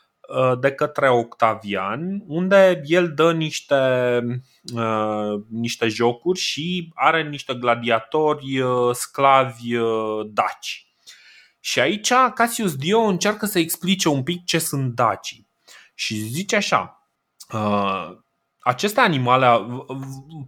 [0.60, 3.74] de către Octavian, unde el dă niște,
[4.74, 9.76] uh, niște jocuri și are niște gladiatori uh, sclavi
[10.26, 10.86] daci.
[11.60, 15.48] Și aici Cassius Dio încearcă să explice un pic ce sunt dacii.
[15.94, 17.08] Și zice așa,
[18.58, 19.46] aceste animale,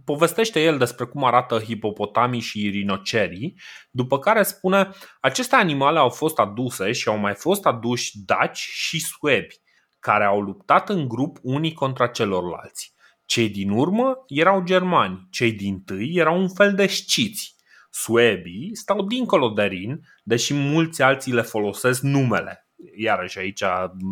[0.05, 3.59] povestește el despre cum arată hipopotamii și rinocerii,
[3.91, 4.89] după care spune
[5.21, 9.63] aceste animale au fost aduse și au mai fost aduși daci și suebi
[10.05, 12.93] care au luptat în grup unii contra celorlalți.
[13.25, 17.55] Cei din urmă erau germani, cei din tâi erau un fel de sciți.
[17.89, 22.67] Suebii stau dincolo de Rin, deși mulți alții le folosesc numele.
[22.95, 23.63] Iarăși aici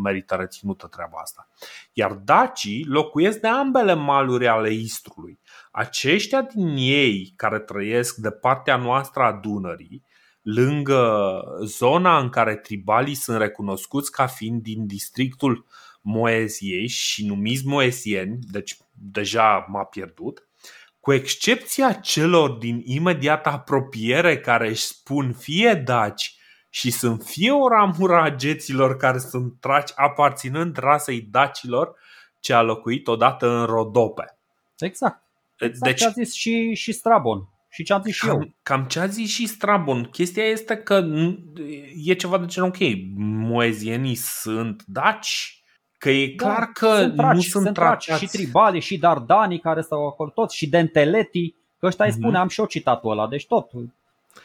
[0.03, 1.49] merită reținută treaba asta.
[1.93, 5.39] Iar dacii locuiesc de ambele maluri ale Istrului.
[5.71, 10.03] Aceștia din ei care trăiesc de partea noastră a Dunării
[10.43, 15.65] lângă zona în care tribalii sunt recunoscuți ca fiind din districtul
[16.01, 20.47] Moeziei și numiți moesieni, deci deja m-a pierdut,
[20.99, 26.35] cu excepția celor din imediată apropiere care își spun fie daci
[26.69, 31.95] și sunt fie o ramură a geților care sunt traci aparținând rasei dacilor
[32.39, 34.37] ce a locuit odată în Rodope.
[34.77, 35.23] Exact.
[35.57, 37.52] exact deci, ce a zis și, și Strabon.
[37.73, 38.53] Și ce am zis cam, și eu.
[38.63, 40.03] Cam ce a zis și Strabon.
[40.03, 41.05] Chestia este că
[42.05, 42.77] e ceva de genul ok.
[43.47, 45.63] Moezienii sunt daci,
[45.97, 48.09] că e da, clar că sunt traci, nu sunt, sunt traci.
[48.09, 52.07] Și tribali, și dardanii care stau acolo, tot, și denteleti, că ăștia mm-hmm.
[52.07, 53.71] îi spune, am și eu citatul ăla, deci tot.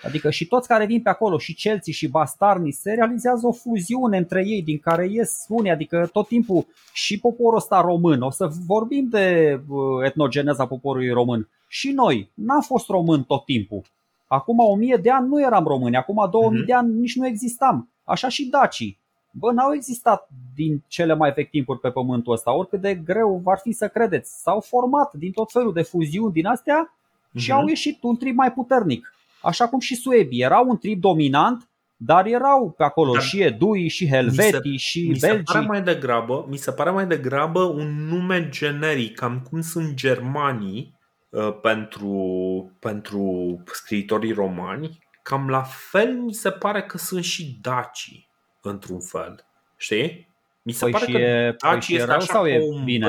[0.03, 4.17] Adică și toți care vin pe acolo, și Chelsea și Bastarni, se realizează o fuziune
[4.17, 8.51] între ei din care ies unii, adică tot timpul și poporul ăsta român, o să
[8.67, 13.83] vorbim de uh, etnogeneza poporului român, și noi, n-am fost român tot timpul.
[14.27, 16.67] Acum o mie de ani nu eram români, acum 2000 uh-huh.
[16.67, 17.89] de ani nici nu existam.
[18.05, 18.99] Așa și dacii.
[19.31, 23.59] Bă, n-au existat din cele mai vechi timpuri pe pământul ăsta, oricât de greu ar
[23.63, 24.43] fi să credeți.
[24.43, 27.39] S-au format din tot felul de fuziuni din astea uh-huh.
[27.39, 27.61] și mhm.
[27.61, 29.13] au ieșit un trib mai puternic.
[29.43, 33.89] Așa cum și suebii erau un trib dominant, dar erau pe acolo dar și edui,
[33.89, 35.43] și helvetii, mi se, și mi belgii.
[35.47, 39.95] Se pare mai degrabă, mi se pare mai degrabă un nume generic, cam cum sunt
[39.95, 43.23] germanii uh, pentru, pentru
[43.67, 48.29] scriitorii romani, cam la fel mi se pare că sunt și dacii,
[48.63, 49.47] într-un fel.
[49.77, 50.29] Știi?
[50.63, 53.09] Mi se păi pare și că e, păi și e rău sau e bine?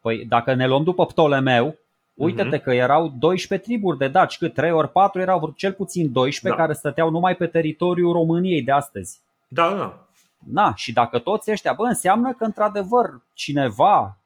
[0.00, 1.78] Păi dacă ne luăm după Ptolemeu,
[2.14, 2.62] Uite-te uh-huh.
[2.62, 6.66] că erau 12 triburi de daci, cât 3 ori 4 erau cel puțin 12 da.
[6.66, 9.20] care stăteau numai pe teritoriul României de astăzi.
[9.48, 9.98] Da, da.
[10.52, 14.16] Na, și dacă toți ăștia, bă, înseamnă că într-adevăr cineva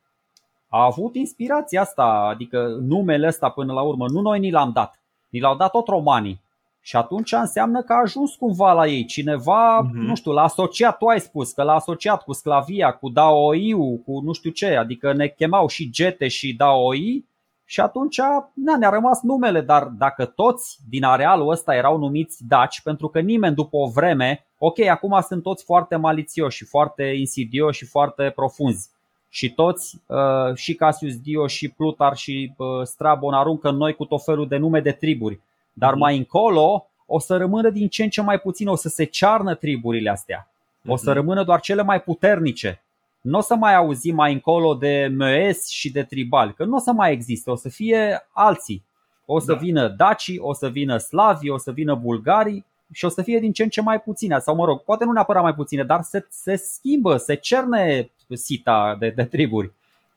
[0.68, 5.00] a avut inspirația asta, adică numele ăsta până la urmă, nu noi ni l-am dat,
[5.28, 6.40] ni l-au dat tot romanii.
[6.80, 9.92] Și atunci înseamnă că a ajuns cumva la ei cineva, uh-huh.
[9.92, 14.20] nu știu, l-a asociat, tu ai spus că l-a asociat cu sclavia, cu daoiu, cu
[14.20, 17.24] nu știu ce, adică ne chemau și gete și daoi
[17.70, 18.20] și atunci
[18.54, 23.20] na, ne-a rămas numele, dar dacă toți din arealul ăsta erau numiți daci, pentru că
[23.20, 28.32] nimeni după o vreme, ok, acum sunt toți foarte malițioși și foarte insidioși și foarte
[28.34, 28.90] profunzi.
[29.28, 34.04] Și toți, uh, și Cassius Dio, și Plutar, și uh, Strabon aruncă în noi cu
[34.04, 35.40] tot felul de nume de triburi.
[35.72, 35.98] Dar mhm.
[35.98, 39.54] mai încolo o să rămână din ce în ce mai puțin, o să se cearnă
[39.54, 40.50] triburile astea.
[40.86, 41.18] O să mhm.
[41.18, 42.82] rămână doar cele mai puternice
[43.28, 46.78] nu o să mai auzim mai încolo de MES și de tribal, că nu o
[46.78, 48.84] să mai existe, o să fie alții.
[49.24, 49.58] O să da.
[49.58, 53.52] vină dacii, o să vină slavii, o să vină bulgarii și o să fie din
[53.52, 56.26] ce în ce mai puține, sau mă rog, poate nu neapărat mai puține, dar se,
[56.30, 59.72] se schimbă, se cerne sita de, de triburi.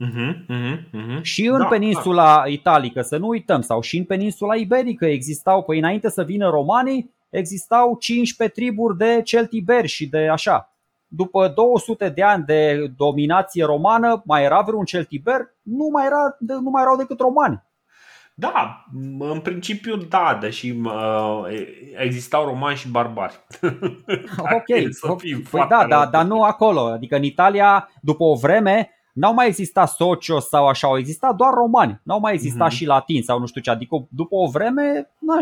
[0.05, 1.22] Uh-huh, uh-huh, uh-huh.
[1.22, 2.47] Și în da, peninsula da.
[2.47, 7.12] italică, să nu uităm, sau și în peninsula iberică existau, păi înainte să vină romanii,
[7.30, 10.70] existau 15 triburi de celtiberi și de așa
[11.14, 15.38] după 200 de ani de dominație romană, mai era vreun celtiber?
[15.62, 17.64] Nu mai, era, nu mai erau decât romani.
[18.34, 18.86] Da,
[19.20, 21.43] în principiu da, deși uh,
[21.97, 23.39] existau romani și barbari.
[24.38, 24.66] ok,
[25.51, 26.80] păi da, da, dar nu acolo.
[26.82, 31.53] Adică în Italia, după o vreme, n-au mai existat socios sau așa, au existat doar
[31.53, 31.99] romani.
[32.03, 32.76] N-au mai existat mm-hmm.
[32.76, 33.70] și latini sau nu știu ce.
[33.70, 35.39] Adică după o vreme, na,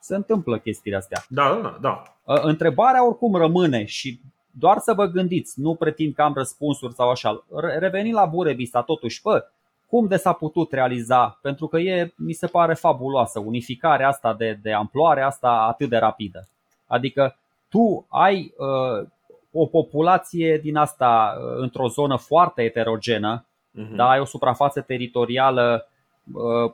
[0.00, 1.22] se întâmplă chestiile astea.
[1.28, 2.02] Da, da, da.
[2.34, 4.20] Uh, întrebarea oricum rămâne și
[4.58, 7.44] doar să vă gândiți, nu pretind că am răspunsuri sau așa.
[7.78, 9.44] Revenind la Burebista, totuși, bă,
[9.86, 11.38] cum de s-a putut realiza?
[11.42, 15.96] Pentru că e, mi se pare fabuloasă, unificarea asta de, de amploare asta atât de
[15.96, 16.48] rapidă.
[16.86, 17.36] Adică
[17.68, 19.08] tu ai uh,
[19.52, 23.96] o populație din asta uh, într-o zonă foarte eterogenă, uh-huh.
[23.96, 25.88] dar ai o suprafață teritorială
[26.32, 26.72] uh,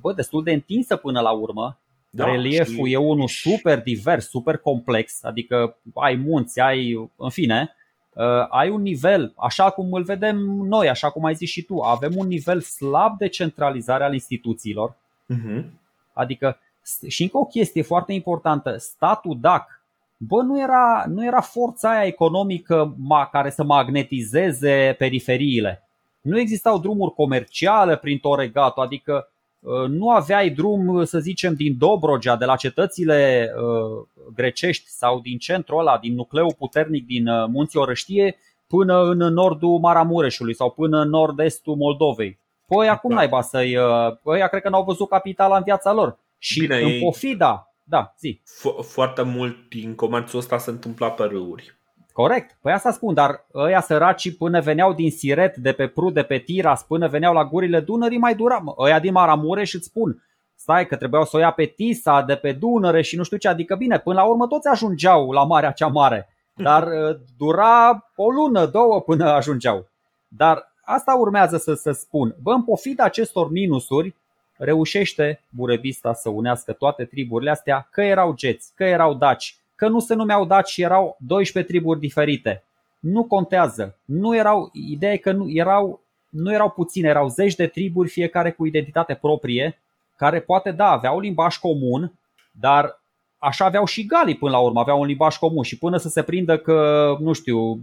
[0.00, 1.78] bă, destul de întinsă până la urmă,
[2.16, 2.92] da, Relieful și...
[2.92, 7.74] e unul super divers, super complex, adică ai munți, ai, în fine,
[8.12, 11.80] uh, ai un nivel, așa cum îl vedem noi, așa cum ai zis și tu,
[11.80, 14.96] avem un nivel slab de centralizare al instituțiilor.
[15.34, 15.64] Uh-huh.
[16.12, 16.58] Adică,
[17.06, 19.80] și încă o chestie foarte importantă, statul DAC,
[20.16, 25.88] bă, nu era, nu era forța aia economică ma, care să magnetizeze periferiile.
[26.20, 29.35] Nu existau drumuri comerciale prin tot regatul, adică Uh,
[29.88, 35.38] nu aveai drum, uh, să zicem, din Dobrogea, de la cetățile uh, grecești sau din
[35.38, 38.36] centrul ăla, din nucleul puternic din Munții Orăștie,
[38.66, 42.38] până în nordul Maramureșului sau până în nord-estul Moldovei.
[42.66, 43.16] Păi acum da.
[43.16, 43.76] naiba să-i...
[44.26, 46.18] Ăia cred că n-au văzut capitala în viața lor.
[46.38, 48.40] Și Bine, în pofida, da, zi.
[48.44, 51.75] Fo- foarte mult din comerțul ăsta se întâmpla pe râuri.
[52.16, 56.22] Corect, păi asta spun, dar ăia săraci până veneau din Siret, de pe Pru, de
[56.22, 58.62] pe Tiras, până veneau la gurile Dunării, mai dura.
[58.78, 62.52] Ăia din Maramureș îți spun, stai că trebuiau să o ia pe Tisa, de pe
[62.52, 65.86] Dunăre și nu știu ce, adică bine, până la urmă toți ajungeau la Marea cea
[65.86, 69.88] Mare, dar uh, dura o lună, două până ajungeau.
[70.28, 72.36] Dar asta urmează să se spun.
[72.42, 74.14] Bă, în pofida acestor minusuri,
[74.56, 80.00] reușește Burebista să unească toate triburile astea, că erau geți, că erau daci, că nu
[80.00, 82.64] se numeau daci și erau 12 triburi diferite.
[82.98, 83.96] Nu contează.
[84.04, 88.50] Nu erau, ideea e că nu erau, nu erau puține, erau zeci de triburi, fiecare
[88.50, 89.80] cu identitate proprie,
[90.16, 92.12] care poate, da, aveau limbaj comun,
[92.50, 93.00] dar
[93.38, 96.22] așa aveau și galii până la urmă, aveau un limbaj comun și până să se
[96.22, 97.80] prindă că, nu știu,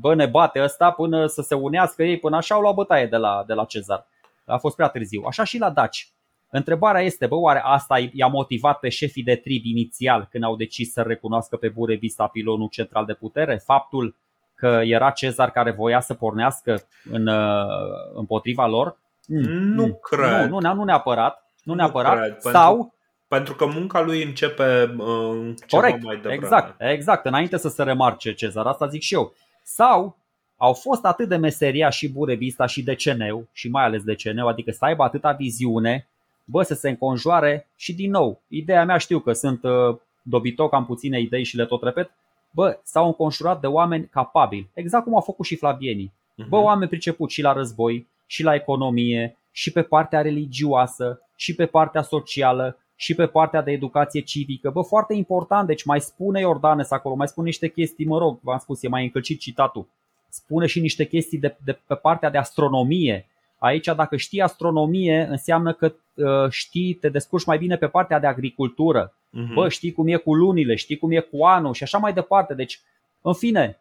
[0.00, 3.16] bă, ne bate ăsta, până să se unească ei, până așa au luat bătaie de
[3.16, 4.06] la, de la Cezar.
[4.44, 5.22] A fost prea târziu.
[5.26, 6.08] Așa și la daci.
[6.50, 10.92] Întrebarea este, bă, oare asta i-a motivat pe șefii de trib inițial când au decis
[10.92, 13.56] să recunoască pe Vista pilonul central de putere?
[13.64, 14.14] Faptul
[14.54, 17.66] că era Cezar care voia să pornească în, uh,
[18.14, 18.96] împotriva lor?
[19.26, 20.48] Nu mm, cred.
[20.48, 21.50] Nu, nu, nu neapărat.
[21.62, 22.18] Nu, nu neapărat.
[22.18, 22.94] Cred, sau pentru,
[23.28, 26.34] pentru că munca lui începe uh, ceva Corect, mai devreme.
[26.34, 29.34] Exact, exact, înainte să se remarce Cezar, asta zic și eu.
[29.62, 30.16] Sau
[30.56, 34.84] au fost atât de meseria și Burebista și Deceneu, și mai ales Deceneu, adică să
[34.84, 36.08] aibă atâta viziune,
[36.46, 40.86] bă, să se înconjoare și din nou, ideea mea știu că sunt uh, dobitoc, am
[40.86, 42.10] puține idei și le tot repet,
[42.50, 46.12] bă, s-au înconjurat de oameni capabili, exact cum au făcut și flavienii.
[46.36, 46.64] Bă, mhm.
[46.64, 52.02] oameni pricepuți și la război, și la economie, și pe partea religioasă, și pe partea
[52.02, 54.70] socială, și pe partea de educație civică.
[54.70, 58.58] Bă, foarte important, deci mai spune Iordanes acolo, mai spune niște chestii, mă rog, v-am
[58.58, 59.86] spus, e mai încălcit citatul.
[60.28, 63.26] Spune și niște chestii de, de pe partea de astronomie.
[63.58, 68.26] Aici, dacă știi astronomie, înseamnă că uh, știi, te descurci mai bine pe partea de
[68.26, 69.14] agricultură.
[69.14, 69.54] Uh-huh.
[69.54, 72.54] Bă, știi cum e cu lunile, știi cum e cu anul și așa mai departe.
[72.54, 72.80] Deci,
[73.22, 73.80] în fine,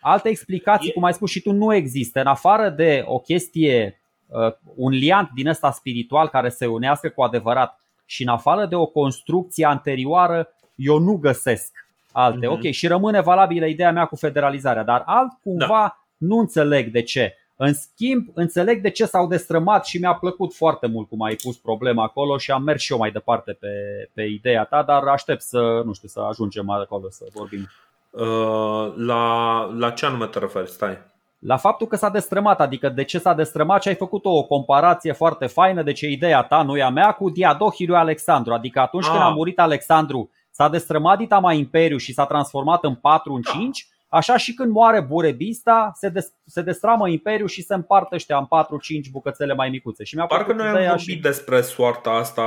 [0.00, 2.20] alte explicații, cum ai spus și tu, nu există.
[2.20, 7.22] În afară de o chestie, uh, un liant din ăsta spiritual care se unească cu
[7.22, 12.46] adevărat și în afară de o construcție anterioară, eu nu găsesc alte.
[12.46, 12.50] Uh-huh.
[12.50, 16.04] Ok, și rămâne valabilă ideea mea cu federalizarea, dar altcumva da.
[16.16, 17.34] nu înțeleg de ce.
[17.56, 21.56] În schimb, înțeleg de ce s-au destrămat și mi-a plăcut foarte mult cum ai pus
[21.56, 23.68] problema acolo și am mers și eu mai departe pe,
[24.14, 27.68] pe ideea ta, dar aștept să, nu știu, să ajungem acolo să vorbim.
[28.10, 30.70] Uh, la, la ce anume te referi?
[30.70, 30.98] Stai.
[31.38, 35.12] La faptul că s-a destrămat, adică de ce s-a destrămat și ai făcut o comparație
[35.12, 38.52] foarte faină de ce ideea ta, nu e a mea, cu Diadohii lui Alexandru.
[38.52, 39.10] Adică atunci ah.
[39.10, 43.88] când a murit Alexandru, s-a destrămat Ditama Imperiu și s-a transformat în 4 în 5
[44.14, 48.44] Așa și când moare Burebista, se, des, se destramă imperiul și se împartă ăștia în
[48.44, 50.04] 4-5 bucățele mai micuțe.
[50.04, 51.20] Și mi-a Parcă noi am vorbit și...
[51.20, 52.42] despre soarta asta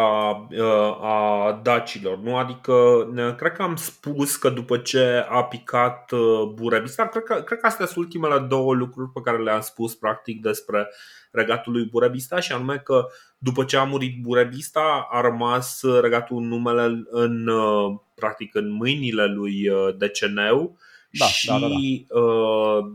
[0.51, 2.38] uh, a dacilor, nu?
[2.38, 2.74] Adică
[3.38, 7.65] cred că am spus că după ce a picat uh, Burebista, cred că, cred că
[7.65, 10.88] astea sunt ultimele două lucruri pe care le-am spus practic despre
[11.32, 13.05] regatul lui Burebista și anume că
[13.38, 19.70] după ce a murit Burebista a rămas regatul numele în, uh, practic în mâinile lui
[19.97, 20.78] Deceneu
[21.10, 22.20] da, și da, da, da.
[22.20, 22.86] Uh,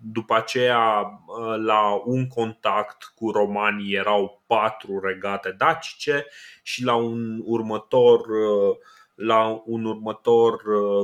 [0.00, 0.78] după aceea
[1.26, 6.26] uh, la un contact cu romanii erau patru regate dacice
[6.62, 8.76] și la un următor uh,
[9.14, 10.62] la un următor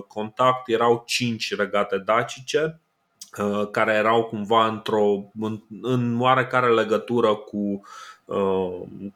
[0.09, 2.81] contact erau cinci regate dacice
[3.71, 7.81] care erau cumva într-o, în, în oarecare legătură cu,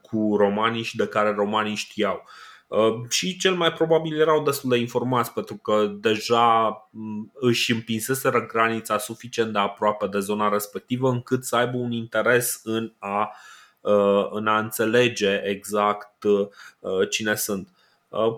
[0.01, 2.24] cu romanii și de care romanii știau.
[2.69, 8.47] Uh, și cel mai probabil erau destul de informați pentru că deja mm, își împinseseră
[8.47, 13.33] granița suficient de aproape de zona respectivă încât să aibă un interes în a,
[13.81, 17.69] uh, în a înțelege exact uh, cine sunt.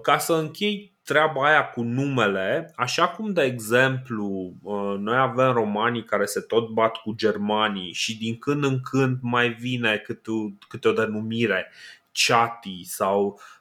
[0.03, 4.53] Ca să închei treaba aia cu numele, așa cum de exemplu
[4.99, 9.49] noi avem romanii care se tot bat cu germanii și din când în când mai
[9.49, 11.73] vine câte o, câte o denumire,
[12.13, 13.60] chati sau uh,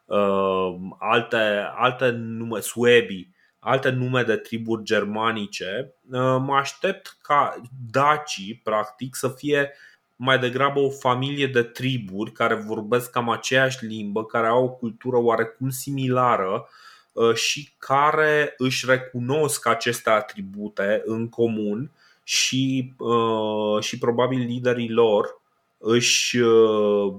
[1.00, 3.30] alte, alte nume, suebi,
[3.60, 9.72] alte nume de triburi germanice, uh, mă aștept ca dacii, practic, să fie
[10.16, 15.18] mai degrabă o familie de triburi care vorbesc cam aceeași limbă, care au o cultură
[15.18, 16.68] oarecum similară
[17.12, 21.92] uh, și care își recunosc aceste atribute în comun
[22.24, 25.39] și, uh, și probabil liderii lor
[25.80, 27.14] își uh,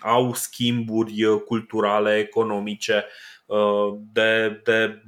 [0.00, 3.06] au schimburi uh, culturale, economice
[3.46, 5.02] uh, de, de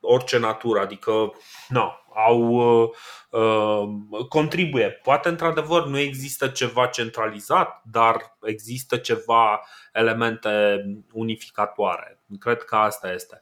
[0.00, 1.32] orice natură, adică
[1.68, 2.94] no, au
[4.28, 4.90] contribuie.
[4.90, 9.60] Poate într-adevăr nu există ceva centralizat, dar există ceva
[9.92, 12.20] elemente unificatoare.
[12.38, 13.40] Cred că asta este.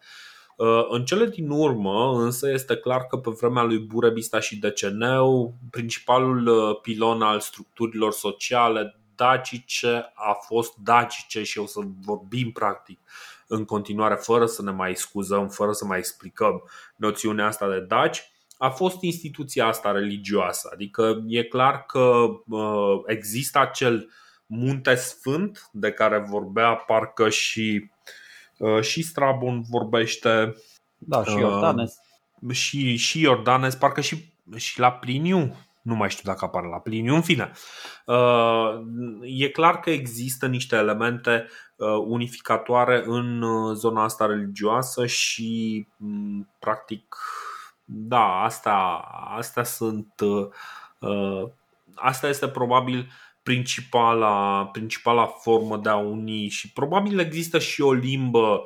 [0.89, 6.75] În cele din urmă, însă, este clar că pe vremea lui Burebista și Deceneu, principalul
[6.83, 12.99] pilon al structurilor sociale dacice a fost dacice și o să vorbim practic
[13.47, 16.63] în continuare fără să ne mai scuzăm, fără să mai explicăm
[16.97, 20.71] noțiunea asta de daci, a fost instituția asta religioasă.
[20.73, 22.27] Adică e clar că
[23.07, 24.11] există acel
[24.47, 27.91] munte sfânt de care vorbea parcă și
[28.81, 30.55] și Strabon vorbește.
[30.99, 31.95] Da, și Iordanes.
[32.41, 36.79] Uh, și, și Iordanes, parcă și, și la Pliniu, nu mai știu dacă apare la
[36.79, 37.53] Pliniu, în fine.
[38.07, 38.81] Uh,
[39.23, 43.45] e clar că există niște elemente uh, unificatoare în
[43.75, 47.17] zona asta religioasă și, mm, practic,
[47.85, 48.75] da, asta,
[49.37, 50.15] astea sunt.
[51.95, 53.11] Asta este probabil
[53.49, 58.63] principala, principala formă de a uni și probabil există și o limbă,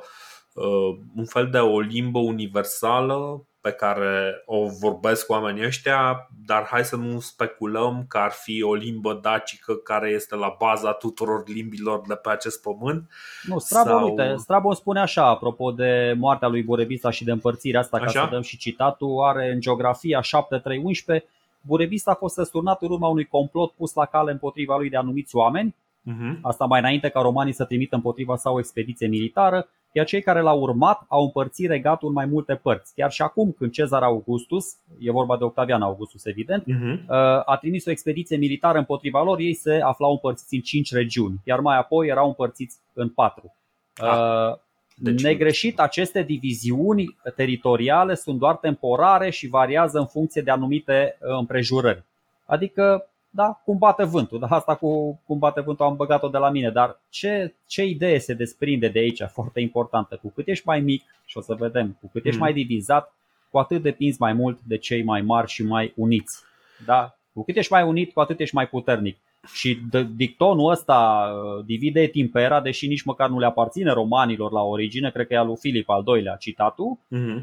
[0.53, 6.85] uh, un fel de o limbă universală pe care o vorbesc oamenii ăștia, dar hai
[6.85, 12.01] să nu speculăm că ar fi o limbă dacică care este la baza tuturor limbilor
[12.07, 13.09] de pe acest pământ.
[13.43, 14.09] Nu, Strabon, sau...
[14.09, 18.19] uite, Strabon spune așa, apropo de moartea lui Burebista și de împărțirea asta, așa?
[18.19, 21.27] ca să dăm și citatul, are în geografia 7311
[21.67, 25.35] Burebista a fost răsturnat în urma unui complot pus la cale împotriva lui de anumiți
[25.35, 25.75] oameni,
[26.11, 26.41] uh-huh.
[26.41, 30.41] asta mai înainte ca romanii să trimită împotriva sa o expediție militară, iar cei care
[30.41, 32.93] l-au urmat au împărțit regatul în mai multe părți.
[32.95, 34.65] Chiar și acum, când Cezar Augustus,
[34.99, 37.05] e vorba de Octavian Augustus evident, uh-huh.
[37.45, 41.59] a trimis o expediție militară împotriva lor, ei se aflau împărțiți în cinci regiuni, iar
[41.59, 43.55] mai apoi erau împărțiți în patru.
[43.95, 44.53] Ah.
[44.95, 51.37] Deci, Negreșit, aceste diviziuni teritoriale sunt doar temporare și variază în funcție de anumite uh,
[51.39, 52.03] împrejurări.
[52.45, 54.39] Adică, da, cum bate vântul.
[54.39, 58.17] Da, asta cu cum bate vântul am băgat-o de la mine, dar ce, ce idee
[58.17, 60.19] se desprinde de aici, foarte importantă.
[60.21, 62.43] Cu cât ești mai mic, și o să vedem, cu cât ești mm.
[62.43, 63.13] mai divizat,
[63.49, 66.37] cu atât depinzi mai mult de cei mai mari și mai uniți.
[66.85, 67.17] Da?
[67.33, 69.17] Cu cât ești mai unit, cu atât ești mai puternic.
[69.53, 69.81] Și
[70.15, 75.11] dictonul ăsta, uh, divide et impera, deși nici măcar nu le aparține romanilor la origine,
[75.11, 77.41] cred că e al lui Filip al doilea citatul, uh-huh.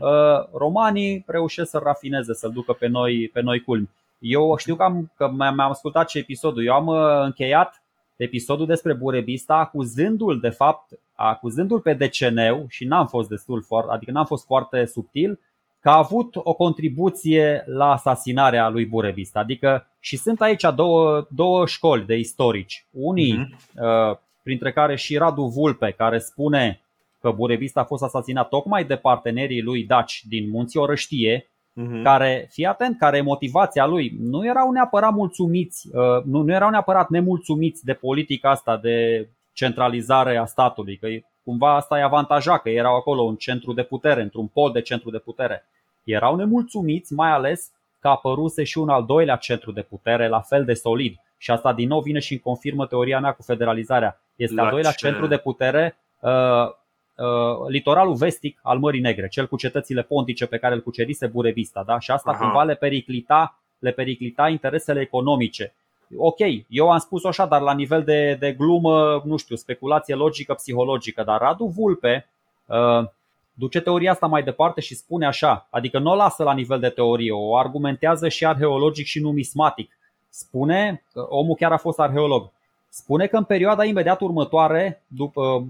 [0.53, 3.88] romanii reușesc să rafineze, să-l ducă pe noi, pe noi culmi.
[4.18, 7.82] Eu știu că, am, că mi-am ascultat și episodul, eu am uh, încheiat
[8.16, 14.24] episodul despre Burebista acuzându-l de fapt, acuzându-l pe deceneu și n-am fost destul, adică n-am
[14.24, 15.40] fost foarte subtil,
[15.81, 19.39] că a avut o contribuție la asasinarea lui Burebista.
[19.39, 22.87] Adică și sunt aici două, două școli de istorici.
[22.91, 24.18] Unii, uh-huh.
[24.43, 26.81] printre care și Radu Vulpe, care spune
[27.20, 32.03] că Burebista a fost asasinat tocmai de partenerii lui Daci din Munții Orăștie, uh-huh.
[32.03, 37.09] care, fii atent, care motivația lui nu erau neapărat mulțumiți, uh, nu, nu erau neapărat
[37.09, 41.07] nemulțumiți de politica asta de centralizare a statului, că
[41.51, 45.11] cumva asta îi avantaja, că erau acolo un centru de putere, într-un pod de centru
[45.11, 45.64] de putere.
[46.05, 47.70] Erau nemulțumiți, mai ales
[48.01, 51.14] că apăruse și un al doilea centru de putere, la fel de solid.
[51.38, 54.20] Și asta din nou vine și confirmă teoria mea cu federalizarea.
[54.36, 55.07] Este la al doilea ce?
[55.07, 60.59] centru de putere, uh, uh, litoralul vestic al Mării Negre, cel cu cetățile pontice pe
[60.59, 61.82] care îl cucerise Burevista.
[61.86, 61.98] Da?
[61.98, 62.40] Și asta Aha.
[62.40, 65.74] cumva le periclita, le periclita interesele economice
[66.16, 66.38] ok,
[66.68, 71.22] eu am spus așa, dar la nivel de, de glumă, nu știu, speculație logică, psihologică,
[71.22, 72.28] dar Radu Vulpe
[72.66, 73.08] uh,
[73.52, 76.88] duce teoria asta mai departe și spune așa, adică nu o lasă la nivel de
[76.88, 79.98] teorie, o argumentează și arheologic și numismatic.
[80.28, 82.50] Spune, omul chiar a fost arheolog,
[82.88, 85.66] spune că în perioada imediat următoare, după,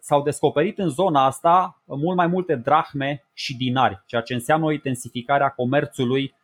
[0.00, 4.72] s-au descoperit în zona asta mult mai multe drahme și dinari, ceea ce înseamnă o
[4.72, 6.43] intensificare a comerțului Uh,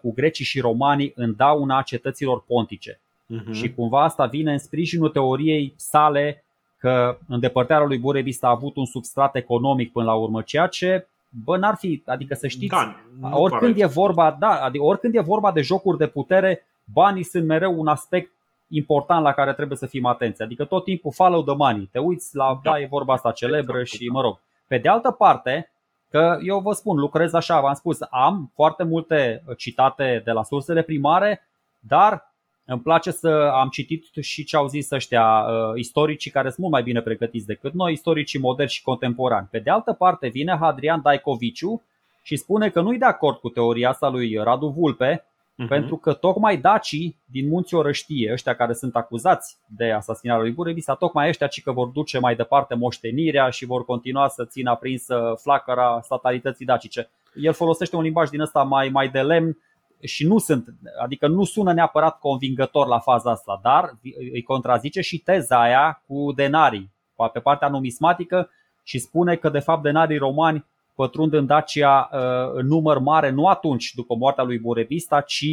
[0.00, 3.00] cu grecii și romanii în dauna cetăților pontice.
[3.00, 3.52] Uh-huh.
[3.52, 6.44] Și cumva asta vine în sprijinul teoriei sale
[6.78, 11.06] că îndepărtarea lui Burebista a avut un substrat economic până la urmă, ceea ce
[11.44, 12.96] bă, n-ar fi, adică să știți, da,
[13.30, 17.80] oricând e vorba, da, adică oricând e vorba de jocuri de putere, banii sunt mereu
[17.80, 18.32] un aspect
[18.68, 20.42] important la care trebuie să fim atenți.
[20.42, 21.88] Adică tot timpul follow the money.
[21.92, 24.38] Te uiți la, da, da e vorba asta celebră exact, și mă rog.
[24.66, 25.70] Pe de altă parte,
[26.12, 30.82] Că eu vă spun, lucrez așa, v-am spus, am foarte multe citate de la sursele
[30.82, 31.48] primare,
[31.80, 32.32] dar
[32.64, 36.72] îmi place să am citit și ce au zis ăștia uh, istoricii care sunt mult
[36.72, 39.48] mai bine pregătiți decât noi, istoricii moderni și contemporani.
[39.50, 41.82] Pe de altă parte vine Hadrian Daicoviciu
[42.22, 45.68] și spune că nu-i de acord cu teoria asta lui Radu Vulpe, uh-huh.
[45.68, 50.94] pentru că tocmai dacii din munții Orăștie, ăștia care sunt acuzați de asasinarea lui Burevisa,
[50.94, 55.34] tocmai ăștia ci că vor duce mai departe moștenirea și vor continua să țină aprinsă
[55.42, 57.10] flacăra statalității dacice.
[57.34, 59.56] El folosește un limbaj din ăsta mai, mai de lemn
[60.00, 60.68] și nu sunt,
[61.02, 63.96] adică nu sună neapărat convingător la faza asta, dar
[64.32, 66.90] îi contrazice și teza aia cu denarii
[67.32, 68.50] pe partea numismatică
[68.82, 72.20] și spune că de fapt denarii romani pătrund în Dacia uh,
[72.52, 75.46] în număr mare, nu atunci, după moartea lui Burebista, ci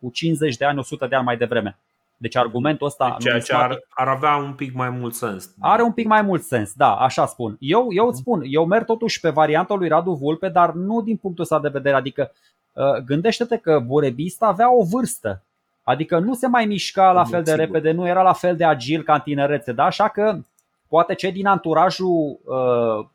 [0.00, 1.78] cu 50 de ani, 100 de ani mai devreme.
[2.16, 5.54] Deci argumentul ăsta Ceea ce ar, ar avea un pic mai mult sens.
[5.60, 7.56] Are un pic mai mult sens, da, așa spun.
[7.60, 11.16] Eu, eu îți spun, eu merg totuși pe varianta lui Radu Vulpe, dar nu din
[11.16, 11.96] punctul ăsta de vedere.
[11.96, 12.32] Adică
[12.72, 15.42] uh, gândește-te că Burebista avea o vârstă.
[15.82, 19.02] Adică nu se mai mișca la fel de repede, nu era la fel de agil
[19.02, 19.84] ca în tinerețe, da?
[19.84, 20.38] Așa că
[20.88, 23.06] poate cei din anturajul uh,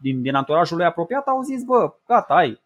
[0.00, 2.60] din, din anturajul lui apropiat au zis, bă, gata, ai,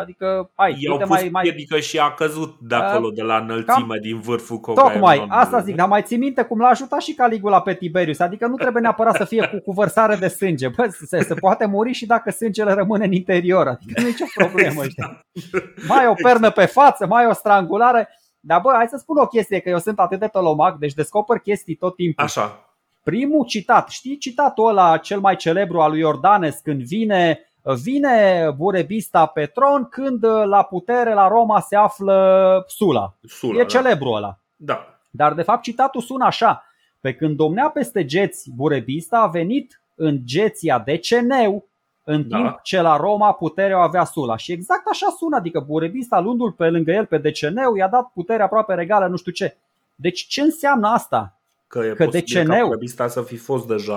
[0.00, 1.48] Adică, hai, I-au pus mai, mai...
[1.48, 3.98] Adică și a căzut de acolo, de la înălțime, cam...
[4.00, 4.90] din vârful Cogaia.
[4.90, 8.18] Tocmai, asta zic, dar mai ții minte cum l-a ajutat și Caligula pe Tiberius.
[8.18, 10.68] Adică nu trebuie neapărat să fie cu, cu vărsare de sânge.
[10.68, 13.66] Bă, se, se poate muri și dacă sângele rămâne în interior.
[13.66, 14.82] Adică nu e nicio problemă.
[14.82, 15.20] Știi?
[15.88, 18.08] Mai o pernă pe față, mai o strangulare.
[18.40, 21.38] Dar bă, hai să spun o chestie, că eu sunt atât de tolomac, deci descoper
[21.38, 22.24] chestii tot timpul.
[22.24, 22.67] Așa.
[23.08, 27.40] Primul citat, știi citatul ăla cel mai celebru al lui Iordanes când vine
[27.82, 33.14] Vine Burebista pe tron când la putere la Roma se află Sula.
[33.26, 34.38] Sula e celebru ăla.
[34.56, 35.00] Da.
[35.10, 36.64] Dar de fapt citatul sună așa.
[37.00, 41.68] Pe când domnea peste geți Burebista a venit în geția de Ceneu,
[42.04, 42.36] în Da.
[42.36, 44.36] timp ce la Roma puterea o avea Sula.
[44.36, 48.44] Și exact așa sună, adică Burebista luându-l pe lângă el pe Deceneu i-a dat puterea
[48.44, 49.56] aproape regală, nu știu ce.
[49.94, 51.37] Deci ce înseamnă asta?
[51.68, 53.96] Că e Că posibil Deceneu- ca Burebista să fi fost deja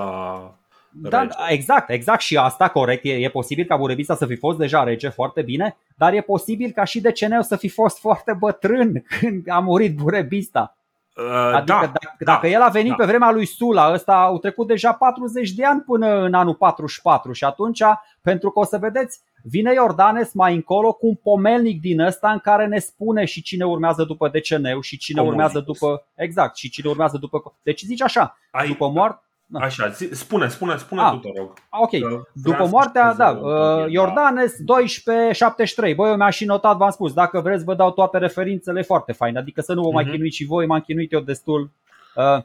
[0.89, 1.34] Da, rege.
[1.49, 3.06] exact, exact și asta corect.
[3.06, 6.72] E, e posibil ca Burebista să fi fost deja rege foarte bine, dar e posibil
[6.72, 10.76] ca și Deceneu să fi fost foarte bătrân când a murit Burebista.
[11.15, 11.23] Uh,
[11.53, 12.95] Adică da, dacă, da, dacă el a venit da.
[12.95, 17.31] pe vremea lui Sula, ăsta au trecut deja 40 de ani până în anul 44
[17.31, 17.81] și atunci,
[18.22, 22.39] pentru că o să vedeți, vine Iordanes mai încolo cu un pomelnic din ăsta în
[22.39, 25.45] care ne spune și cine urmează după Deceneu și cine Comodicus.
[25.45, 29.23] urmează după, exact, și cine urmează după, deci zici așa, Ai, după moarte,
[29.53, 31.09] Așa, zi, spune, spune, spune Ah.
[31.11, 31.53] tu, te rog.
[31.69, 35.95] ok, Că vreau După să moartea, știu da, să vă uh, Iordanes 1273.
[35.95, 39.38] Băi, eu mi-am și notat, v-am spus, dacă vreți vă dau toate referințele foarte fain,
[39.38, 40.11] adică să nu vă mai Mhm.
[40.11, 41.72] chinuiți și voi, m-am chinuit eu destul.
[42.15, 42.43] Uh,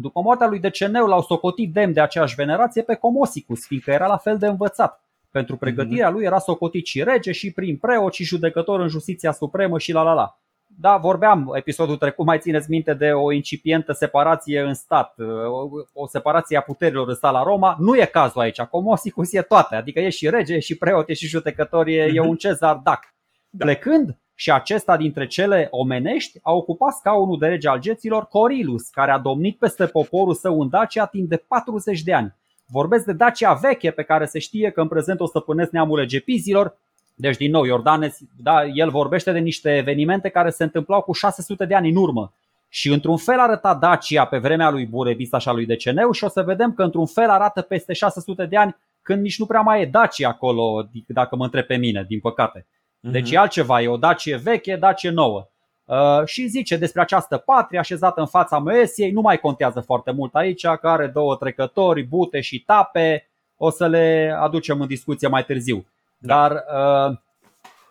[0.00, 4.16] După moartea lui Deceneu l-au socotit demn de aceeași venerație pe Comosicus, fiindcă era la
[4.16, 5.02] fel de învățat.
[5.30, 9.78] Pentru pregătirea lui era socotit și rege și prim preot și judecător în justiția supremă
[9.78, 10.38] și la la la.
[10.80, 15.14] Da, vorbeam episodul trecut, mai țineți minte de o incipientă separație în stat,
[15.48, 17.76] o, o separație a puterilor în stat la Roma.
[17.78, 21.14] Nu e cazul aici, Comosicus e toate, adică e și rege, e și preot, e
[21.14, 23.14] și judecător, e, e un cezar dac.
[23.50, 23.64] Da.
[23.64, 29.10] Plecând și acesta dintre cele omenești a ocupat scaunul de rege al geților Corilus, care
[29.10, 32.34] a domnit peste poporul său în Dacia timp de 40 de ani.
[32.70, 36.76] Vorbesc de Dacia veche pe care se știe că în prezent o stăpânesc neamul egepizilor,
[37.14, 41.64] deci, din nou, Iordanes, da, el vorbește de niște evenimente care se întâmplau cu 600
[41.64, 42.32] de ani în urmă.
[42.68, 46.28] Și într-un fel arăta Dacia pe vremea lui Burebista și a lui Deceneu și o
[46.28, 49.82] să vedem că într-un fel arată peste 600 de ani când nici nu prea mai
[49.82, 52.66] e Dacia acolo, dacă mă întreb pe mine, din păcate.
[53.00, 55.48] Deci e altceva, e o Dacie veche, Dacie nouă.
[55.88, 60.34] Uh, și zice despre această patrie așezată în fața Moesiei, nu mai contează foarte mult
[60.34, 65.44] aici, că are două trecători, bute și tape, o să le aducem în discuție mai
[65.44, 65.86] târziu.
[66.18, 66.34] Da.
[66.36, 67.16] Dar uh,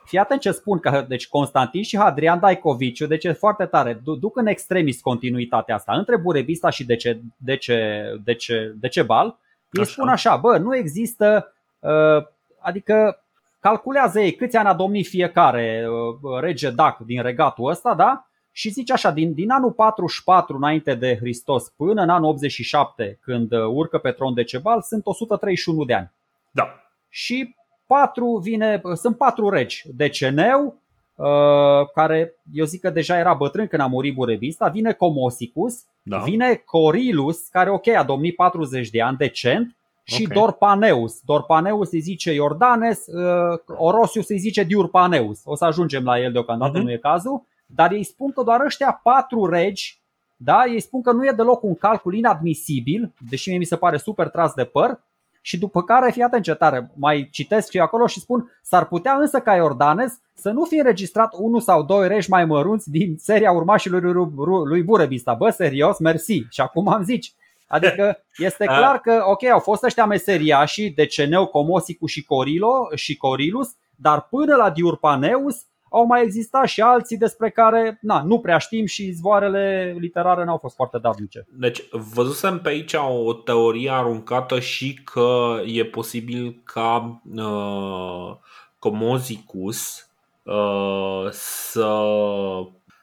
[0.05, 4.15] fii atent ce spun, că deci Constantin și Hadrian Daikoviciu, deci e foarte tare, du-
[4.15, 9.37] duc în extremis continuitatea asta între Burebista și Dece, Dece, Dece, Decebal.
[9.71, 9.91] Ei Așa.
[9.91, 12.25] spun așa, bă, nu există, uh,
[12.59, 13.23] adică
[13.67, 18.27] calculează ei câți ani a domnit fiecare uh, rege dac din regatul ăsta, da?
[18.51, 23.51] Și zice așa, din, din anul 44 înainte de Hristos până în anul 87, când
[23.51, 26.11] uh, urcă pe tron Decebal, sunt 131 de ani.
[26.51, 26.69] Da.
[27.09, 27.55] Și
[27.87, 29.83] patru vine, sunt patru regi.
[29.95, 30.81] Deceneu,
[31.15, 36.17] uh, care eu zic că deja era bătrân când a murit Burebista, vine Comosicus, Da.
[36.17, 39.75] vine Corilus, care ok, a domnit 40 de ani, decent,
[40.09, 40.33] și Ok.
[40.33, 41.19] Dorpaneus.
[41.25, 45.39] Dorpaneus îi zice Iordanes, uh, Orosius îi zice Diurpaneus.
[45.43, 46.85] O să ajungem la el deocamdată, Mhm.
[46.85, 50.01] nu e cazul, dar ei spun că doar ăștia patru regi,
[50.35, 53.97] da, ei spun că nu e deloc un calcul inadmisibil, deși mie mi se pare
[53.97, 54.99] super tras de păr,
[55.41, 58.85] și după care, fii atent ce tare, mai citesc și eu acolo și spun S-ar
[58.85, 63.15] putea însă ca Iordanes să nu fie înregistrat unul sau doi reși mai mărunți din
[63.17, 67.33] seria urmașilor lui, lui, lui Burebista Bă, serios, mersi Și acum am zici
[67.67, 68.77] Adică este A.
[68.77, 74.55] clar că, ok, au fost ăștia meseriașii Deceneu, Comosicu și Corilo și Corilus Dar până
[74.55, 75.55] la Diurpaneus
[75.89, 80.57] au mai existat și alții despre care na, nu prea știm și zvoarele literare n-au
[80.57, 81.47] fost foarte davnice.
[81.49, 81.83] Deci,
[82.13, 88.35] văzusem pe aici o teorie aruncată și că e posibil ca uh,
[88.79, 90.09] Comozicus
[90.43, 91.87] uh, să,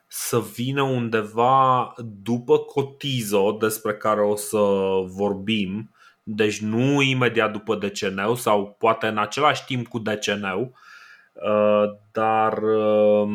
[0.06, 4.59] să vină undeva după Cotizo, despre care o să
[5.06, 5.90] vorbim,
[6.22, 10.72] deci nu imediat după Deceneu sau poate în același timp cu Deceneu,
[11.32, 12.52] uh, dar...
[12.62, 13.28] Uh,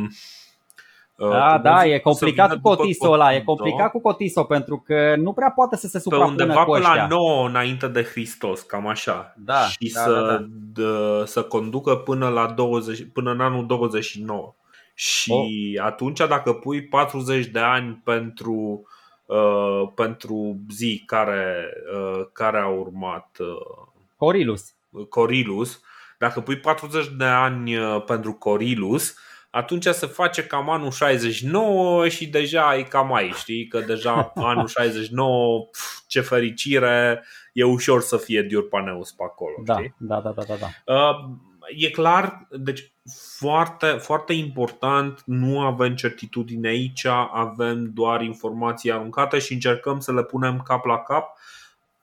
[1.15, 3.53] uh, Da, da, Comozicus e să complicat vină cu după Cotiso ăla, e Cotizo.
[3.53, 6.77] complicat cu Cotiso pentru că nu prea poate să se pe suprapună undeva cu pe
[6.77, 6.93] ăștia.
[6.95, 9.33] la 9 înainte de Hristos, cam așa.
[9.37, 10.47] Da, și da, să, da,
[10.81, 14.53] d- să conducă până la 20, până în anul 29.
[14.99, 15.85] Și Oh.
[15.85, 18.87] atunci dacă pui 40 de ani pentru
[19.25, 24.73] uh, pentru zi care uh, care a urmat uh, Corilus.
[25.09, 25.81] Corilus,
[26.17, 29.15] dacă pui 40 de ani uh, pentru Corilus,
[29.49, 33.67] atunci se face cam anul 69 și deja e cam aici, știi?
[33.67, 37.23] Că deja anul 69, pf, ce fericire,
[37.53, 39.93] e ușor să fie Diurpaneus pe acolo, Da, știi?
[39.97, 40.93] da, da, da, da, da.
[40.95, 41.29] Uh,
[41.77, 42.91] e clar, deci
[43.37, 50.23] foarte, foarte important, nu avem certitudine aici, avem doar informații aruncate și încercăm să le
[50.23, 51.37] punem cap la cap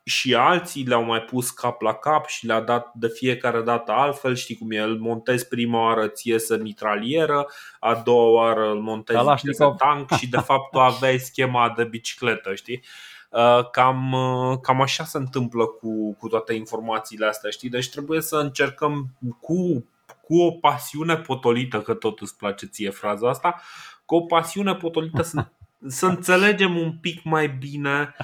[0.09, 4.35] și alții le-au mai pus cap la cap și le-a dat de fiecare dată altfel,
[4.35, 7.47] știi cum e, îl montezi prima oară ție iese mitralieră,
[7.81, 12.55] a doua oară îl montezi iese tank și de fapt tu aveai schema de bicicletă,
[12.55, 12.83] știi?
[13.31, 17.69] Uh, cam, uh, cam așa se întâmplă cu, cu toate informațiile astea, știi?
[17.69, 19.07] Deci trebuie să încercăm
[19.41, 19.87] cu,
[20.27, 23.61] cu o pasiune potolită, că tot îți place ție fraza asta,
[24.05, 25.47] cu o pasiune potolită să,
[25.87, 28.15] să înțelegem un pic mai bine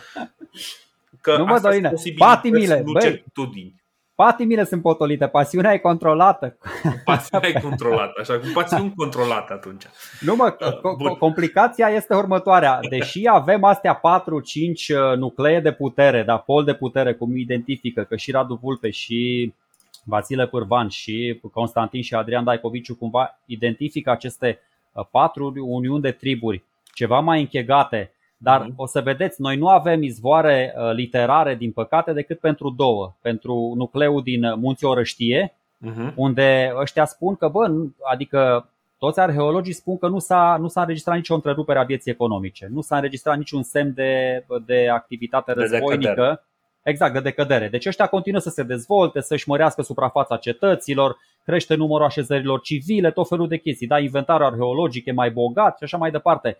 [1.20, 3.83] că nu mă, Dorine, patimile, nu certitudini.
[4.15, 6.57] Patimile sunt potolite, pasiunea e controlată.
[7.05, 9.85] Pasiunea e controlată, așa, cu pasiuni controlate atunci.
[10.20, 12.79] Nu mă, uh, complicația este următoarea.
[12.89, 18.16] Deși avem astea 4-5 uh, nuclee de putere, da, pol de putere, cum identifică, că
[18.16, 19.53] și Radu Vulpe și
[20.05, 24.59] Vasile Pârvan și Constantin și Adrian Daicoviciu cumva identifică aceste
[24.93, 26.62] uh, patru uniuni de triburi
[26.95, 28.12] ceva mai închegate
[28.43, 28.77] dar uh-huh.
[28.77, 33.15] o să vedeți, noi nu avem izvoare uh, literare, din păcate, decât pentru două.
[33.20, 35.55] Pentru nucleul din Munții Orăștie,
[35.87, 36.15] uh-huh.
[36.15, 37.70] unde ăștia spun că, bă,
[38.12, 42.69] adică toți arheologii spun că nu s-a, nu s-a înregistrat nicio întrerupere a vieții economice,
[42.70, 46.41] nu s-a înregistrat niciun semn de, de activitate războinică.
[46.41, 46.51] De
[46.83, 47.69] exact, de decădere.
[47.69, 53.29] Deci ăștia continuă să se dezvolte, să-și mărească suprafața cetăților, crește numărul așezărilor civile, tot
[53.29, 53.87] felul de chestii.
[53.87, 56.59] Da, inventarul arheologic e mai bogat și așa mai departe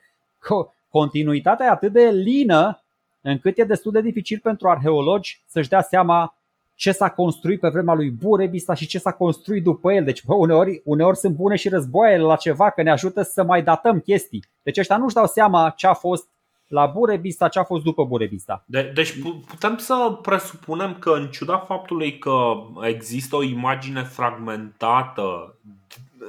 [0.91, 2.83] continuitatea e atât de lină
[3.21, 6.35] încât e destul de dificil pentru arheologi să-și dea seama
[6.75, 10.05] ce s-a construit pe vremea lui Burebista și ce s-a construit după el.
[10.05, 13.63] Deci bă, uneori, uneori sunt bune și războaiele la ceva, că ne ajută să mai
[13.63, 14.45] datăm chestii.
[14.63, 16.29] Deci ăștia nu-și dau seama ce a fost
[16.73, 18.65] la Burebista, ce a fost după Burebista.
[18.67, 19.15] De, deci
[19.47, 25.57] putem să presupunem că în ciuda faptului că există o imagine fragmentată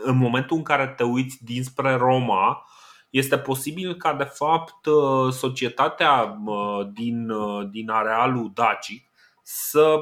[0.03, 2.65] în momentul în care te uiți dinspre Roma,
[3.09, 9.07] este posibil ca de fapt uh, societatea uh, din, uh, din arealul dacic
[9.41, 9.99] să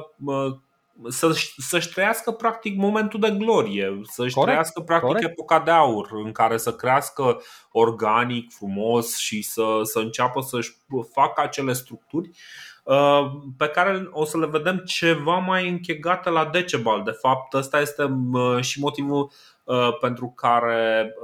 [1.08, 5.30] să, să-și trăiască practic momentul de glorie, să-și corect, trăiască practic corect.
[5.30, 7.42] epoca de aur în care să crească
[7.72, 10.76] organic, frumos și să, să înceapă să-și
[11.12, 12.30] facă acele structuri
[13.56, 17.02] pe care o să le vedem ceva mai închegate la Decebal.
[17.02, 18.02] De fapt, ăsta este
[18.60, 19.30] și motivul
[20.00, 21.14] pentru care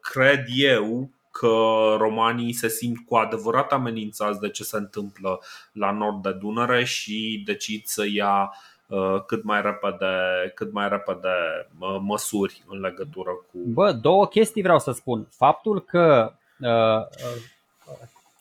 [0.00, 5.40] cred eu că romanii se simt cu adevărat amenințați de ce se întâmplă
[5.72, 8.75] la nord de Dunăre și decid să ia uh,
[9.26, 10.06] cât mai repede,
[10.54, 11.28] cât mai repede
[11.78, 13.58] uh, măsuri în legătură cu.
[13.66, 15.28] Bă, două chestii vreau să spun.
[15.30, 17.56] Faptul că uh, uh,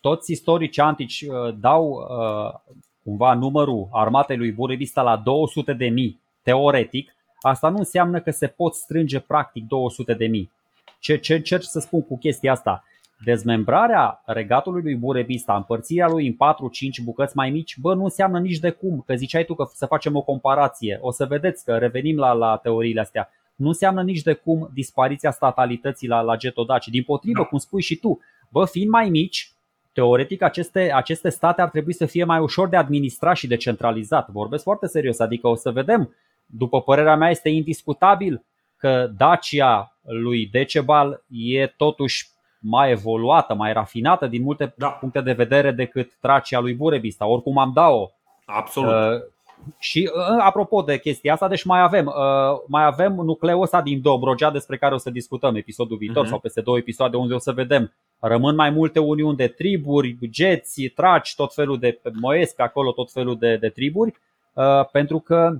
[0.01, 6.19] toți istorici antici uh, dau uh, cumva numărul armatei lui Burebista la 200 de mii,
[6.43, 10.51] teoretic, asta nu înseamnă că se pot strânge practic 200 de mii.
[10.99, 12.83] Ce, ce încerc să spun cu chestia asta?
[13.23, 16.35] Dezmembrarea regatului lui Burebista, împărțirea lui în 4-5
[17.03, 20.15] bucăți mai mici, bă, nu înseamnă nici de cum, că ziceai tu că să facem
[20.15, 20.97] o comparație.
[21.01, 23.29] O să vedeți că revenim la, la teoriile astea.
[23.55, 26.87] Nu înseamnă nici de cum dispariția statalității la, la getodaci.
[26.87, 27.45] Din potrivă, da.
[27.45, 28.19] cum spui și tu,
[28.49, 29.51] bă, fiind mai mici,
[29.93, 34.29] teoretic aceste, aceste state ar trebui să fie mai ușor de administrat și de centralizat.
[34.29, 36.15] Vorbesc foarte serios, adică o să vedem,
[36.45, 38.45] după părerea mea este indiscutabil
[38.77, 42.27] că Dacia lui Decebal e totuși
[42.67, 44.87] mai evoluată, mai rafinată din multe da.
[44.87, 47.27] puncte de vedere decât Tracia lui Burebista.
[47.27, 48.09] Oricum am dat-o.
[48.45, 48.91] Absolut.
[48.91, 49.21] Uh,
[49.79, 54.01] și uh, apropo de chestia asta, deci mai avem, uh, mai avem nucleul ăsta din
[54.01, 56.29] Dobrogea despre care o să discutăm episodul viitor uh-huh.
[56.29, 57.93] sau peste două episoade unde o să vedem.
[58.19, 63.37] Rămân mai multe uniuni de triburi, geți, traci, tot felul de moiesc acolo, tot felul
[63.37, 64.13] de, de triburi,
[64.53, 65.57] uh, pentru că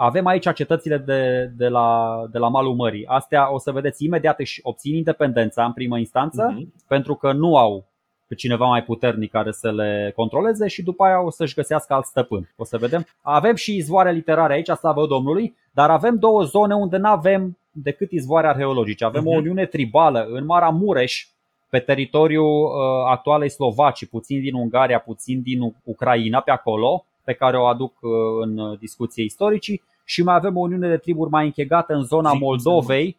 [0.00, 3.06] avem aici cetățile de, de, la, de la malul mării.
[3.06, 6.86] Astea o să vedeți imediat își obțin independența în primă instanță uh-huh.
[6.86, 7.86] pentru că nu au
[8.26, 12.04] pe cineva mai puternic care să le controleze și după aia o să-și găsească alt
[12.04, 12.52] stăpân.
[12.56, 13.06] O să vedem.
[13.22, 18.10] Avem și izvoare literare aici, slavă Domnului, dar avem două zone unde nu avem decât
[18.10, 19.04] izvoare arheologice.
[19.04, 19.26] Avem uh-huh.
[19.26, 19.38] o mhm.
[19.38, 21.26] uniune tribală în Mara Mureș,
[21.68, 22.70] pe teritoriul uh,
[23.10, 28.10] actualei Slovacii, puțin din Ungaria, puțin din Ucraina, pe acolo, pe care o aduc uh,
[28.40, 33.16] în discuție istoricii și mai avem o uniune de triburi mai închegată în zona Moldovei,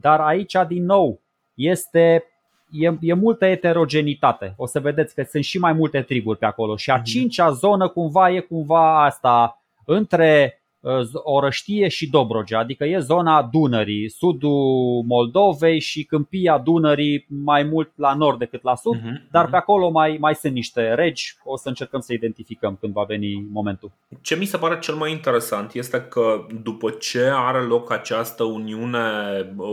[0.00, 1.20] dar aici din nou
[1.54, 2.24] este
[2.70, 4.54] e, e multă eterogenitate.
[4.56, 7.04] O să vedeți că sunt și mai multe triburi pe acolo și a mhm.
[7.04, 10.61] cincea zonă cumva e cumva asta între
[11.12, 18.14] Orăștie și Dobrogea, adică e zona Dunării, sudul Moldovei și câmpia Dunării mai mult la
[18.14, 21.68] nord decât la sud, uh-huh, dar pe acolo mai, mai sunt niște regi, o să
[21.68, 23.90] încercăm să identificăm când va veni momentul.
[24.20, 29.10] Ce mi se pare cel mai interesant este că după ce are loc această uniune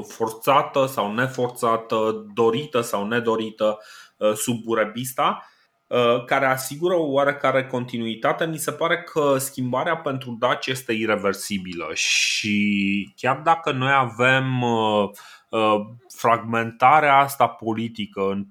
[0.07, 3.79] forțată sau neforțată, dorită sau nedorită
[4.35, 5.48] sub Burebista, Uh,
[6.25, 13.13] care asigură o oarecare continuitate, mi se pare că schimbarea pentru Daci este irreversibilă și
[13.15, 15.09] chiar dacă noi avem uh,
[15.49, 18.47] uh, fragmentarea asta politică în 4-5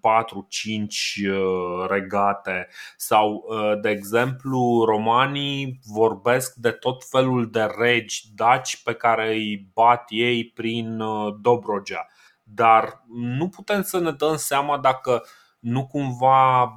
[1.88, 3.44] regate sau,
[3.82, 10.50] de exemplu, romanii vorbesc de tot felul de regi daci pe care îi bat ei
[10.54, 11.02] prin
[11.40, 12.06] Dobrogea.
[12.42, 15.22] Dar nu putem să ne dăm seama dacă
[15.58, 16.72] nu cumva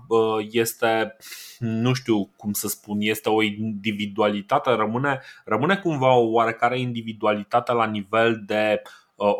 [0.50, 1.16] este,
[1.60, 7.86] nu știu cum să spun, este o individualitate, rămâne, rămâne cumva o oarecare individualitate la
[7.86, 8.82] nivel de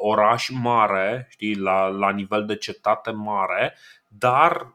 [0.02, 3.76] oraș mare, știi, la, la nivel de cetate mare,
[4.08, 4.74] dar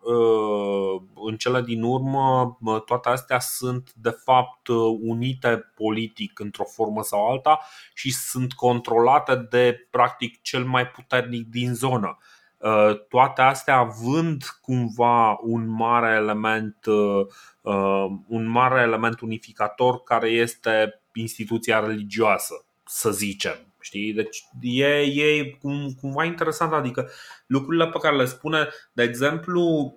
[1.15, 4.69] în cele din urmă toate astea sunt de fapt
[5.01, 7.61] unite politic într-o formă sau alta
[7.95, 12.19] și sunt controlate de practic cel mai puternic din zonă.
[12.67, 17.27] Uh, toate astea având cumva un mare element uh,
[17.61, 23.57] uh, un mare element unificator care este instituția religioasă, să zicem.
[23.81, 24.13] Știi?
[24.13, 27.11] Deci e, e cum, cumva interesant, adică
[27.47, 29.95] lucrurile pe care le spune, de exemplu,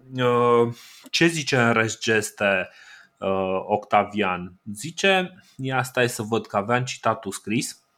[1.09, 2.69] ce zice în Resgeste
[3.67, 4.53] Octavian?
[4.73, 7.88] Zice, ia stai să văd că aveam citatul scris, Uh,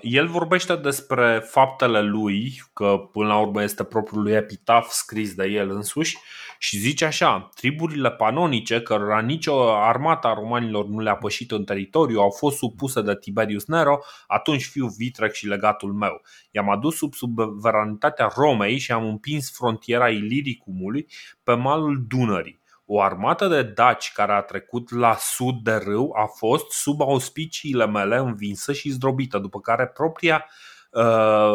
[0.00, 5.46] el vorbește despre faptele lui, că până la urmă este propriul lui epitaf scris de
[5.46, 6.18] el însuși
[6.58, 12.20] și zice așa Triburile panonice, cărora nicio armată a romanilor nu le-a pășit în teritoriu,
[12.20, 16.20] au fost supuse de Tiberius Nero, atunci fiu vitrec și legatul meu.
[16.50, 21.06] I-am adus sub suveranitatea Romei și am împins frontiera Iliricumului
[21.42, 22.57] pe malul Dunării
[22.90, 27.86] o armată de daci care a trecut la sud de râu a fost sub auspiciile
[27.86, 30.46] mele învinsă și zdrobită, după care propria,
[30.90, 31.52] uh,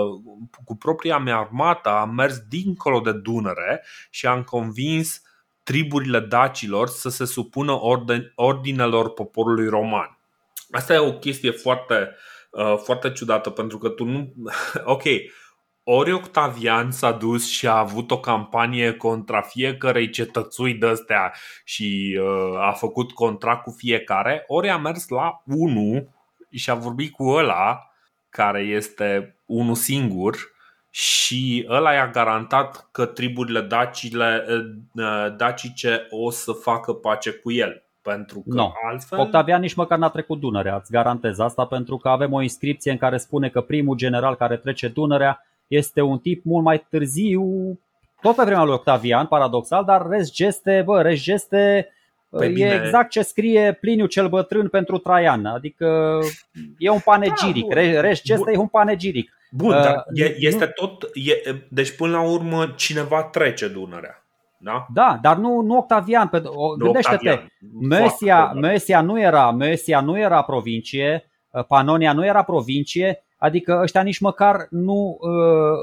[0.65, 5.21] cu propria mea armată am mers dincolo de Dunăre și am convins
[5.63, 7.79] triburile dacilor să se supună
[8.35, 10.17] ordinelor poporului roman.
[10.71, 12.15] Asta e o chestie foarte,
[12.51, 14.33] uh, foarte ciudată pentru că tu nu.
[14.83, 15.03] Ok,
[15.83, 21.33] ori Octavian s-a dus și a avut o campanie contra fiecărei cetățui de astea
[21.63, 26.09] și uh, a făcut contract cu fiecare, ori a mers la unul
[26.51, 27.91] și a vorbit cu ăla
[28.29, 30.37] care este unul singur
[30.89, 34.45] și ăla i-a garantat că triburile dacile,
[34.93, 37.83] uh, dacice o să facă pace cu el.
[38.01, 38.71] Pentru că no.
[38.89, 39.19] altfel...
[39.19, 42.97] Octavian nici măcar n-a trecut Dunărea, îți garantez asta, pentru că avem o inscripție în
[42.97, 45.45] care spune că primul general care trece Dunărea
[45.75, 47.43] este un tip mult mai târziu,
[48.21, 51.87] tot pe vremea lui Octavian, paradoxal, dar res geste, bă, res geste
[52.37, 52.81] Păi e bine.
[52.83, 56.19] exact ce scrie Pliniu cel bătrân pentru Traian, adică
[56.77, 59.31] e un panegiric, da, res geste e un panegiric.
[59.51, 64.17] Bun, uh, dar e, este tot, e, deci până la urmă cineva trece Dunărea.
[64.57, 64.85] Da?
[64.93, 66.27] da, dar nu, nu Octavian.
[66.27, 67.47] Pe, o, nu gândește-te,
[67.79, 71.29] Mesia, Mesia, nu era, Mesia nu era provincie,
[71.67, 75.29] Panonia nu era provincie, Adică ăștia nici măcar nu uh,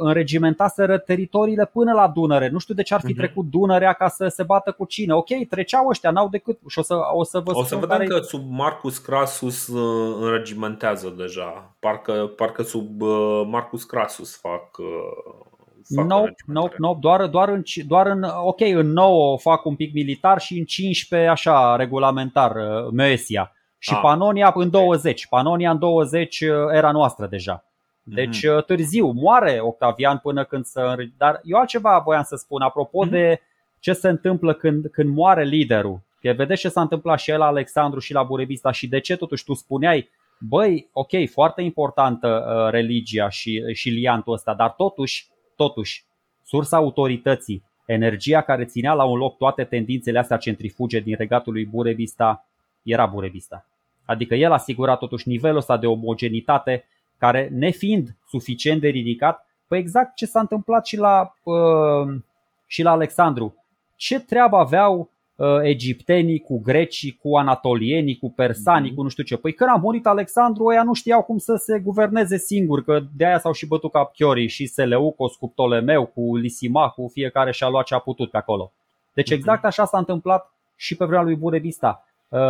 [0.00, 2.48] înregimentaseră teritoriile până la Dunăre.
[2.48, 3.16] Nu știu de ce ar fi uh-huh.
[3.16, 5.14] trecut Dunărea ca să se bată cu cine.
[5.14, 6.58] Ok, treceau ăștia, n-au decât.
[6.68, 8.04] Și o să, o să vă O să vedem care...
[8.04, 11.74] că sub Marcus Crasus uh, înregimentează deja.
[11.78, 14.78] Parcă, parcă sub uh, Marcus Crasus fac.
[14.78, 19.94] Uh, nope, nope, nope, doar, doar, în, doar în, ok, în 9 fac un pic
[19.94, 23.52] militar și în 15 așa regulamentar, uh, Mesia.
[23.82, 24.00] Și ah.
[24.02, 25.26] Panonia în 20.
[25.26, 27.64] Panonia în 20 uh, era noastră deja.
[28.02, 28.64] Deci mm-hmm.
[28.66, 30.96] târziu moare Octavian până când să.
[31.16, 33.10] Dar eu altceva voiam să spun apropo mm-hmm.
[33.10, 33.40] de
[33.78, 36.00] ce se întâmplă când, când moare liderul.
[36.20, 39.44] Că vedeți ce s-a întâmplat și la Alexandru și la Burebista și de ce totuși
[39.44, 40.08] tu spuneai
[40.48, 45.26] Băi, ok, foarte importantă uh, religia și, și liantul ăsta, dar totuși,
[45.56, 46.04] totuși,
[46.44, 51.66] sursa autorității, energia care ținea la un loc toate tendințele astea centrifuge din regatul lui
[51.66, 52.46] Burebista,
[52.82, 53.66] era Burebista.
[54.10, 56.84] Adică el asigura totuși nivelul ăsta de omogenitate
[57.18, 62.20] care, nefiind suficient de ridicat, pe exact ce s-a întâmplat și la, uh,
[62.66, 63.54] și la Alexandru.
[63.96, 68.94] Ce treabă aveau uh, egiptenii cu grecii, cu anatolienii, cu persanii, mm-hmm.
[68.94, 69.36] cu nu știu ce.
[69.36, 73.26] Păi când a murit Alexandru, ăia nu știau cum să se guverneze singuri, că de
[73.26, 77.84] aia s-au și bătut cap chiorii și Seleucos cu Ptolemeu, cu Lisimahu, fiecare și-a luat
[77.84, 78.72] ce a putut pe acolo.
[79.14, 79.38] Deci mhm.
[79.38, 82.04] exact așa s-a întâmplat și pe vremea lui Burebista.
[82.28, 82.40] Uh,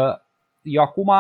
[0.62, 1.10] eu acum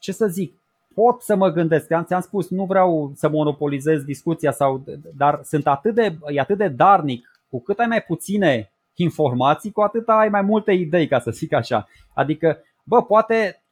[0.00, 0.60] ce să zic,
[0.94, 4.84] pot să mă gândesc, ți-am spus, nu vreau să monopolizez discuția, sau,
[5.16, 9.80] dar sunt atât de, e atât de darnic, cu cât ai mai puține informații, cu
[9.80, 11.88] atât ai mai multe idei, ca să zic așa.
[12.14, 13.62] Adică, bă, poate,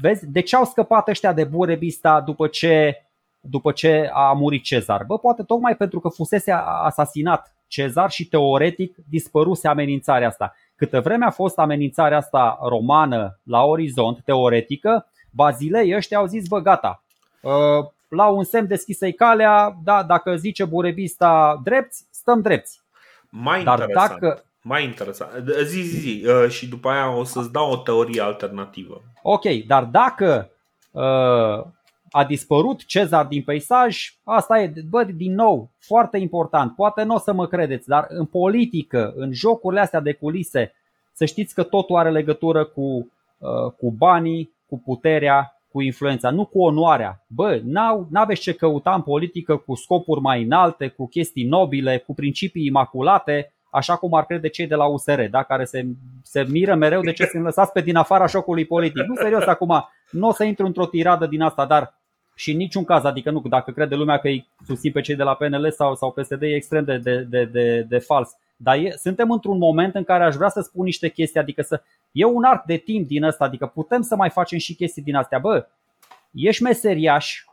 [0.00, 3.06] vezi, de ce au scăpat ăștia de Burebista după ce,
[3.40, 5.04] după ce a murit Cezar?
[5.04, 6.50] Bă, poate tocmai pentru că fusese
[6.82, 10.54] asasinat Cezar și teoretic dispăruse amenințarea asta.
[10.76, 16.60] Câtă vreme a fost amenințarea asta romană la orizont, teoretică, bazilei ăștia au zis, bă,
[16.60, 17.02] gata,
[17.40, 22.80] uh, la un semn deschisei calea, da, dacă zice burebista drepți, stăm drepți.
[23.28, 24.20] Mai Dar interesant.
[24.20, 25.30] dacă mai interesant.
[25.64, 26.26] Zi, zi, zi.
[26.26, 29.02] Uh, și după aia o să-ți dau o teorie alternativă.
[29.22, 30.50] Ok, dar dacă
[30.90, 31.66] uh,
[32.10, 36.74] a dispărut Cezar din peisaj, asta e, bă, din nou, foarte important.
[36.74, 40.74] Poate nu o să mă credeți, dar în politică, în jocurile astea de culise,
[41.12, 46.44] să știți că totul are legătură cu, uh, cu banii, cu puterea, cu influența, nu
[46.44, 47.24] cu onoarea.
[47.26, 47.60] Bă,
[48.10, 53.52] n-aveți ce căuta în politică cu scopuri mai înalte, cu chestii nobile, cu principii imaculate,
[53.70, 55.42] așa cum ar crede cei de la USR, da?
[55.42, 55.86] care se,
[56.22, 59.02] se miră mereu de ce sunt lăsați pe din afara șocului politic.
[59.02, 61.94] Nu serios acum, nu o să intru într-o tiradă din asta, dar
[62.34, 65.22] și în niciun caz, adică nu, dacă crede lumea că îi susțin pe cei de
[65.22, 68.36] la PNL sau, sau PSD, e extrem de, de, de, de, de fals.
[68.62, 71.82] Dar e, suntem într-un moment în care aș vrea să spun niște chestii, adică să,
[72.12, 75.14] e un arc de timp din ăsta, adică putem să mai facem și chestii din
[75.14, 75.38] astea.
[75.38, 75.66] Bă,
[76.32, 77.44] ești meseriaș,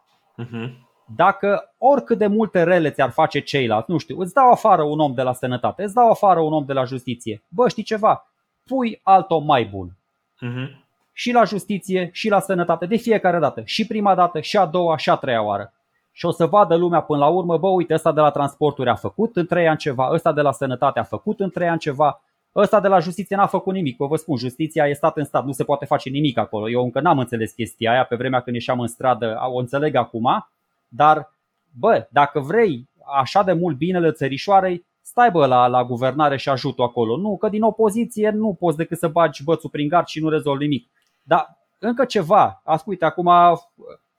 [0.43, 0.69] uh-huh.
[1.15, 5.13] dacă oricât de multe rele ți-ar face ceilalți, nu știu, îți dau afară un om
[5.13, 7.43] de la sănătate, îți dau afară un om de la justiție.
[7.47, 8.31] Bă, știi ceva?
[8.65, 9.97] Pui alt om mai bun.
[10.45, 10.85] Uh-huh
[11.17, 13.61] și la justiție și la sănătate de fiecare dată.
[13.65, 15.73] Și prima dată, și a doua, și a treia oară.
[16.17, 18.95] Și o să vadă lumea până la urmă, bă, uite, ăsta de la transporturi a
[18.95, 22.21] făcut în trei ani ceva, ăsta de la sănătate a făcut în trei ani ceva,
[22.55, 23.97] ăsta de la justiție n-a făcut nimic.
[23.97, 26.69] Vă spun, justiția e stat în stat, nu se poate face nimic acolo.
[26.69, 30.47] Eu încă n-am înțeles chestia aia pe vremea când ieșeam în stradă, o înțeleg acum,
[30.87, 31.33] dar,
[31.79, 36.81] bă, dacă vrei așa de mult binele țărișoarei, stai bă la, la guvernare și ajută
[36.81, 37.17] acolo.
[37.17, 40.63] Nu, că din opoziție nu poți decât să bagi bățul prin gard și nu rezolvi
[40.63, 40.89] nimic.
[41.23, 43.29] Dar încă ceva, asculte, acum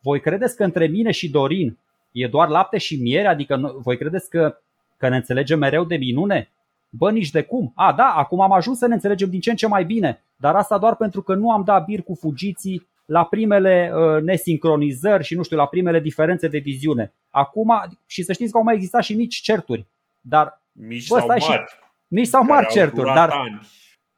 [0.02, 1.78] voi credeți că între mine și Dorin
[2.12, 3.28] e doar lapte și miere?
[3.28, 4.58] Adică voi credeți că,
[4.96, 6.52] că ne înțelegem mereu de minune?
[6.88, 7.72] Bă, nici de cum.
[7.74, 10.56] A, da, acum am ajuns să ne înțelegem din ce în ce mai bine, dar
[10.56, 15.34] asta doar pentru că nu am dat bir cu fugiții la primele uh, nesincronizări și
[15.34, 17.12] nu știu, la primele diferențe de viziune.
[17.30, 17.72] Acum,
[18.06, 19.86] și să știți că au mai existat și mici certuri,
[20.20, 21.42] dar mici bă, sau mari.
[21.42, 21.52] Și,
[22.08, 23.32] mici sau mari certuri, dar,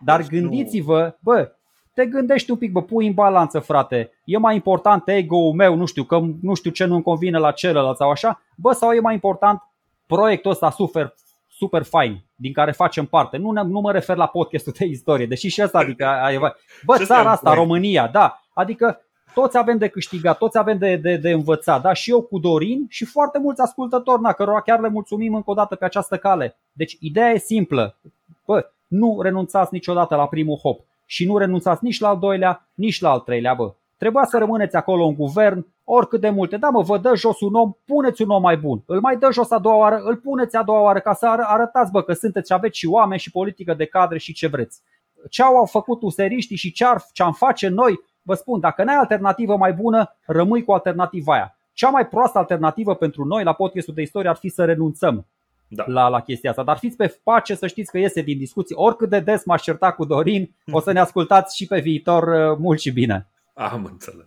[0.05, 1.53] dar deci gândiți-vă, bă,
[1.95, 4.11] te gândești un pic, bă, pui în balanță, frate.
[4.25, 7.97] E mai important ego-ul meu, nu știu, că nu știu ce nu-mi convine la celălalt
[7.97, 9.62] sau așa, bă, sau e mai important
[10.07, 11.15] proiectul ăsta super,
[11.49, 13.37] super fain, din care facem parte.
[13.37, 17.55] Nu, nu mă refer la podcastul de istorie, deși și asta, adică, bă, țara asta,
[17.55, 19.01] România, da, adică
[19.35, 21.93] toți avem de câștigat, toți avem de, de, de învățat, da?
[21.93, 25.55] și eu cu Dorin și foarte mulți ascultători, na, cărora chiar le mulțumim încă o
[25.55, 26.57] dată pe această cale.
[26.73, 27.99] Deci ideea e simplă,
[28.47, 30.81] bă, nu renunțați niciodată la primul hop
[31.11, 33.74] și nu renunțați nici la al doilea, nici la al treilea, bă.
[33.97, 36.57] Trebuia să rămâneți acolo în guvern, oricât de multe.
[36.57, 38.82] Da, mă, vă dă jos un om, puneți un om mai bun.
[38.87, 41.91] Îl mai dă jos a doua oară, îl puneți a doua oară ca să arătați,
[41.91, 44.82] bă, că sunteți și aveți și oameni și politică de cadre și ce vreți.
[45.31, 48.97] Ce au făcut useriștii și ce, ar, ce am face noi, vă spun, dacă n-ai
[48.97, 51.57] alternativă mai bună, rămâi cu alternativa aia.
[51.73, 55.27] Cea mai proastă alternativă pentru noi la podcastul de istorie ar fi să renunțăm
[55.73, 55.85] da.
[55.87, 56.63] la, la chestia asta.
[56.63, 58.75] Dar fiți pe pace să știți că iese din discuții.
[58.79, 62.57] Oricât de des m-aș certa cu Dorin, o să ne ascultați și pe viitor uh,
[62.59, 63.29] mult și bine.
[63.55, 64.27] Am înțeles.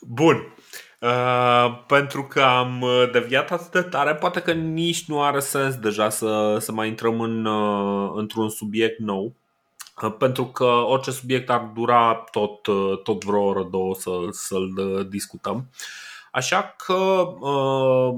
[0.00, 0.54] Bun.
[1.00, 5.76] Uh, pentru că am uh, deviat atât de tare, poate că nici nu are sens
[5.76, 9.32] deja să, să mai intrăm în, uh, într-un subiect nou.
[10.02, 15.06] Uh, pentru că orice subiect ar dura tot, uh, tot vreo oră, două să, să-l
[15.10, 15.68] discutăm.
[16.32, 16.94] Așa că
[17.40, 18.14] uh,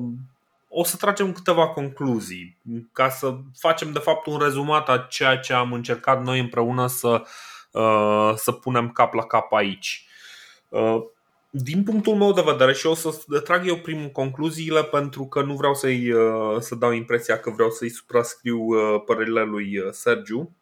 [0.75, 2.59] o să tragem câteva concluzii
[2.93, 7.23] ca să facem de fapt un rezumat a ceea ce am încercat noi împreună să,
[7.73, 10.07] uh, să punem cap la cap aici.
[10.69, 11.03] Uh,
[11.51, 13.11] din punctul meu de vedere și o să
[13.45, 17.71] trag eu primul concluziile pentru că nu vreau să-i, uh, să dau impresia că vreau
[17.71, 18.67] să-i suprascriu
[19.07, 20.57] părerile lui Sergiu.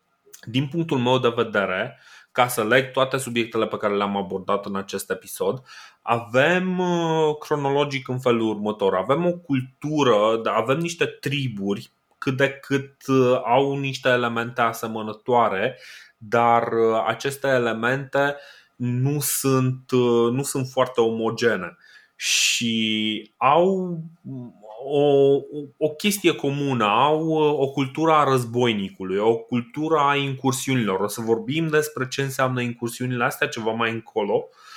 [0.44, 1.98] Din punctul meu de vedere,
[2.32, 5.62] ca să leg toate subiectele pe care le-am abordat în acest episod,
[6.10, 8.94] avem uh, cronologic în felul următor.
[8.94, 15.78] Avem o cultură, da, avem niște triburi cât de cât uh, au niște elemente asemănătoare,
[16.18, 18.36] dar uh, aceste elemente
[18.76, 19.92] nu sunt,
[20.32, 21.76] nu sunt foarte omogene
[22.16, 23.98] și au
[24.84, 25.36] o,
[25.76, 31.00] o chestie comună, au o cultură a războinicului, o cultură a incursiunilor.
[31.00, 34.34] O să vorbim despre ce înseamnă incursiunile astea ceva mai încolo.
[34.34, 34.69] uh,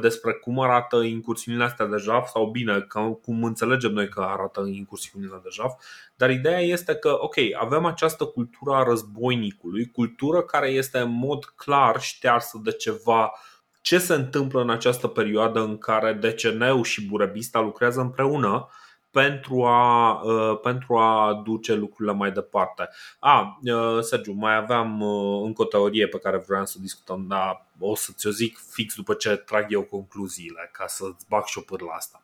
[0.00, 2.86] despre cum arată incursiunile astea de jaf sau bine,
[3.22, 5.72] cum înțelegem noi că arată incursiunile de jaf,
[6.16, 11.44] dar ideea este că, ok, avem această cultură a războinicului, cultură care este în mod
[11.44, 13.32] clar ștearsă de ceva
[13.80, 18.68] ce se întâmplă în această perioadă în care Deceneu și Burebista lucrează împreună
[19.16, 22.88] pentru a, uh, pentru a duce lucrurile mai departe.
[23.18, 27.66] A, uh, Sergiu, mai aveam uh, încă o teorie pe care vreau să discutăm, dar
[27.78, 31.76] o să ți-o zic fix după ce trag eu concluziile, ca să-ți bag și o
[31.86, 32.22] la asta.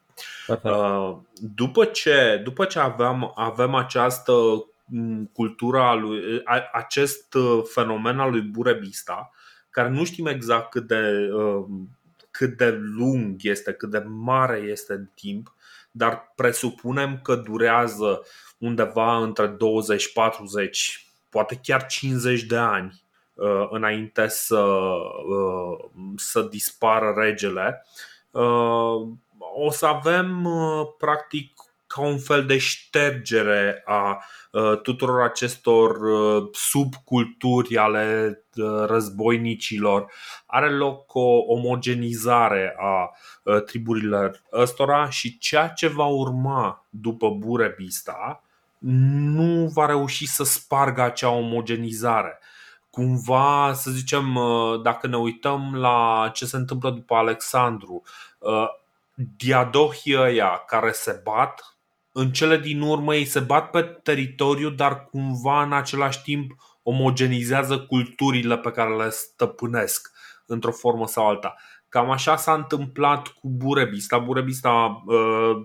[1.55, 4.33] După ce, după ce aveam, avem această
[4.85, 6.43] mm, cultura lui,
[6.73, 7.37] acest
[7.73, 9.31] fenomen al lui Burebista,
[9.71, 11.31] care nu știm exact cât de,
[12.31, 15.55] cât de lung este, cât de mare este în timp,
[15.93, 18.23] dar presupunem că durează
[18.59, 23.03] undeva între 20, 40, poate chiar 50 de ani
[23.35, 25.85] uh, înainte să, uh,
[26.17, 27.87] să dispară regele.
[28.31, 29.09] Uh,
[29.55, 30.49] o să avem
[30.99, 31.53] practic
[31.95, 34.25] ca un fel de ștergere a
[34.83, 35.99] tuturor acestor
[36.53, 38.39] subculturi ale
[38.87, 40.13] războinicilor.
[40.47, 43.11] Are loc o omogenizare a
[43.61, 48.43] triburilor ăstora și ceea ce va urma după Burebista
[48.79, 52.39] nu va reuși să spargă acea omogenizare.
[52.91, 54.39] Cumva, să zicem,
[54.83, 58.03] dacă ne uităm la ce se întâmplă după Alexandru,
[59.37, 61.72] diadohii ăia care se bat
[62.13, 66.53] în cele din urmă ei se bat pe teritoriu, dar cumva în același timp
[66.83, 70.11] omogenizează culturile pe care le stăpânesc
[70.47, 71.55] într-o formă sau alta.
[71.89, 74.19] Cam așa s-a întâmplat cu Burebista.
[74.19, 75.57] Burebista, uh,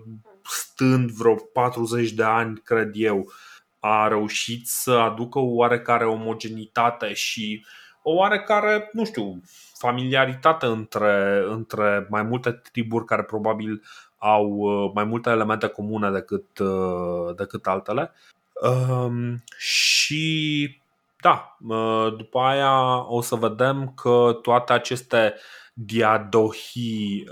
[0.42, 3.32] stând vreo 40 de ani, cred eu,
[3.80, 7.66] a reușit să aducă o oarecare omogenitate și
[8.02, 9.40] o oarecare, nu știu,
[9.74, 13.82] familiaritate între, între mai multe triburi care probabil
[14.18, 18.12] au uh, mai multe elemente comune decât, uh, decât altele.
[18.62, 20.76] Um, și
[21.20, 25.34] da, uh, după aia o să vedem că toate aceste
[25.72, 27.26] diadohii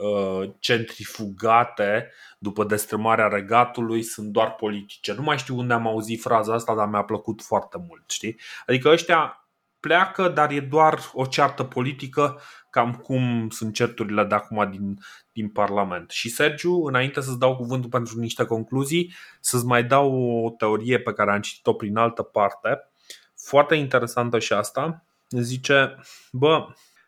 [0.58, 5.12] centrifugate după destrămarea regatului sunt doar politice.
[5.12, 8.40] Nu mai știu unde am auzit fraza asta, dar mi-a plăcut foarte mult, știi?
[8.66, 9.45] Adică ăștia
[9.86, 12.40] pleacă, dar e doar o ceartă politică,
[12.70, 14.98] cam cum sunt certurile de acum din,
[15.32, 16.10] din Parlament.
[16.10, 21.12] Și Sergiu, înainte să-ți dau cuvântul pentru niște concluzii, să-ți mai dau o teorie pe
[21.12, 22.88] care am citit-o prin altă parte,
[23.36, 25.96] foarte interesantă și asta, zice,
[26.32, 26.66] bă,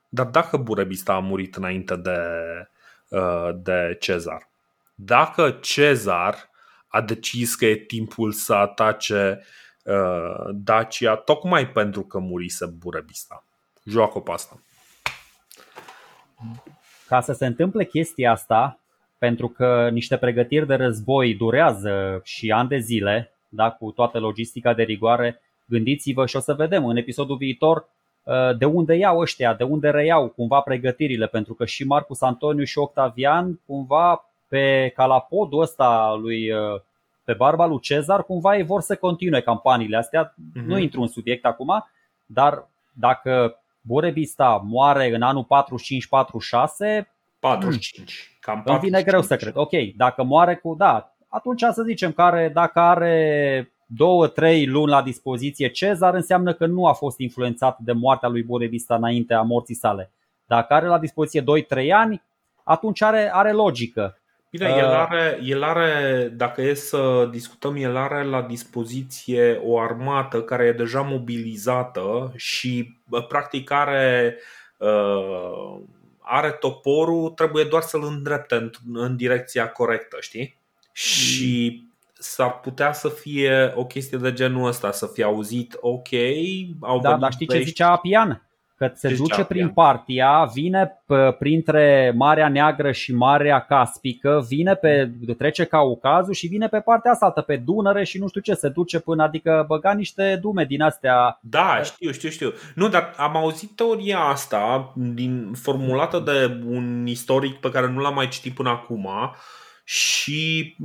[0.08, 2.18] dar dacă Burebista a murit înainte de,
[3.08, 4.50] uh, de Cezar,
[4.94, 6.50] dacă Cezar
[6.88, 9.46] a decis că e timpul să atace uh,
[10.52, 13.44] Dacia tocmai pentru că murise Burebista.
[13.84, 14.62] Joacă pe asta.
[17.06, 18.80] Ca să se întâmple chestia asta,
[19.18, 24.74] pentru că niște pregătiri de război durează și ani de zile, da, cu toată logistica
[24.74, 27.88] de rigoare, gândiți-vă și o să vedem în episodul viitor
[28.22, 32.64] uh, de unde iau ăștia, de unde reiau cumva pregătirile, pentru că și Marcus Antoniu
[32.64, 36.80] și Octavian cumva pe calapodul ăsta lui uh,
[37.28, 40.34] pe barba lui Cezar, cumva ei vor să continue campaniile astea.
[40.34, 40.64] Uh-huh.
[40.64, 41.86] Nu intru în subiect acum,
[42.26, 45.48] dar dacă Burebista moare în anul 45-46
[47.38, 48.64] 45, cam 45.
[48.64, 49.56] Îmi vine greu să cred.
[49.56, 54.90] Ok, dacă moare cu, da, atunci să zicem că are, dacă are două, trei luni
[54.90, 59.42] la dispoziție Cezar, înseamnă că nu a fost influențat de moartea lui Burebista înainte a
[59.42, 60.10] morții sale.
[60.46, 61.44] Dacă are la dispoziție 2-3
[61.92, 62.22] ani,
[62.64, 64.18] atunci are, are logică.
[64.50, 69.80] Bine, el uh, are, el are, dacă e să discutăm, el are la dispoziție o
[69.80, 72.98] armată care e deja mobilizată și
[73.28, 74.36] practic are,
[74.76, 75.80] uh,
[76.18, 80.56] are toporul, trebuie doar să-l îndrepte în, în direcția corectă, știi?
[80.92, 86.08] Și s-ar putea să fie o chestie de genul ăsta, să fie auzit, ok,
[86.80, 88.47] au Da, dar știi ce zicea Apian?
[88.78, 91.02] Că se duce prin Partia, vine
[91.38, 97.30] printre Marea Neagră și Marea Caspică, vine pe, trece Caucazul și vine pe partea asta,
[97.30, 101.38] pe Dunăre și nu știu ce, se duce până, adică băga niște dume din astea.
[101.42, 102.52] Da, știu, știu, știu.
[102.74, 108.14] Nu, dar am auzit teoria asta din, formulată de un istoric pe care nu l-am
[108.14, 109.08] mai citit până acum
[109.84, 110.76] și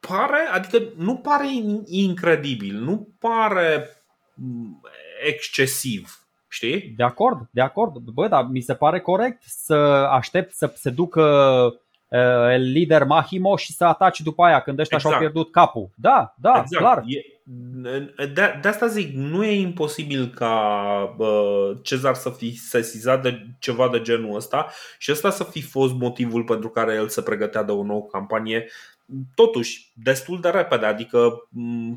[0.00, 1.46] pare, adică nu pare
[1.86, 3.88] incredibil, nu pare
[5.26, 6.20] excesiv
[6.52, 6.92] Știi?
[6.96, 7.96] De acord, de acord.
[7.96, 9.74] Bă, dar mi se pare corect să
[10.10, 11.22] aștept să se ducă
[12.08, 15.14] uh, lider Mahimo și să ataci după aia când ăștia exact.
[15.14, 15.90] și-au pierdut capul.
[15.94, 16.82] Da, da, exact.
[16.82, 17.02] clar.
[17.06, 17.20] E,
[18.26, 20.54] de, de asta zic, nu e imposibil ca
[21.18, 24.66] uh, Cezar să fi sesizat de ceva de genul ăsta
[24.98, 28.66] și ăsta să fi fost motivul pentru care el se pregătea de o nouă campanie
[29.34, 31.48] totuși destul de repede, adică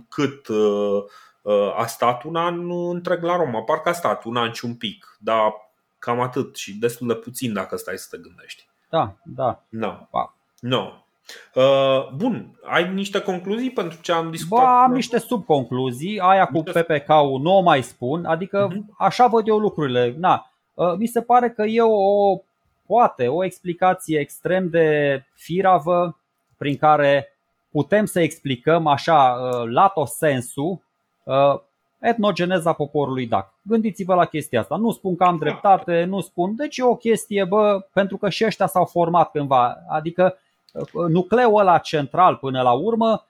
[0.09, 1.03] cât uh, uh,
[1.75, 5.17] a stat un an întreg la Roma, parcă a stat un an și un pic,
[5.19, 5.53] dar
[5.99, 8.67] cam atât și destul de puțin dacă stai să te gândești.
[8.89, 9.63] Da, da.
[9.69, 10.07] No.
[10.59, 10.91] No.
[11.55, 14.65] Uh, bun, ai niște concluzii pentru ce am discutat?
[14.65, 18.97] Ba, am niște subconcluzii, aia cu PPK-ul nu o mai spun, adică uh-huh.
[18.97, 20.15] așa văd eu lucrurile.
[20.17, 22.37] Na, uh, mi se pare că e o,
[22.85, 26.19] poate, o explicație extrem de firavă
[26.57, 27.37] prin care
[27.71, 30.79] putem să explicăm așa uh, lato sensu uh,
[31.99, 33.53] etnogeneza poporului dac.
[33.61, 34.75] Gândiți-vă la chestia asta.
[34.75, 36.55] Nu spun că am dreptate, nu spun.
[36.55, 39.77] Deci e o chestie, bă, pentru că și ăștia s-au format cândva.
[39.89, 40.37] Adică
[40.73, 43.25] uh, nucleul ăla central până la urmă,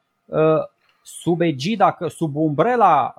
[1.03, 3.13] sub egida, sub umbrela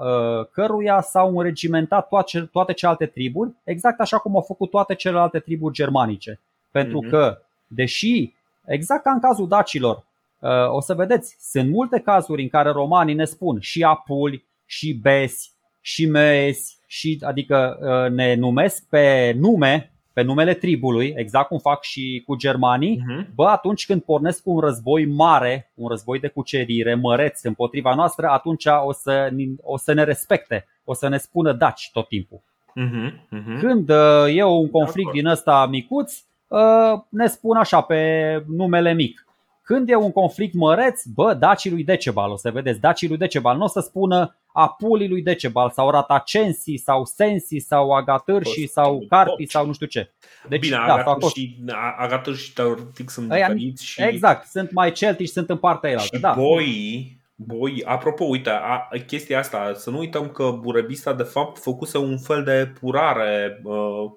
[0.53, 5.75] căruia s-au înregimentat toate, toate celelalte triburi, exact așa cum au făcut toate celelalte triburi
[5.75, 6.41] germanice.
[6.71, 7.11] Pentru mm-hmm.
[7.11, 8.33] că, deși
[8.65, 10.05] Exact ca în cazul dacilor.
[10.39, 14.45] Uh, o să vedeți, sunt multe cazuri în care romanii ne spun și apuli,
[14.75, 21.49] și besi, și mesi, și, adică uh, ne numesc pe nume, pe numele tribului, exact
[21.49, 23.35] cum fac și cu germanii, uh-huh.
[23.35, 28.65] bă, atunci când pornesc un război mare, un război de cucerire, măreț împotriva noastră, atunci
[28.85, 29.31] o să,
[29.63, 32.41] o să ne respecte, o să ne spună daci tot timpul.
[32.41, 33.11] Uh-huh.
[33.11, 33.61] Uh-huh.
[33.61, 36.25] Când uh, e un conflict din ăsta micuț,
[36.55, 39.27] Uh, ne spun așa pe numele mic.
[39.65, 43.57] Când e un conflict măreț, bă, dacii lui Decebal, o să vedeți, dacii lui Decebal,
[43.57, 49.47] nu o să spună apulii lui Decebal sau ratacensi sau sensi sau agatârși sau carpi
[49.47, 50.13] sau nu știu ce.
[50.49, 51.65] Deci, Bine, da, agatârși și,
[51.99, 54.03] agatârși teoretic sunt Aia, diferiți și...
[54.03, 56.17] Exact, sunt mai celtici, sunt în partea elaltă.
[56.17, 56.33] Și da.
[56.33, 61.99] boii, Boi, apropo, uite, a, chestia asta, să nu uităm că Burebista de fapt făcuse
[61.99, 64.11] un fel de purare uh,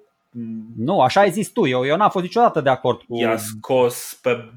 [0.76, 3.18] nu, așa ai zis tu, eu, eu n-am fost niciodată de acord cu...
[3.18, 4.50] I-a scos pe,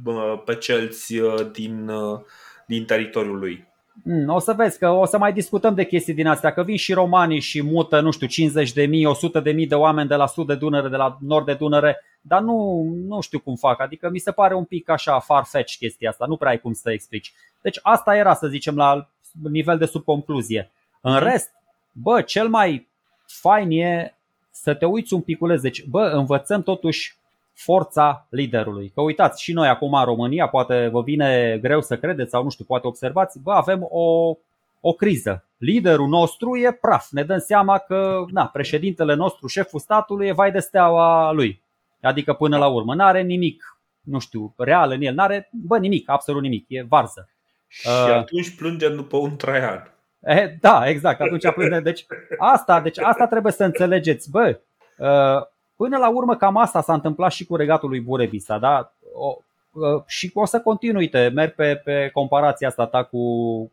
[0.45, 2.19] pe celți uh, din, uh,
[2.65, 3.69] din teritoriul lui.
[4.03, 6.77] Mm, o să vezi că o să mai discutăm de chestii din astea, că vin
[6.77, 10.15] și romanii și mută, nu știu, 50 de mii, 100 de mii de oameni de
[10.15, 13.81] la sud de Dunăre, de la nord de Dunăre, dar nu, nu știu cum fac,
[13.81, 16.91] adică mi se pare un pic așa farfetch chestia asta, nu prea ai cum să
[16.91, 17.33] explici.
[17.61, 19.09] Deci asta era, să zicem, la
[19.51, 20.71] nivel de subconcluzie.
[21.01, 21.23] În mhm.
[21.23, 21.49] rest,
[21.91, 22.87] bă, cel mai
[23.25, 24.15] fain e
[24.51, 25.61] să te uiți un piculeț.
[25.61, 27.15] Deci, bă, învățăm totuși
[27.53, 28.91] forța liderului.
[28.95, 32.49] Că uitați, și noi acum în România, poate vă vine greu să credeți sau nu
[32.49, 34.35] știu, poate observați, bă, avem o,
[34.79, 35.45] o criză.
[35.57, 37.09] Liderul nostru e praf.
[37.09, 41.61] Ne dăm seama că na, președintele nostru, șeful statului, e vai de steaua lui.
[42.01, 46.41] Adică până la urmă n-are nimic, nu știu, real în el, n-are, bă, nimic, absolut
[46.41, 47.29] nimic, e varză.
[47.67, 49.93] Și uh, atunci plângem după un traian.
[50.23, 51.79] E, da, exact, atunci plâne.
[51.79, 52.05] Deci
[52.37, 54.29] asta, deci asta trebuie să înțelegeți.
[54.29, 54.59] Bă,
[54.97, 58.91] uh, până la urmă cam asta s-a întâmplat și cu regatul lui Burebista, da?
[59.13, 59.37] O,
[59.71, 63.19] uh, și o să continui, uite, merg pe, pe comparația asta ta cu,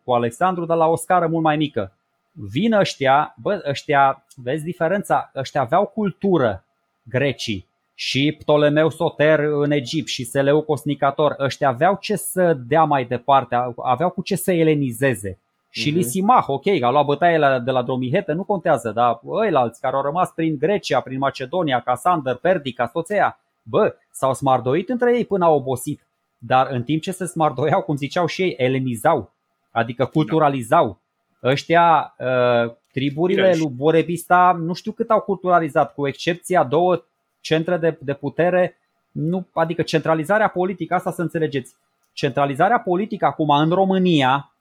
[0.05, 1.93] cu Alexandru, dar la o scară mult mai mică.
[2.33, 6.65] Vin ăștia, bă, ăștia, vezi diferența, ăștia aveau cultură,
[7.03, 7.69] grecii,
[8.01, 13.75] și Ptolemeu Soter în Egipt și Seleucos Nicator, ăștia aveau ce să dea mai departe,
[13.77, 15.39] aveau cu ce să elenizeze.
[15.79, 15.95] Și uh-huh.
[15.95, 20.31] Lisimah, ok, a luat bătaie de la Dromihete, nu contează, dar ăilalți care au rămas
[20.31, 26.07] prin Grecia, prin Macedonia, Casander, Perdica, Soțea, bă, s-au smardoit între ei până au obosit.
[26.39, 29.33] Dar în timp ce se smardoiau, cum ziceau și ei, elenizau,
[29.71, 30.99] adică culturalizau.
[31.43, 37.03] Ăștia, uh, triburile lui Borebista, nu știu cât au culturalizat, cu excepția două
[37.41, 38.79] centre de, de putere,
[39.13, 41.75] nu, adică centralizarea politică, asta să înțelegeți.
[42.13, 44.53] Centralizarea politică acum în România,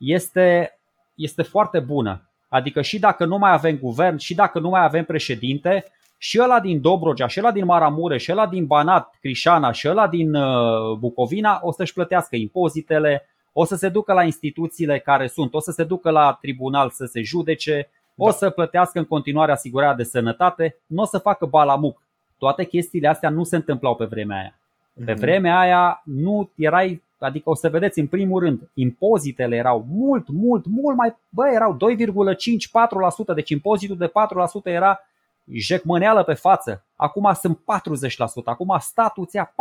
[0.00, 0.78] este,
[1.14, 2.28] este foarte bună.
[2.48, 5.84] Adică și dacă nu mai avem guvern, și dacă nu mai avem președinte,
[6.18, 10.08] și ăla din Dobrogea, și ăla din Maramureș, și ăla din Banat, Crișana, și ăla
[10.08, 15.54] din uh, Bucovina o să-și plătească impozitele, o să se ducă la instituțiile care sunt,
[15.54, 18.24] o să se ducă la tribunal să se judece, da.
[18.24, 22.02] o să plătească în continuare asigurarea de sănătate, nu o să facă balamuc.
[22.38, 24.58] Toate chestiile astea nu se întâmplau pe vremea aia.
[25.04, 25.20] Pe mhm.
[25.20, 30.66] vremea aia nu erai Adică o să vedeți în primul rând, impozitele erau mult, mult,
[30.66, 31.76] mult mai, bă, erau
[33.32, 34.12] 2,5-4%, deci impozitul de 4%
[34.64, 35.00] era
[35.52, 36.84] jecmăneală pe față.
[36.96, 37.62] Acum sunt 40%,
[38.44, 39.54] acum statul ți ia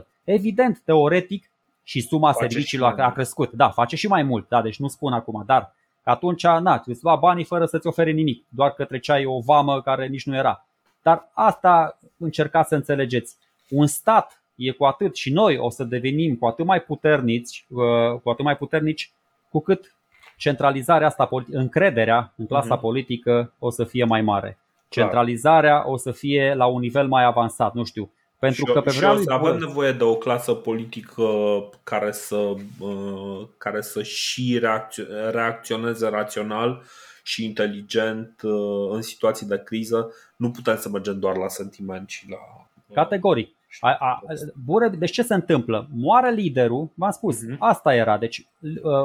[0.00, 0.04] 40%.
[0.24, 1.50] Evident, teoretic,
[1.82, 3.52] și suma face serviciilor a, a crescut.
[3.52, 7.16] Da, face și mai mult, da, deci nu spun acum, dar atunci, na, îți lua
[7.16, 10.66] banii fără să-ți ofere nimic, doar că treceai o vamă care nici nu era.
[11.02, 13.36] Dar asta încercați să înțelegeți.
[13.68, 18.20] Un stat e cu atât și noi o să devenim cu atât mai puternici, uh,
[18.22, 19.10] cu atât mai puternici
[19.50, 19.94] cu cât
[20.36, 22.80] centralizarea asta, încrederea în clasa uh-huh.
[22.80, 24.58] politică o să fie mai mare.
[24.88, 28.10] Centralizarea o să fie la un nivel mai avansat, nu știu.
[28.38, 31.24] Pentru și, că pe vremea lui avem nevoie de o clasă politică
[31.82, 34.60] care să, uh, care să și
[35.30, 36.82] reacționeze rațional
[37.22, 40.12] și inteligent uh, în situații de criză.
[40.36, 42.36] Nu putem să mergem doar la sentiment și la.
[42.86, 43.54] Uh, Categoric.
[43.80, 44.22] A, a,
[44.64, 45.88] Bure, deci ce se întâmplă?
[45.94, 47.56] Moare liderul, v-am spus, uh-huh.
[47.58, 48.18] asta era.
[48.18, 48.46] Deci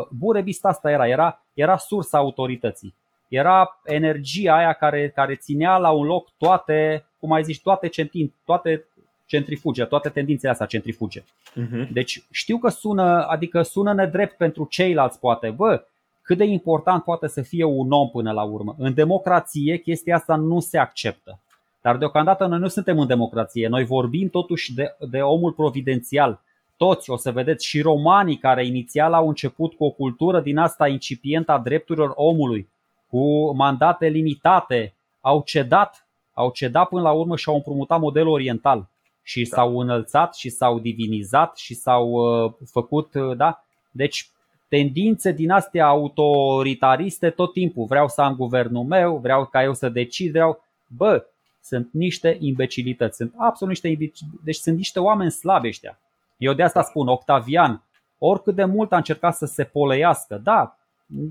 [0.09, 2.95] Burebist asta era, era, era sursa autorității.
[3.27, 8.33] Era energia aia care, care ținea la un loc toate, cum ai zis, toate, centin,
[8.45, 8.85] toate
[9.25, 11.21] centrifuge, toate tendințele astea centrifuge.
[11.21, 11.89] Uh-huh.
[11.91, 15.83] Deci știu că sună, adică sună nedrept pentru ceilalți poate, bă,
[16.21, 18.75] cât de important poate să fie un om până la urmă.
[18.77, 21.39] În democrație chestia asta nu se acceptă.
[21.85, 26.41] Dar deocamdată noi nu suntem în democrație, noi vorbim totuși de, de omul providențial.
[26.77, 30.87] Toți o să vedeți și romanii care inițial au început cu o cultură din asta
[30.87, 32.69] incipientă a drepturilor omului,
[33.09, 38.87] cu mandate limitate, au cedat, au cedat până la urmă și au împrumutat modelul oriental
[39.23, 39.55] și da.
[39.55, 43.63] s-au înălțat și s-au divinizat și s-au uh, făcut, uh, da?
[43.91, 44.29] Deci
[44.67, 47.85] tendințe din astea autoritariste tot timpul.
[47.85, 50.63] Vreau să am guvernul meu, vreau ca eu să decid, vreau...
[50.87, 51.25] Bă,
[51.65, 54.43] sunt niște imbecilități, sunt absolut niște imbecilități.
[54.43, 55.99] Deci sunt niște oameni slabi ăștia.
[56.37, 57.83] Eu de asta spun, Octavian,
[58.17, 60.77] oricât de mult a încercat să se poleiască, da,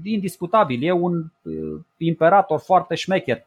[0.02, 3.46] indiscutabil, e un uh, imperator foarte șmecher.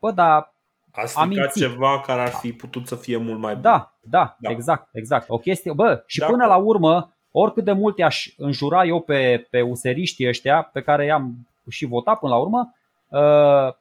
[0.00, 0.52] Bă, dar
[0.92, 3.62] a stricat ceva care ar fi putut să fie mult mai bun.
[3.62, 5.28] Da, da, da, exact, exact.
[5.28, 6.26] O chestie, bă, și da.
[6.26, 11.04] până la urmă, oricât de mult i-aș înjura eu pe, pe useriștii ăștia, pe care
[11.04, 12.77] i-am și votat până la urmă, uh,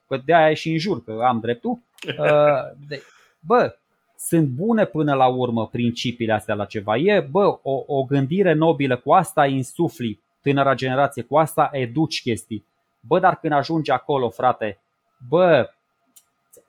[0.08, 1.80] că de aia și înjur, că am dreptul,
[2.20, 3.02] uh, de,
[3.40, 3.76] bă,
[4.18, 6.98] sunt bune până la urmă principiile astea la ceva.
[6.98, 12.66] E, bă, o, o gândire nobilă, cu asta insufli tânăra generație, cu asta educi chestii.
[13.00, 14.80] Bă, dar când ajungi acolo, frate,
[15.30, 15.70] bă,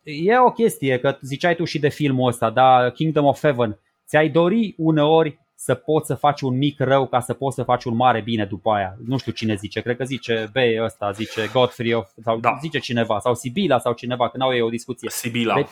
[0.02, 3.78] e o chestie, că ziceai tu și de filmul ăsta, da, Kingdom of Heaven.
[4.06, 7.84] Ți-ai dori uneori să poți să faci un mic rău ca să poți să faci
[7.84, 8.96] un mare bine după aia.
[9.06, 12.58] Nu știu cine zice, cred că zice B ăsta, zice Godfrey of, sau da.
[12.60, 15.10] zice cineva, sau Sibila sau cineva, când au ei o discuție.
[15.10, 15.54] Sibila.
[15.54, 15.68] Deci,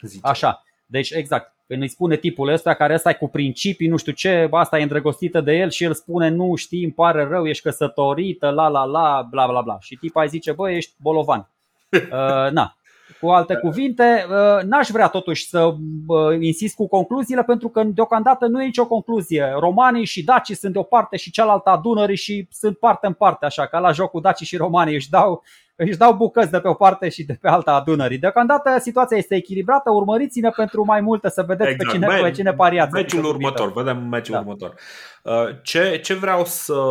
[0.00, 0.26] zice.
[0.26, 0.62] Așa.
[0.86, 4.48] Deci exact, când îi spune tipul ăsta care ăsta e cu principii, nu știu ce,
[4.50, 8.50] asta e îndrăgostită de el și el spune nu știi, îmi pare rău, ești căsătorită,
[8.50, 9.78] la la la, bla bla bla.
[9.80, 11.46] Și tipa îi zice, bă, ești bolovan.
[11.92, 12.76] Uh, na,
[13.20, 15.74] cu alte cuvinte, uh, n-aș vrea totuși să
[16.06, 19.54] uh, insist cu concluziile pentru că deocamdată nu e nicio concluzie.
[19.58, 23.12] Romanii și dacii sunt de o parte și cealaltă a Dunării și sunt parte în
[23.12, 25.42] parte, așa ca la jocul dacii și romanii își dau,
[25.76, 28.18] își dau bucăți de pe o parte și de pe alta a Dunării.
[28.18, 31.90] Deocamdată situația este echilibrată, urmăriți-ne pentru mai multe să vedeți exact.
[31.90, 32.92] pe cine, pe cine pariați.
[32.92, 34.40] Meciul următor, vedem meciul da.
[34.40, 34.74] următor.
[35.22, 35.32] Uh,
[35.62, 36.82] ce, ce vreau să,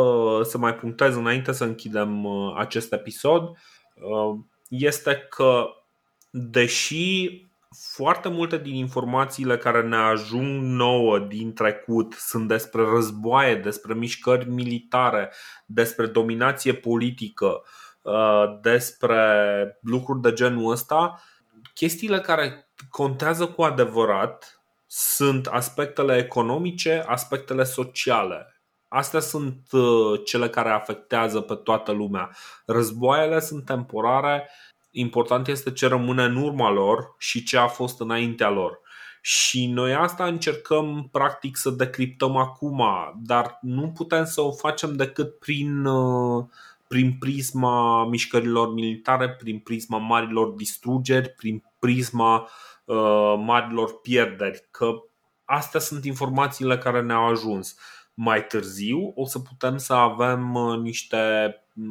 [0.44, 2.26] să mai punctez înainte să închidem
[2.58, 3.58] acest episod
[4.72, 5.66] este că
[6.32, 7.30] deși
[7.94, 14.50] foarte multe din informațiile care ne ajung nouă din trecut sunt despre războaie, despre mișcări
[14.50, 15.32] militare,
[15.66, 17.64] despre dominație politică,
[18.02, 21.22] uh, despre lucruri de genul ăsta,
[21.74, 28.62] chestiile care contează cu adevărat sunt aspectele economice, aspectele sociale.
[28.88, 32.30] Astea sunt uh, cele care afectează pe toată lumea.
[32.66, 34.50] Războaiele sunt temporare,
[34.92, 38.80] important este ce rămâne în urma lor și ce a fost înaintea lor.
[39.22, 42.84] Și noi asta încercăm practic să decriptăm acum,
[43.24, 46.46] dar nu putem să o facem decât prin, uh,
[46.88, 52.50] prin prisma mișcărilor militare, prin prisma marilor distrugeri, prin prisma
[52.86, 54.68] uh, marilor pierderi.
[54.72, 54.92] Că
[55.46, 57.76] astea sunt informațiile care ne-au ajuns.
[58.14, 61.18] Mai târziu o să putem să avem uh, niște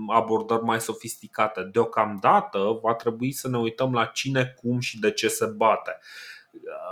[0.08, 1.68] abordări mai sofisticate.
[1.72, 5.98] Deocamdată va trebui să ne uităm la cine, cum și de ce se bate.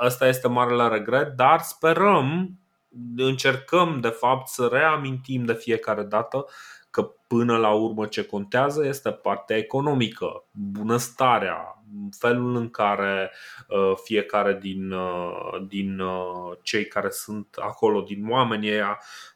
[0.01, 2.59] Asta este marele regret, dar sperăm,
[3.17, 6.47] încercăm de fapt să reamintim de fiecare dată
[6.91, 11.83] că până la urmă ce contează este partea economică, bunăstarea,
[12.19, 13.33] felul în care
[13.69, 18.81] uh, fiecare din, uh, din uh, cei care sunt acolo, din oamenii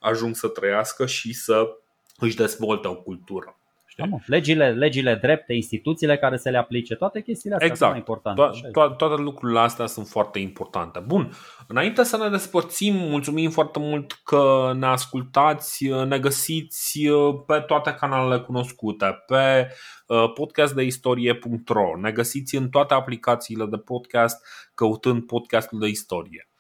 [0.01, 1.77] ajung să trăiască și să
[2.25, 3.57] își dezvoltă o cultură.
[3.97, 7.93] Da, mă, legile, legile drepte, instituțiile care se le aplice, toate chestiile astea exact.
[7.93, 8.43] sunt importante.
[8.43, 10.99] To- to- toate lucrurile astea sunt foarte importante.
[10.99, 11.33] Bun,
[11.69, 17.95] înainte să ne despărțim, mulțumim foarte mult că ne ascultați, ne găsiți uh, pe toate
[17.95, 19.69] canalele cunoscute, pe
[20.07, 26.52] uh, podcastdeistorie.ro, ne găsiți în toate aplicațiile de podcast căutând podcastul de istorie.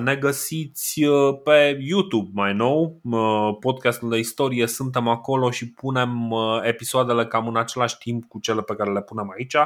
[0.00, 1.00] Ne găsiți
[1.44, 3.00] pe YouTube mai nou,
[3.60, 8.74] podcastul de istorie, suntem acolo și punem episoadele cam în același timp cu cele pe
[8.74, 9.56] care le punem aici.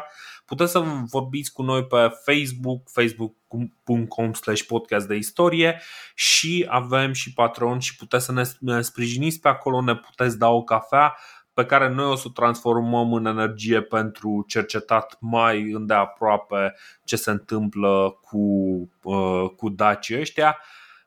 [0.44, 5.80] Puteți să vorbiți cu noi pe Facebook, facebook.com slash podcast de istorie
[6.14, 10.62] și avem și Patreon și puteți să ne sprijiniți pe acolo, ne puteți da o
[10.62, 11.16] cafea
[11.58, 16.74] pe care noi o să o transformăm în energie pentru cercetat mai îndeaproape
[17.04, 18.38] ce se întâmplă cu,
[19.02, 20.58] uh, cu dacii ăștia.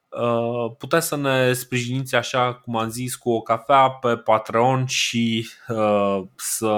[0.10, 5.50] Uh, puteți să ne sprijiniți așa cum am zis cu o cafea pe Patreon și
[5.68, 6.76] uh, să,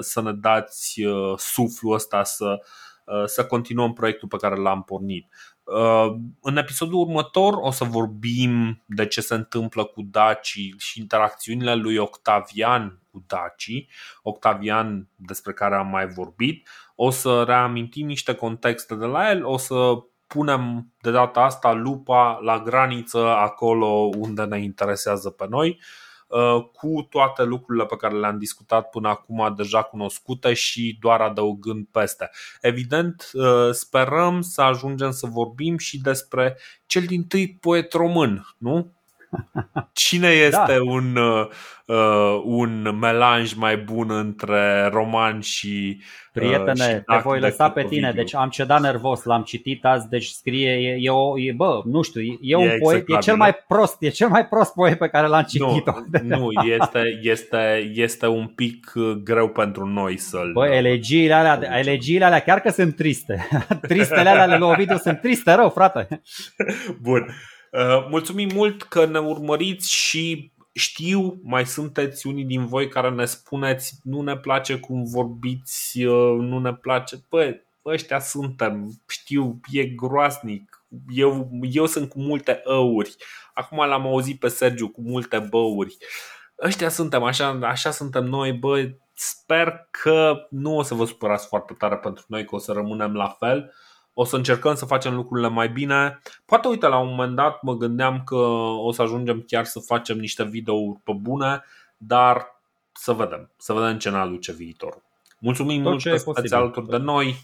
[0.00, 1.02] să ne dați
[1.36, 2.60] suflul ăsta să,
[3.24, 5.28] să continuăm proiectul pe care l-am pornit.
[5.74, 11.74] Uh, în episodul următor o să vorbim de ce se întâmplă cu Daci și interacțiunile
[11.74, 13.86] lui Octavian cu Daci,
[14.22, 16.68] Octavian despre care am mai vorbit.
[16.94, 19.92] O să reamintim niște contexte de la el, o să
[20.26, 25.68] punem de data asta lupa la graniță acolo unde ne interesează pe noi.
[25.68, 26.09] Uh,
[26.72, 32.30] cu toate lucrurile pe care le-am discutat până acum deja cunoscute și doar adăugând peste.
[32.60, 38.92] Evident, uh, sperăm să ajungem să vorbim și despre cel din tâi poet român, nu?
[39.92, 40.82] Cine este da.
[40.82, 47.70] un, uh, un melanj mai bun între roman și uh, Prietene, și te voi lăsa
[47.70, 51.52] pe tine, deci am cedat nervos, l-am citit azi, deci scrie, e, e, o, e
[51.52, 54.46] bă, nu știu, e, e un e poet, e cel mai prost, e cel mai
[54.46, 55.86] prost poet pe care l-am citit.
[56.22, 60.52] Nu, nu este, este, este un pic uh, greu pentru noi să-l...
[60.52, 63.48] Bă, elegiile alea, elegiile alea chiar că sunt triste.
[63.88, 66.22] Tristele alea ale lui Ovidiu sunt triste rău, frate.
[67.00, 67.26] Bun.
[67.70, 73.24] Uh, mulțumim mult că ne urmăriți și știu, mai sunteți unii din voi care ne
[73.24, 77.16] spuneți nu ne place cum vorbiți, uh, nu ne place.
[77.28, 80.84] Păi, ăștia suntem, știu, e groasnic.
[81.08, 83.16] Eu, eu sunt cu multe ăuri.
[83.54, 85.96] Acum l-am auzit pe Sergiu cu multe băuri.
[86.62, 91.74] Ăștia suntem, așa, așa suntem noi, bă, sper că nu o să vă supărați foarte
[91.74, 93.72] tare pentru noi, că o să rămânem la fel
[94.14, 96.18] o să încercăm să facem lucrurile mai bine.
[96.44, 98.36] Poate, uite, la un moment dat mă gândeam că
[98.78, 101.64] o să ajungem chiar să facem niște videouri pe bune,
[101.96, 102.46] dar
[102.92, 105.02] să vedem, să vedem ce ne aduce viitorul.
[105.38, 107.34] Mulțumim Tot mult că sunteți alături de noi.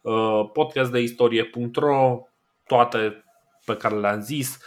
[0.00, 2.18] Uh, podcast de istorie.ro,
[2.66, 3.24] toate
[3.64, 4.58] pe care le-am zis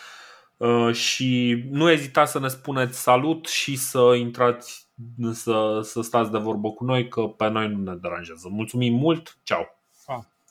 [0.57, 4.87] uh, și nu ezitați să ne spuneți salut și să intrați
[5.31, 8.47] să, să stați de vorbă cu noi că pe noi nu ne deranjează.
[8.51, 9.82] Mulțumim mult, ceau!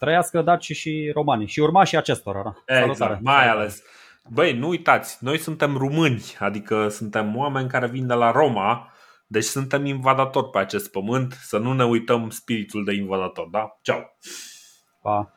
[0.02, 2.42] Trăiască daci și romanii și urmașii acestora.
[2.42, 2.52] Da.
[2.66, 3.20] Exact, Salutare.
[3.22, 3.82] mai ales.
[4.28, 8.92] Băi, nu uitați, noi suntem români, adică suntem oameni care vin de la Roma,
[9.26, 13.78] deci suntem invadatori pe acest pământ, să nu ne uităm spiritul de invadator, da?
[13.82, 14.16] Ceau!
[15.02, 15.32] Pa!